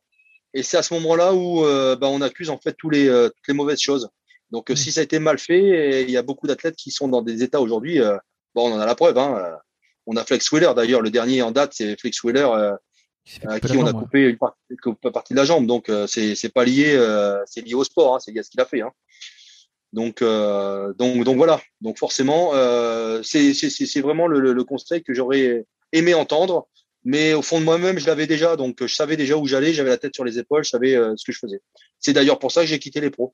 [0.54, 3.30] et c'est à ce moment-là où euh, bah, on accuse en fait tous les, euh,
[3.30, 4.10] toutes les mauvaises choses.
[4.52, 4.76] Donc, mmh.
[4.76, 7.44] si ça a été mal fait, il y a beaucoup d'athlètes qui sont dans des
[7.44, 8.18] états aujourd'hui, euh,
[8.56, 9.18] bon, on en a la preuve.
[9.18, 9.58] Hein,
[10.06, 12.50] on a Flex Wheeler, d'ailleurs, le dernier en date, c'est Flex Wheeler,
[13.48, 14.38] à qui on a coupé une
[15.12, 15.68] partie, de la jambe.
[15.68, 16.98] Donc, c'est pas lié,
[17.46, 18.82] c'est lié au sport, hein, c'est lié à ce qu'il a fait.
[18.82, 18.92] Hein.
[19.94, 21.60] Donc, euh, donc, donc voilà.
[21.82, 26.68] Donc forcément, euh, c'est vraiment le, le, conseil que j'aurais aimé entendre.
[27.06, 28.56] Mais au fond de moi-même, je l'avais déjà.
[28.56, 29.74] Donc, je savais déjà où j'allais.
[29.74, 30.64] J'avais la tête sur les épaules.
[30.66, 31.62] Je savais euh, ce que je faisais.
[31.98, 33.34] C'est d'ailleurs pour ça que j'ai quitté les pros.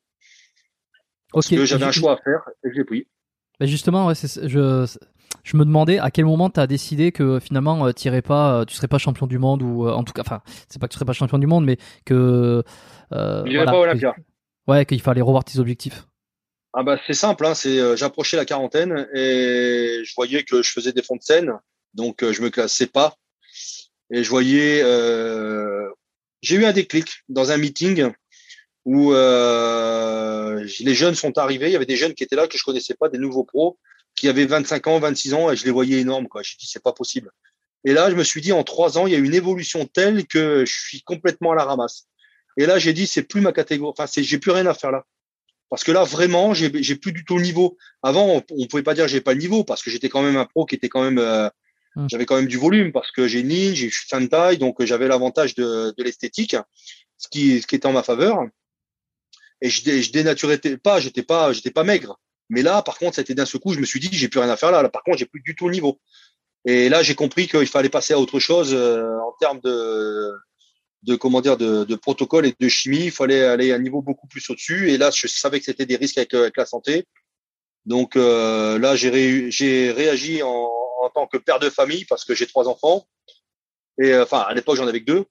[1.34, 3.08] Parce que j'avais un choix à faire et je l'ai pris.
[3.60, 4.86] Mais justement, ouais, je,
[5.44, 8.76] je me demandais à quel moment tu as décidé que finalement tu irais pas, tu
[8.76, 11.06] serais pas champion du monde ou en tout cas, enfin, c'est pas que tu serais
[11.06, 12.64] pas champion du monde, mais que.
[13.12, 14.16] Euh, voilà, pas Olympia.
[14.68, 16.06] ouais, qu'il fallait revoir tes objectifs.
[16.78, 20.72] Ah bah c'est simple, hein, c'est euh, j'approchais la quarantaine et je voyais que je
[20.72, 21.54] faisais des fonds de scène,
[21.94, 23.16] donc euh, je me classais pas.
[24.12, 25.90] Et je voyais, euh,
[26.42, 28.12] j'ai eu un déclic dans un meeting
[28.84, 31.68] où euh, les jeunes sont arrivés.
[31.68, 33.80] Il y avait des jeunes qui étaient là que je connaissais pas, des nouveaux pros
[34.14, 36.28] qui avaient 25 ans, 26 ans, et je les voyais énormes.
[36.28, 36.42] Quoi.
[36.44, 37.32] J'ai dit c'est pas possible.
[37.86, 40.28] Et là, je me suis dit en trois ans, il y a une évolution telle
[40.28, 42.08] que je suis complètement à la ramasse.
[42.58, 43.92] Et là, j'ai dit c'est plus ma catégorie.
[43.92, 45.06] Enfin, c'est j'ai plus rien à faire là.
[45.70, 47.78] Parce que là, vraiment, j'ai plus du tout le niveau.
[48.04, 50.46] Avant, on, pouvait pas dire j'ai pas le niveau parce que j'étais quand même un
[50.46, 51.50] pro qui était quand même, euh,
[51.96, 52.08] mmh.
[52.10, 54.84] j'avais quand même du volume parce que j'ai une ligne, j'ai fin de taille, donc
[54.84, 56.56] j'avais l'avantage de, de l'esthétique.
[57.18, 58.44] ce qui, ce qui était en ma faveur.
[59.62, 62.20] Et je, je dénaturais pas, j'étais pas, j'étais pas maigre.
[62.50, 64.28] Mais là, par contre, ça a été d'un seul coup, je me suis dit, j'ai
[64.28, 64.84] plus rien à faire là.
[64.84, 66.00] là par contre, j'ai plus du tout le niveau.
[66.66, 70.32] Et là, j'ai compris qu'il fallait passer à autre chose euh, en termes de,
[71.06, 73.06] de comment dire, de, de, protocole et de chimie.
[73.06, 74.92] Il fallait aller à un niveau beaucoup plus au-dessus.
[74.92, 77.06] Et là, je savais que c'était des risques avec, avec, la santé.
[77.86, 80.70] Donc euh, là, j'ai ré, réagi en,
[81.02, 83.08] en, tant que père de famille parce que j'ai trois enfants.
[84.02, 85.26] Et euh, enfin, à l'époque, j'en avais que deux.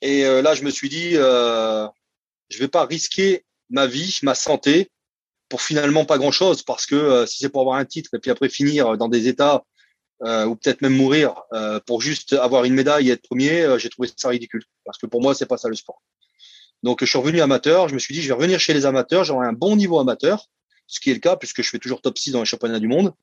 [0.00, 1.86] Et euh, là, je me suis dit, euh,
[2.48, 4.90] je vais pas risquer ma vie, ma santé
[5.48, 8.18] pour finalement pas grand chose parce que euh, si c'est pour avoir un titre et
[8.18, 9.64] puis après finir dans des états
[10.24, 13.78] euh, ou peut-être même mourir euh, pour juste avoir une médaille et être premier, euh,
[13.78, 16.02] j'ai trouvé ça ridicule parce que pour moi c'est pas ça le sport.
[16.82, 19.22] Donc je suis revenu amateur, je me suis dit je vais revenir chez les amateurs,
[19.22, 20.46] j'aurai un bon niveau amateur,
[20.88, 22.88] ce qui est le cas puisque je fais toujours top 6 dans les championnats du
[22.88, 23.14] monde.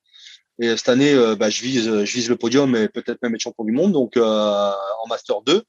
[0.58, 3.64] Et cette année, bah, je vise, je vise le podium et peut-être même être champion
[3.64, 5.62] du monde, donc en master 2.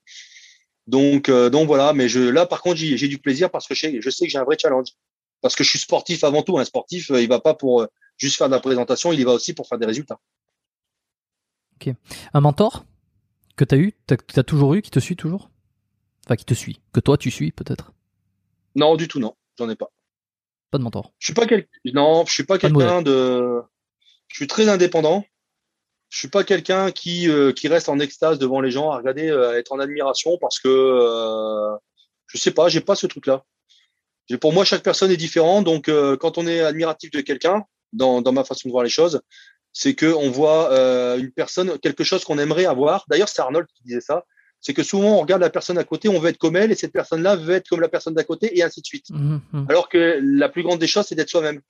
[0.88, 1.92] Donc, donc voilà.
[1.92, 4.38] Mais je, là, par contre, j'ai du plaisir parce que je, je sais que j'ai
[4.38, 4.92] un vrai challenge
[5.42, 6.58] parce que je suis sportif avant tout.
[6.58, 7.86] Un sportif, il va pas pour
[8.18, 10.20] juste faire de la présentation, il y va aussi pour faire des résultats.
[11.80, 11.94] Ok.
[12.34, 12.86] Un mentor
[13.56, 15.50] que tu as eu, tu as, toujours eu, qui te suit toujours?
[16.26, 17.92] Enfin, qui te suit, que toi tu suis peut-être?
[18.76, 19.92] Non, du tout, non, j'en ai pas.
[20.72, 21.14] Pas de mentor.
[21.20, 21.68] Je suis pas quel...
[21.86, 23.62] non, je suis pas, pas quelqu'un de, de,
[24.28, 25.26] Je suis très indépendant.
[26.10, 29.30] Je suis pas quelqu'un qui euh, qui reste en extase devant les gens à regarder,
[29.30, 31.76] euh, à être en admiration parce que euh,
[32.28, 33.44] je sais pas, j'ai pas ce truc-là.
[34.42, 37.64] Pour moi, chaque personne est différente, donc euh, quand on est admiratif de quelqu'un,
[37.94, 39.22] dans, dans ma façon de voir les choses,
[39.78, 43.06] c'est que on voit euh, une personne, quelque chose qu'on aimerait avoir.
[43.10, 44.26] D'ailleurs, c'est Arnold qui disait ça.
[44.60, 46.76] C'est que souvent on regarde la personne à côté, on veut être comme elle, et
[46.76, 49.12] cette personne-là veut être comme la personne d'à côté, et ainsi de suite.
[49.12, 49.66] Mmh, mmh.
[49.70, 51.62] Alors que la plus grande des choses, c'est d'être soi-même.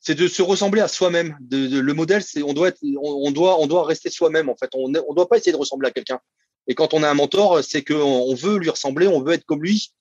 [0.00, 1.36] C'est de se ressembler à soi-même.
[1.40, 4.48] De, de, le modèle, c'est on doit être, on, on, doit, on doit rester soi-même
[4.48, 4.70] en fait.
[4.72, 6.20] On ne doit pas essayer de ressembler à quelqu'un.
[6.68, 9.44] Et quand on a un mentor, c'est qu'on on veut lui ressembler, on veut être
[9.44, 9.92] comme lui,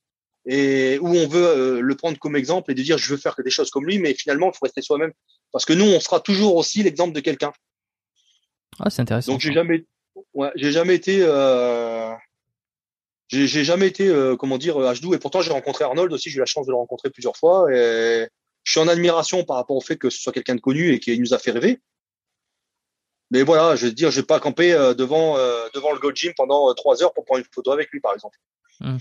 [0.46, 3.36] et où on veut euh, le prendre comme exemple et de dire je veux faire
[3.44, 5.12] des choses comme lui, mais finalement il faut rester soi-même
[5.52, 7.52] parce que nous on sera toujours aussi l'exemple de quelqu'un.
[8.80, 9.32] Ah c'est intéressant.
[9.32, 9.86] Donc j'ai jamais,
[10.34, 12.12] ouais, j'ai jamais été, euh,
[13.30, 16.40] j'ai jamais été euh, comment dire H2 et pourtant j'ai rencontré Arnold aussi, j'ai eu
[16.40, 18.28] la chance de le rencontrer plusieurs fois et
[18.64, 21.00] je suis en admiration par rapport au fait que ce soit quelqu'un de connu et
[21.00, 21.82] qui nous a fait rêver.
[23.32, 25.38] Mais voilà, je veux dire, je vais pas camper devant
[25.74, 28.38] devant le Gold Gym pendant trois heures pour prendre une photo avec lui, par exemple.
[28.82, 28.98] Mmh.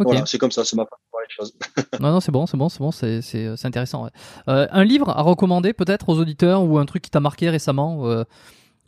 [0.00, 0.10] Okay.
[0.10, 1.54] Voilà, c'est comme ça, c'est ma façon de les choses.
[2.00, 4.04] non, non, c'est bon, c'est bon, c'est bon, c'est, c'est, c'est intéressant.
[4.04, 4.10] Ouais.
[4.48, 8.06] Euh, un livre à recommander peut-être aux auditeurs ou un truc qui t'a marqué récemment,
[8.06, 8.24] euh,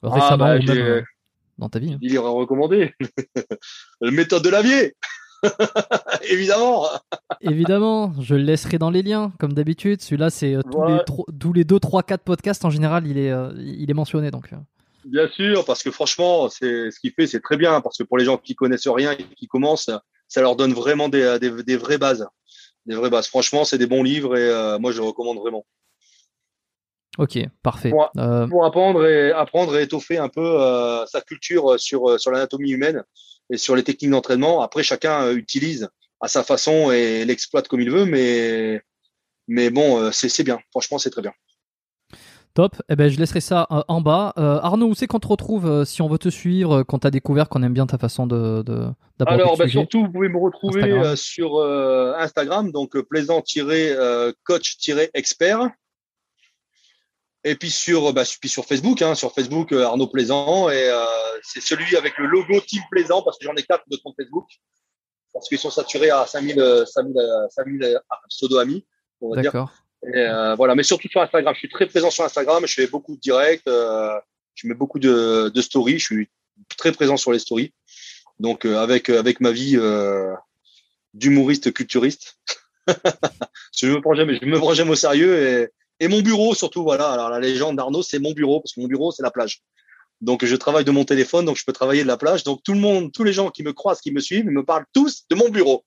[0.03, 1.03] récemment ah, bah, ou même euh,
[1.59, 1.95] dans ta vie.
[1.95, 2.95] Un livre à recommander.
[4.01, 4.95] Le méthode de Lavier.
[6.31, 6.87] Évidemment.
[7.41, 10.03] Évidemment, je le laisserai dans les liens, comme d'habitude.
[10.03, 13.19] Celui-là, c'est euh, tous, les tro- tous les 2, 3, 4 podcasts en général, il
[13.19, 14.31] est, euh, il est mentionné.
[14.31, 14.57] Donc, euh.
[15.05, 18.19] Bien sûr, parce que franchement, c'est ce qu'il fait, c'est très bien, parce que pour
[18.19, 19.91] les gens qui connaissent rien et qui commencent,
[20.31, 22.27] ça leur donne vraiment des, des, des vraies bases,
[22.87, 23.27] des vraies bases.
[23.27, 25.67] Franchement, c'est des bons livres et euh, moi, je les recommande vraiment.
[27.19, 27.93] Ok, parfait.
[27.93, 28.07] Ouais.
[28.17, 32.71] Euh, Pour apprendre et apprendre et étoffer un peu euh, sa culture sur sur l'anatomie
[32.71, 33.03] humaine
[33.51, 34.63] et sur les techniques d'entraînement.
[34.63, 38.81] Après, chacun euh, utilise à sa façon et l'exploite comme il veut, mais
[39.49, 40.61] mais bon, euh, c'est bien.
[40.71, 41.35] Franchement, c'est très bien.
[42.55, 42.77] Top.
[42.89, 44.33] Eh ben, je laisserai ça euh, en bas.
[44.37, 47.11] Euh, Arnaud, où c'est qu'on te retrouve euh, si on veut te suivre, quand t'as
[47.11, 48.89] découvert qu'on aime bien ta façon de, de
[49.19, 51.17] d'aborder Alors, le sujet surtout, vous pouvez me retrouver Instagram.
[51.17, 51.61] sur
[52.19, 55.71] Instagram, donc plaisant-coach-expert.
[57.43, 60.69] Et puis sur, bah, puis sur Facebook, hein, sur Facebook, Arnaud Plaisant.
[60.71, 60.91] Et
[61.43, 64.45] c'est celui avec le logo Team Plaisant, parce que j'en ai quatre de compte Facebook.
[65.33, 67.99] Parce qu'ils sont saturés à 5000, euh, 5000, euh, 5000 euh,
[68.29, 68.85] pseudo-amis.
[69.21, 69.71] D'accord.
[70.07, 71.55] Et, euh, voilà, mais surtout sur Instagram.
[71.55, 72.67] Je suis très présent sur Instagram.
[72.67, 73.63] Je fais beaucoup de directs.
[73.69, 74.19] euh,
[74.55, 75.99] je mets beaucoup de, de stories.
[75.99, 76.29] Je suis
[76.77, 77.73] très présent sur les stories.
[78.39, 79.79] Donc euh, avec avec ma vie
[81.15, 82.39] d'humoriste culturiste.
[83.77, 85.69] je me prends jamais, je me prends jamais au sérieux et,
[86.05, 86.83] et mon bureau surtout.
[86.83, 87.11] Voilà.
[87.11, 89.63] Alors la légende d'Arnaud, c'est mon bureau parce que mon bureau c'est la plage.
[90.21, 92.45] Donc je travaille de mon téléphone, donc je peux travailler de la plage.
[92.45, 94.85] Donc tout le monde, tous les gens qui me croisent, qui me suivent, me parlent
[94.93, 95.85] tous de mon bureau.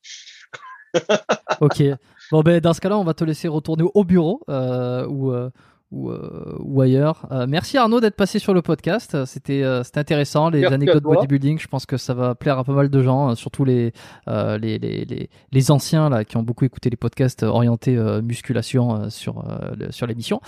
[1.61, 1.83] Ok.
[2.31, 5.49] Bon, ben, dans ce cas-là, on va te laisser retourner au bureau euh, ou, euh,
[5.93, 7.27] ou, euh, ou ailleurs.
[7.31, 9.25] Euh, merci Arnaud d'être passé sur le podcast.
[9.25, 10.49] C'était euh, c'était intéressant.
[10.49, 13.29] Les Merci anecdotes bodybuilding, je pense que ça va plaire à pas mal de gens,
[13.31, 13.93] euh, surtout les,
[14.27, 17.95] euh, les, les, les, les anciens là, qui ont beaucoup écouté les podcasts euh, orientés
[17.95, 20.41] euh, musculation euh, sur, euh, le- sur l'émission.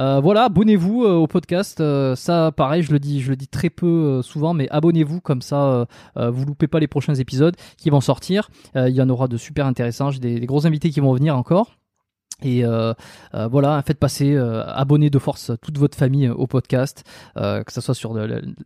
[0.00, 1.80] Euh, voilà, abonnez-vous euh, au podcast.
[1.80, 5.20] Euh, ça, pareil, je le dis, je le dis très peu euh, souvent, mais abonnez-vous
[5.20, 8.50] comme ça, vous loupez pas les prochains épisodes qui vont sortir.
[8.76, 10.10] Euh, il y en aura de super intéressants.
[10.10, 11.76] J'ai des, des gros invités qui vont venir encore.
[12.42, 12.94] Et euh,
[13.34, 17.02] euh, voilà, faites passer, euh, abonnez de force toute votre famille au podcast,
[17.34, 18.14] que ce soit sur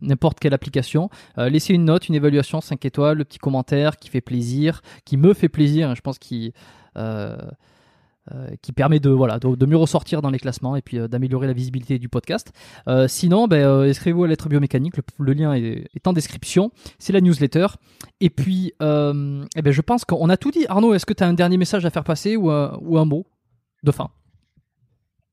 [0.01, 1.09] n'importe quelle application.
[1.37, 5.33] laissez une note, une évaluation, 5 étoiles, le petit commentaire qui fait plaisir, qui me
[5.33, 6.53] fait plaisir, hein, je pense qui
[8.75, 12.09] permet de voilà de, mieux ressortir dans les classements et puis d'améliorer la visibilité du
[12.09, 12.51] podcast.
[13.07, 16.71] sinon, ben, inscrivez-vous à lettre biomécanique, le, lien est, en description.
[16.99, 17.67] C'est la newsletter.
[18.21, 20.65] Et puis, eh ben, je pense qu'on a tout dit.
[20.69, 23.25] Arnaud, est-ce que tu as un dernier message à faire passer ou un mot?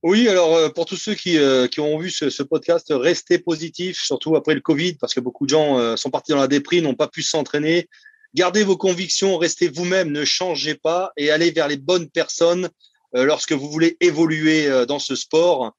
[0.03, 4.01] Oui, alors euh, pour tous ceux qui, euh, qui ont vu ce, podcast, restez positifs,
[4.01, 6.85] surtout après le Covid, parce que beaucoup de gens euh, sont partis dans la déprime,
[6.85, 7.89] n'ont pas pu s'entraîner.
[8.35, 12.69] Gardez vos convictions, restez vous-même, ne changez pas et allez vers les bonnes personnes
[13.13, 15.73] lorsque vous voulez évoluer dans ce sport.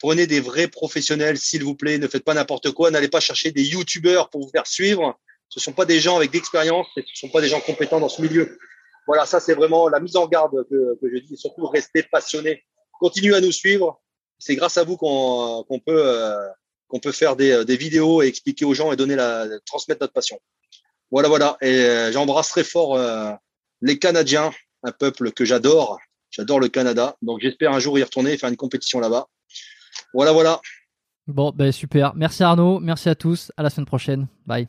[0.00, 1.96] Prenez des vrais professionnels, s'il vous plaît.
[1.96, 2.90] Ne faites pas n'importe quoi.
[2.90, 5.18] N'allez pas chercher des youtubeurs pour vous faire suivre.
[5.48, 8.00] Ce ne sont pas des gens avec d'expérience, ce ne sont pas des gens compétents
[8.00, 8.58] dans ce milieu.
[9.06, 11.36] Voilà, ça c'est vraiment la mise en garde que, je dis.
[11.36, 12.62] surtout, restez passionnés.
[13.00, 14.00] Continuez à nous suivre.
[14.38, 16.48] C'est grâce à vous qu'on peut, euh,
[16.88, 20.38] qu'on peut faire des, vidéos et expliquer aux gens et donner la, transmettre notre passion.
[21.10, 21.56] Voilà, voilà.
[21.60, 23.30] Et euh, j'embrasse très fort euh,
[23.82, 24.52] les Canadiens,
[24.82, 25.98] un peuple que j'adore.
[26.30, 27.16] J'adore le Canada.
[27.22, 29.28] Donc j'espère un jour y retourner et faire une compétition là-bas.
[30.14, 30.60] Voilà, voilà.
[31.26, 32.14] Bon, ben super.
[32.14, 32.80] Merci Arnaud.
[32.80, 33.52] Merci à tous.
[33.56, 34.26] À la semaine prochaine.
[34.46, 34.68] Bye.